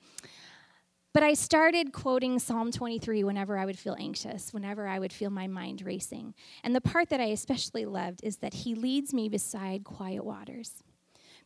But 1.12 1.24
I 1.24 1.34
started 1.34 1.92
quoting 1.92 2.38
Psalm 2.38 2.70
23 2.70 3.24
whenever 3.24 3.58
I 3.58 3.64
would 3.64 3.78
feel 3.78 3.96
anxious, 3.98 4.54
whenever 4.54 4.86
I 4.86 4.98
would 4.98 5.12
feel 5.12 5.30
my 5.30 5.48
mind 5.48 5.82
racing. 5.82 6.34
And 6.62 6.74
the 6.74 6.80
part 6.80 7.08
that 7.08 7.20
I 7.20 7.26
especially 7.26 7.84
loved 7.84 8.20
is 8.22 8.36
that 8.38 8.54
He 8.54 8.74
leads 8.74 9.12
me 9.12 9.28
beside 9.28 9.82
quiet 9.82 10.24
waters 10.24 10.84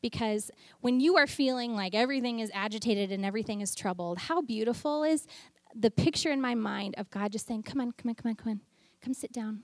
because 0.05 0.51
when 0.83 1.01
you 1.01 1.17
are 1.17 1.27
feeling 1.27 1.75
like 1.75 1.95
everything 1.95 2.41
is 2.41 2.51
agitated 2.53 3.11
and 3.11 3.25
everything 3.25 3.63
is 3.63 3.75
troubled, 3.75 4.19
how 4.19 4.43
beautiful 4.43 5.03
is 5.03 5.27
the 5.75 5.91
picture 5.91 6.31
in 6.31 6.43
my 6.43 6.55
mind 6.55 6.95
of 6.99 7.11
God 7.11 7.33
just 7.33 7.47
saying, 7.47 7.63
Come 7.63 7.81
on, 7.81 7.93
come 7.93 8.11
on, 8.11 8.15
come 8.15 8.29
on, 8.29 8.37
come 8.37 8.51
on, 8.51 8.61
come 9.03 9.15
sit 9.15 9.33
down. 9.33 9.63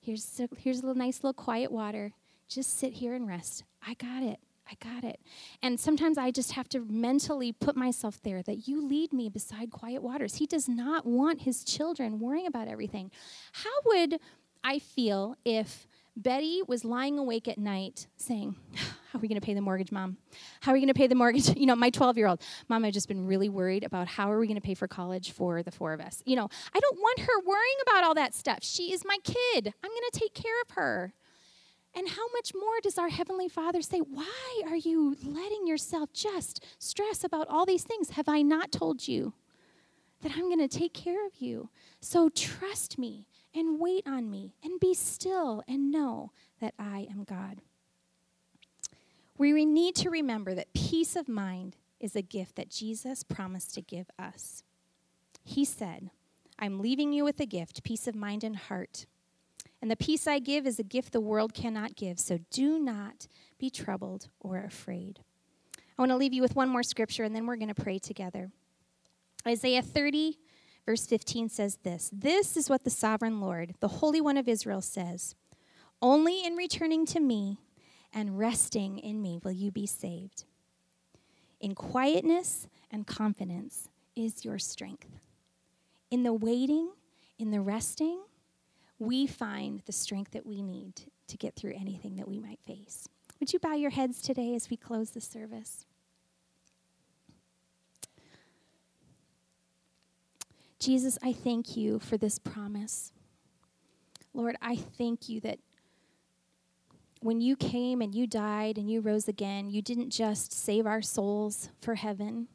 Here's 0.00 0.40
here's 0.58 0.78
a 0.78 0.82
little 0.82 0.96
nice 0.96 1.22
little 1.22 1.34
quiet 1.34 1.70
water. 1.70 2.12
Just 2.48 2.80
sit 2.80 2.94
here 2.94 3.14
and 3.14 3.28
rest. 3.28 3.62
I 3.86 3.94
got 3.94 4.24
it. 4.24 4.40
I 4.70 4.74
got 4.82 5.04
it. 5.04 5.20
And 5.62 5.80
sometimes 5.80 6.16
I 6.16 6.30
just 6.30 6.52
have 6.52 6.68
to 6.70 6.80
mentally 6.80 7.52
put 7.52 7.76
myself 7.76 8.20
there 8.22 8.42
that 8.42 8.68
you 8.68 8.86
lead 8.86 9.12
me 9.12 9.28
beside 9.28 9.70
quiet 9.70 10.02
waters. 10.02 10.36
He 10.36 10.46
does 10.46 10.68
not 10.68 11.04
want 11.04 11.42
his 11.42 11.64
children 11.64 12.20
worrying 12.20 12.46
about 12.46 12.68
everything. 12.68 13.10
How 13.52 13.70
would 13.86 14.20
I 14.62 14.78
feel 14.78 15.36
if 15.44 15.88
Betty 16.16 16.62
was 16.66 16.84
lying 16.84 17.18
awake 17.18 17.48
at 17.48 17.58
night 17.58 18.06
saying, 18.16 18.56
How 19.10 19.18
are 19.18 19.22
we 19.22 19.26
going 19.26 19.40
to 19.40 19.44
pay 19.44 19.54
the 19.54 19.60
mortgage, 19.60 19.90
mom? 19.90 20.18
How 20.60 20.70
are 20.70 20.74
we 20.74 20.78
going 20.78 20.86
to 20.86 20.94
pay 20.94 21.08
the 21.08 21.16
mortgage? 21.16 21.48
You 21.60 21.66
know, 21.66 21.74
my 21.74 21.90
12 21.90 22.16
year 22.16 22.28
old, 22.28 22.40
mom, 22.68 22.84
I've 22.84 22.92
just 22.92 23.08
been 23.08 23.26
really 23.26 23.48
worried 23.48 23.82
about 23.82 24.06
how 24.06 24.30
are 24.30 24.38
we 24.38 24.46
going 24.46 24.54
to 24.54 24.62
pay 24.62 24.74
for 24.74 24.86
college 24.86 25.32
for 25.32 25.64
the 25.64 25.72
four 25.72 25.92
of 25.92 26.00
us. 26.00 26.22
You 26.24 26.36
know, 26.36 26.48
I 26.72 26.78
don't 26.78 26.96
want 26.96 27.18
her 27.18 27.40
worrying 27.44 27.76
about 27.82 28.04
all 28.04 28.14
that 28.14 28.34
stuff. 28.34 28.60
She 28.62 28.92
is 28.92 29.04
my 29.04 29.16
kid. 29.24 29.74
I'm 29.82 29.90
going 29.90 30.10
to 30.12 30.20
take 30.20 30.32
care 30.32 30.60
of 30.62 30.74
her. 30.76 31.12
And 31.94 32.08
how 32.08 32.28
much 32.32 32.52
more 32.54 32.80
does 32.82 32.98
our 32.98 33.08
Heavenly 33.08 33.48
Father 33.48 33.82
say, 33.82 33.98
Why 33.98 34.62
are 34.68 34.76
you 34.76 35.16
letting 35.24 35.66
yourself 35.66 36.12
just 36.12 36.64
stress 36.78 37.24
about 37.24 37.48
all 37.48 37.66
these 37.66 37.84
things? 37.84 38.10
Have 38.10 38.28
I 38.28 38.42
not 38.42 38.70
told 38.70 39.08
you 39.08 39.32
that 40.22 40.32
I'm 40.32 40.48
going 40.48 40.66
to 40.66 40.78
take 40.78 40.94
care 40.94 41.26
of 41.26 41.40
you? 41.40 41.68
So 42.00 42.28
trust 42.28 42.98
me 42.98 43.26
and 43.54 43.80
wait 43.80 44.06
on 44.06 44.30
me 44.30 44.54
and 44.62 44.78
be 44.78 44.94
still 44.94 45.64
and 45.66 45.90
know 45.90 46.30
that 46.60 46.74
I 46.78 47.08
am 47.10 47.24
God. 47.24 47.60
We 49.36 49.64
need 49.64 49.94
to 49.96 50.10
remember 50.10 50.54
that 50.54 50.74
peace 50.74 51.16
of 51.16 51.28
mind 51.28 51.76
is 51.98 52.14
a 52.14 52.22
gift 52.22 52.56
that 52.56 52.70
Jesus 52.70 53.22
promised 53.22 53.74
to 53.74 53.82
give 53.82 54.10
us. 54.18 54.62
He 55.44 55.64
said, 55.64 56.10
I'm 56.58 56.80
leaving 56.80 57.12
you 57.12 57.24
with 57.24 57.40
a 57.40 57.46
gift, 57.46 57.82
peace 57.82 58.06
of 58.06 58.14
mind 58.14 58.44
and 58.44 58.54
heart. 58.54 59.06
And 59.80 59.90
the 59.90 59.96
peace 59.96 60.26
I 60.26 60.38
give 60.38 60.66
is 60.66 60.78
a 60.78 60.84
gift 60.84 61.12
the 61.12 61.20
world 61.20 61.54
cannot 61.54 61.96
give, 61.96 62.18
so 62.18 62.38
do 62.50 62.78
not 62.78 63.26
be 63.58 63.70
troubled 63.70 64.28
or 64.40 64.58
afraid. 64.58 65.20
I 65.76 66.02
want 66.02 66.10
to 66.10 66.16
leave 66.16 66.32
you 66.32 66.42
with 66.42 66.56
one 66.56 66.68
more 66.68 66.82
scripture, 66.82 67.24
and 67.24 67.34
then 67.34 67.46
we're 67.46 67.56
going 67.56 67.72
to 67.72 67.82
pray 67.82 67.98
together. 67.98 68.50
Isaiah 69.46 69.82
30, 69.82 70.38
verse 70.84 71.06
15 71.06 71.48
says 71.48 71.78
this 71.82 72.10
This 72.12 72.56
is 72.56 72.68
what 72.68 72.84
the 72.84 72.90
sovereign 72.90 73.40
Lord, 73.40 73.74
the 73.80 73.88
Holy 73.88 74.20
One 74.20 74.36
of 74.36 74.48
Israel, 74.48 74.82
says 74.82 75.34
Only 76.02 76.44
in 76.44 76.56
returning 76.56 77.06
to 77.06 77.20
me 77.20 77.58
and 78.12 78.38
resting 78.38 78.98
in 78.98 79.22
me 79.22 79.40
will 79.42 79.52
you 79.52 79.70
be 79.70 79.86
saved. 79.86 80.44
In 81.60 81.74
quietness 81.74 82.68
and 82.90 83.06
confidence 83.06 83.88
is 84.16 84.44
your 84.44 84.58
strength. 84.58 85.26
In 86.10 86.22
the 86.22 86.32
waiting, 86.32 86.90
in 87.38 87.50
the 87.50 87.60
resting, 87.60 88.20
we 89.00 89.26
find 89.26 89.82
the 89.86 89.92
strength 89.92 90.32
that 90.32 90.46
we 90.46 90.62
need 90.62 90.92
to 91.26 91.36
get 91.36 91.56
through 91.56 91.72
anything 91.74 92.16
that 92.16 92.28
we 92.28 92.38
might 92.38 92.60
face. 92.60 93.08
Would 93.40 93.52
you 93.52 93.58
bow 93.58 93.72
your 93.72 93.90
heads 93.90 94.20
today 94.20 94.54
as 94.54 94.68
we 94.68 94.76
close 94.76 95.10
the 95.10 95.20
service? 95.20 95.86
Jesus, 100.78 101.18
I 101.22 101.32
thank 101.32 101.76
you 101.76 101.98
for 101.98 102.18
this 102.18 102.38
promise. 102.38 103.12
Lord, 104.34 104.56
I 104.60 104.76
thank 104.76 105.28
you 105.28 105.40
that 105.40 105.58
when 107.20 107.40
you 107.40 107.56
came 107.56 108.00
and 108.00 108.14
you 108.14 108.26
died 108.26 108.78
and 108.78 108.90
you 108.90 109.00
rose 109.00 109.28
again, 109.28 109.70
you 109.70 109.82
didn't 109.82 110.10
just 110.10 110.52
save 110.52 110.86
our 110.86 111.02
souls 111.02 111.70
for 111.80 111.96
heaven, 111.96 112.48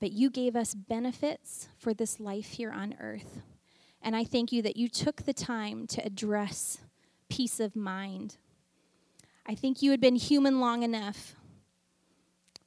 but 0.00 0.12
you 0.12 0.30
gave 0.30 0.54
us 0.54 0.74
benefits 0.74 1.68
for 1.78 1.92
this 1.92 2.20
life 2.20 2.52
here 2.52 2.70
on 2.70 2.94
earth. 3.00 3.42
And 4.02 4.16
I 4.16 4.24
thank 4.24 4.52
you 4.52 4.62
that 4.62 4.76
you 4.76 4.88
took 4.88 5.22
the 5.22 5.32
time 5.32 5.86
to 5.88 6.04
address 6.04 6.78
peace 7.28 7.60
of 7.60 7.76
mind. 7.76 8.36
I 9.46 9.54
think 9.54 9.80
you 9.80 9.90
had 9.92 10.00
been 10.00 10.16
human 10.16 10.60
long 10.60 10.82
enough 10.82 11.34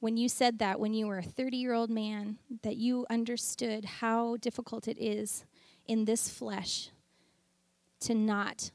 when 0.00 0.16
you 0.16 0.28
said 0.28 0.58
that 0.58 0.80
when 0.80 0.94
you 0.94 1.06
were 1.06 1.18
a 1.18 1.22
30 1.22 1.56
year 1.56 1.72
old 1.72 1.90
man, 1.90 2.38
that 2.62 2.76
you 2.76 3.06
understood 3.10 3.84
how 3.84 4.36
difficult 4.36 4.88
it 4.88 4.98
is 4.98 5.44
in 5.86 6.04
this 6.04 6.28
flesh 6.28 6.90
to 8.00 8.14
not 8.14 8.70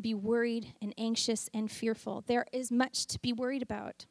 be 0.00 0.14
worried 0.14 0.74
and 0.80 0.94
anxious 0.96 1.50
and 1.52 1.70
fearful. 1.70 2.24
There 2.26 2.46
is 2.52 2.70
much 2.70 3.06
to 3.06 3.18
be 3.18 3.32
worried 3.32 3.62
about. 3.62 4.06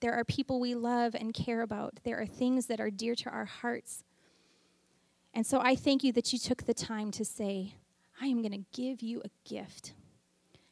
There 0.00 0.14
are 0.14 0.24
people 0.24 0.60
we 0.60 0.74
love 0.74 1.14
and 1.14 1.32
care 1.32 1.62
about. 1.62 2.00
There 2.04 2.20
are 2.20 2.26
things 2.26 2.66
that 2.66 2.80
are 2.80 2.90
dear 2.90 3.14
to 3.16 3.30
our 3.30 3.44
hearts. 3.44 4.04
And 5.38 5.46
so 5.46 5.60
I 5.60 5.76
thank 5.76 6.02
you 6.02 6.12
that 6.14 6.32
you 6.32 6.38
took 6.40 6.64
the 6.64 6.74
time 6.74 7.12
to 7.12 7.24
say, 7.24 7.74
I 8.20 8.26
am 8.26 8.42
going 8.42 8.50
to 8.50 8.64
give 8.72 9.02
you 9.02 9.22
a 9.24 9.30
gift. 9.48 9.92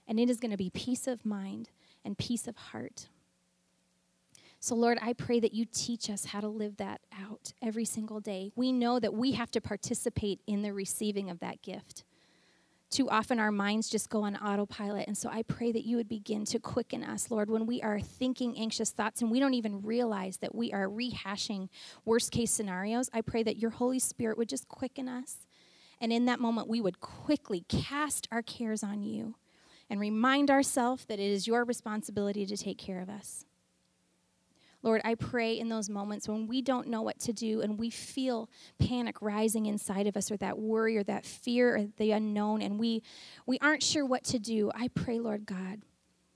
And 0.08 0.18
it 0.18 0.28
is 0.28 0.40
going 0.40 0.50
to 0.50 0.56
be 0.56 0.70
peace 0.70 1.06
of 1.06 1.24
mind 1.24 1.70
and 2.04 2.18
peace 2.18 2.48
of 2.48 2.56
heart. 2.56 3.06
So, 4.58 4.74
Lord, 4.74 4.98
I 5.00 5.12
pray 5.12 5.38
that 5.38 5.54
you 5.54 5.66
teach 5.72 6.10
us 6.10 6.24
how 6.24 6.40
to 6.40 6.48
live 6.48 6.78
that 6.78 7.00
out 7.16 7.52
every 7.62 7.84
single 7.84 8.18
day. 8.18 8.50
We 8.56 8.72
know 8.72 8.98
that 8.98 9.14
we 9.14 9.34
have 9.34 9.52
to 9.52 9.60
participate 9.60 10.40
in 10.48 10.62
the 10.62 10.72
receiving 10.72 11.30
of 11.30 11.38
that 11.38 11.62
gift. 11.62 12.02
Too 12.90 13.10
often 13.10 13.40
our 13.40 13.50
minds 13.50 13.88
just 13.88 14.08
go 14.08 14.22
on 14.22 14.36
autopilot. 14.36 15.08
And 15.08 15.18
so 15.18 15.28
I 15.28 15.42
pray 15.42 15.72
that 15.72 15.84
you 15.84 15.96
would 15.96 16.08
begin 16.08 16.44
to 16.46 16.60
quicken 16.60 17.02
us, 17.02 17.30
Lord, 17.30 17.50
when 17.50 17.66
we 17.66 17.82
are 17.82 18.00
thinking 18.00 18.56
anxious 18.56 18.90
thoughts 18.90 19.20
and 19.20 19.30
we 19.30 19.40
don't 19.40 19.54
even 19.54 19.82
realize 19.82 20.36
that 20.38 20.54
we 20.54 20.72
are 20.72 20.88
rehashing 20.88 21.68
worst 22.04 22.30
case 22.30 22.52
scenarios. 22.52 23.10
I 23.12 23.22
pray 23.22 23.42
that 23.42 23.58
your 23.58 23.70
Holy 23.72 23.98
Spirit 23.98 24.38
would 24.38 24.48
just 24.48 24.68
quicken 24.68 25.08
us. 25.08 25.46
And 26.00 26.12
in 26.12 26.26
that 26.26 26.40
moment, 26.40 26.68
we 26.68 26.80
would 26.80 27.00
quickly 27.00 27.64
cast 27.68 28.28
our 28.30 28.42
cares 28.42 28.82
on 28.82 29.02
you 29.02 29.34
and 29.90 29.98
remind 29.98 30.50
ourselves 30.50 31.06
that 31.06 31.18
it 31.18 31.30
is 31.30 31.46
your 31.46 31.64
responsibility 31.64 32.46
to 32.46 32.56
take 32.56 32.78
care 32.78 33.00
of 33.00 33.08
us. 33.08 33.44
Lord, 34.86 35.00
I 35.04 35.16
pray 35.16 35.58
in 35.58 35.68
those 35.68 35.90
moments 35.90 36.28
when 36.28 36.46
we 36.46 36.62
don't 36.62 36.86
know 36.86 37.02
what 37.02 37.18
to 37.22 37.32
do 37.32 37.60
and 37.60 37.76
we 37.76 37.90
feel 37.90 38.48
panic 38.78 39.20
rising 39.20 39.66
inside 39.66 40.06
of 40.06 40.16
us 40.16 40.30
or 40.30 40.36
that 40.36 40.60
worry 40.60 40.96
or 40.96 41.02
that 41.02 41.26
fear 41.26 41.76
or 41.76 41.86
the 41.96 42.12
unknown 42.12 42.62
and 42.62 42.78
we 42.78 43.02
we 43.46 43.58
aren't 43.58 43.82
sure 43.82 44.06
what 44.06 44.22
to 44.26 44.38
do. 44.38 44.70
I 44.76 44.86
pray, 44.86 45.18
Lord 45.18 45.44
God, 45.44 45.82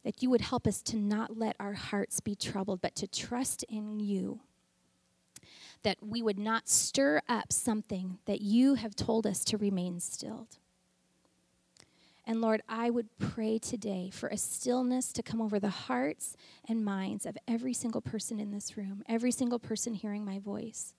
that 0.03 0.21
you 0.21 0.31
would 0.31 0.41
help 0.41 0.67
us 0.67 0.83
to 0.83 0.97
not 0.97 1.39
let 1.39 1.55
our 1.61 1.75
hearts 1.75 2.19
be 2.19 2.35
troubled, 2.35 2.81
but 2.81 2.97
to 2.97 3.07
trust 3.07 3.63
in 3.69 4.01
you. 4.01 4.41
That 5.85 5.99
we 6.03 6.21
would 6.21 6.39
not 6.39 6.69
stir 6.69 7.23
up 7.29 7.53
something 7.53 8.19
that 8.27 8.41
you 8.41 8.75
have 8.75 8.97
told 8.97 9.29
us 9.29 9.45
to 9.45 9.59
remain 9.59 10.01
stilled. 10.01 10.59
And 12.31 12.41
Lord, 12.41 12.63
I 12.69 12.91
would 12.91 13.09
pray 13.19 13.59
today 13.59 14.09
for 14.13 14.29
a 14.29 14.37
stillness 14.37 15.13
to 15.15 15.23
come 15.23 15.43
over 15.43 15.59
the 15.59 15.69
hearts 15.69 16.37
and 16.69 16.85
minds 16.85 17.27
of 17.27 17.37
every 17.49 17.75
single 17.75 18.01
person 18.01 18.39
in 18.39 18.53
this 18.53 18.77
room, 18.77 19.03
every 19.09 19.33
single 19.33 19.59
person 19.59 19.95
hearing 19.95 20.25
my 20.25 20.39
voice. 20.39 20.95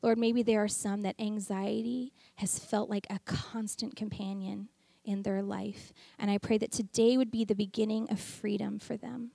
Lord, 0.00 0.16
maybe 0.16 0.44
there 0.44 0.62
are 0.62 0.68
some 0.68 1.02
that 1.02 1.16
anxiety 1.18 2.12
has 2.36 2.60
felt 2.60 2.88
like 2.88 3.08
a 3.10 3.18
constant 3.24 3.96
companion 3.96 4.68
in 5.04 5.24
their 5.24 5.42
life. 5.42 5.92
And 6.20 6.30
I 6.30 6.38
pray 6.38 6.56
that 6.58 6.70
today 6.70 7.16
would 7.16 7.32
be 7.32 7.44
the 7.44 7.56
beginning 7.56 8.08
of 8.08 8.20
freedom 8.20 8.78
for 8.78 8.96
them. 8.96 9.32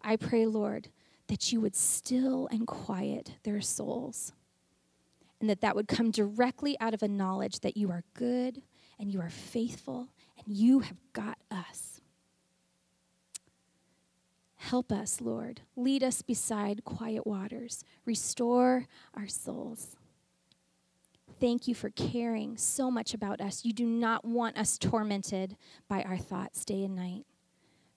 I 0.00 0.14
pray, 0.14 0.46
Lord, 0.46 0.90
that 1.26 1.50
you 1.50 1.60
would 1.60 1.74
still 1.74 2.46
and 2.52 2.68
quiet 2.68 3.32
their 3.42 3.60
souls. 3.60 4.32
And 5.40 5.50
that 5.50 5.60
that 5.60 5.74
would 5.74 5.88
come 5.88 6.12
directly 6.12 6.78
out 6.78 6.94
of 6.94 7.02
a 7.02 7.08
knowledge 7.08 7.58
that 7.60 7.76
you 7.76 7.90
are 7.90 8.04
good 8.14 8.62
and 8.96 9.12
you 9.12 9.20
are 9.20 9.28
faithful 9.28 10.10
and 10.44 10.56
you 10.56 10.80
have 10.80 10.96
got 11.12 11.38
us. 11.50 12.00
Help 14.56 14.92
us, 14.92 15.20
Lord. 15.20 15.62
Lead 15.76 16.02
us 16.02 16.20
beside 16.20 16.84
quiet 16.84 17.26
waters. 17.26 17.84
Restore 18.04 18.86
our 19.14 19.26
souls. 19.26 19.96
Thank 21.40 21.68
you 21.68 21.74
for 21.74 21.90
caring 21.90 22.56
so 22.56 22.90
much 22.90 23.14
about 23.14 23.40
us. 23.40 23.64
You 23.64 23.72
do 23.72 23.86
not 23.86 24.24
want 24.24 24.58
us 24.58 24.76
tormented 24.76 25.56
by 25.88 26.02
our 26.02 26.18
thoughts 26.18 26.64
day 26.64 26.82
and 26.84 26.96
night, 26.96 27.24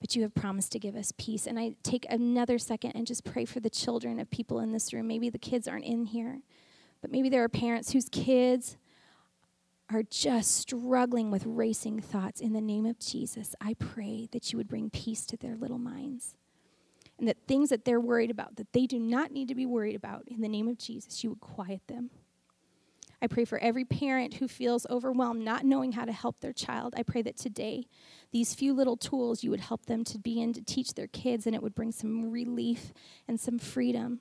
but 0.00 0.14
you 0.14 0.22
have 0.22 0.34
promised 0.34 0.70
to 0.72 0.78
give 0.78 0.94
us 0.94 1.12
peace. 1.18 1.46
And 1.46 1.58
I 1.58 1.74
take 1.82 2.06
another 2.08 2.56
second 2.58 2.92
and 2.92 3.06
just 3.06 3.24
pray 3.24 3.44
for 3.44 3.58
the 3.58 3.68
children 3.68 4.20
of 4.20 4.30
people 4.30 4.60
in 4.60 4.70
this 4.72 4.92
room. 4.92 5.08
Maybe 5.08 5.28
the 5.28 5.38
kids 5.38 5.66
aren't 5.66 5.84
in 5.84 6.06
here, 6.06 6.40
But 7.02 7.10
maybe 7.10 7.28
there 7.28 7.42
are 7.42 7.48
parents 7.48 7.92
whose 7.92 8.08
kids 8.08 8.76
are 9.92 10.02
just 10.02 10.56
struggling 10.56 11.30
with 11.30 11.44
racing 11.46 12.00
thoughts. 12.00 12.40
In 12.40 12.52
the 12.52 12.60
name 12.60 12.86
of 12.86 12.98
Jesus, 12.98 13.54
I 13.60 13.74
pray 13.74 14.28
that 14.32 14.52
you 14.52 14.56
would 14.56 14.68
bring 14.68 14.90
peace 14.90 15.26
to 15.26 15.36
their 15.36 15.56
little 15.56 15.78
minds. 15.78 16.34
And 17.18 17.28
that 17.28 17.46
things 17.46 17.68
that 17.68 17.84
they're 17.84 18.00
worried 18.00 18.30
about, 18.30 18.56
that 18.56 18.72
they 18.72 18.86
do 18.86 18.98
not 18.98 19.30
need 19.30 19.48
to 19.48 19.54
be 19.54 19.66
worried 19.66 19.94
about, 19.94 20.24
in 20.26 20.40
the 20.40 20.48
name 20.48 20.66
of 20.66 20.78
Jesus, 20.78 21.22
you 21.22 21.30
would 21.30 21.40
quiet 21.40 21.82
them. 21.86 22.10
I 23.20 23.28
pray 23.28 23.44
for 23.44 23.58
every 23.58 23.84
parent 23.84 24.34
who 24.34 24.48
feels 24.48 24.84
overwhelmed, 24.90 25.44
not 25.44 25.64
knowing 25.64 25.92
how 25.92 26.04
to 26.04 26.12
help 26.12 26.40
their 26.40 26.52
child. 26.52 26.94
I 26.96 27.04
pray 27.04 27.22
that 27.22 27.36
today, 27.36 27.86
these 28.32 28.52
few 28.54 28.72
little 28.72 28.96
tools, 28.96 29.44
you 29.44 29.50
would 29.50 29.60
help 29.60 29.86
them 29.86 30.02
to 30.04 30.18
begin 30.18 30.52
to 30.54 30.62
teach 30.62 30.94
their 30.94 31.06
kids, 31.06 31.46
and 31.46 31.54
it 31.54 31.62
would 31.62 31.76
bring 31.76 31.92
some 31.92 32.32
relief 32.32 32.92
and 33.28 33.38
some 33.38 33.60
freedom. 33.60 34.18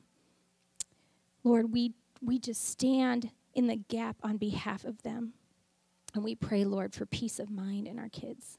Lord, 1.43 1.74
we, 1.74 1.93
we 2.22 2.38
just 2.38 2.63
stand 2.63 3.32
in 3.55 3.65
the 3.65 3.78
gap 3.78 4.17
on 4.22 4.38
behalf 4.38 4.86
of 4.86 5.01
them. 5.01 5.34
And 6.14 6.24
we 6.24 6.36
pray, 6.36 6.66
Lord, 6.66 6.93
for 6.93 7.05
peace 7.05 7.39
of 7.39 7.49
mind 7.49 7.88
in 7.88 7.97
our 7.97 8.09
kids. 8.09 8.57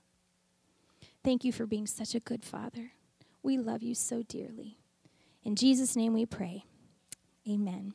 Thank 1.25 1.45
you 1.45 1.53
for 1.53 1.67
being 1.67 1.87
such 1.87 2.15
a 2.15 2.21
good 2.21 2.45
father. 2.45 2.93
We 3.43 3.59
love 3.59 3.83
you 3.83 3.95
so 3.95 4.23
dearly. 4.23 4.79
In 5.45 5.57
Jesus' 5.57 5.97
name 5.97 6.15
we 6.15 6.27
pray. 6.27 6.65
Amen. 7.49 7.95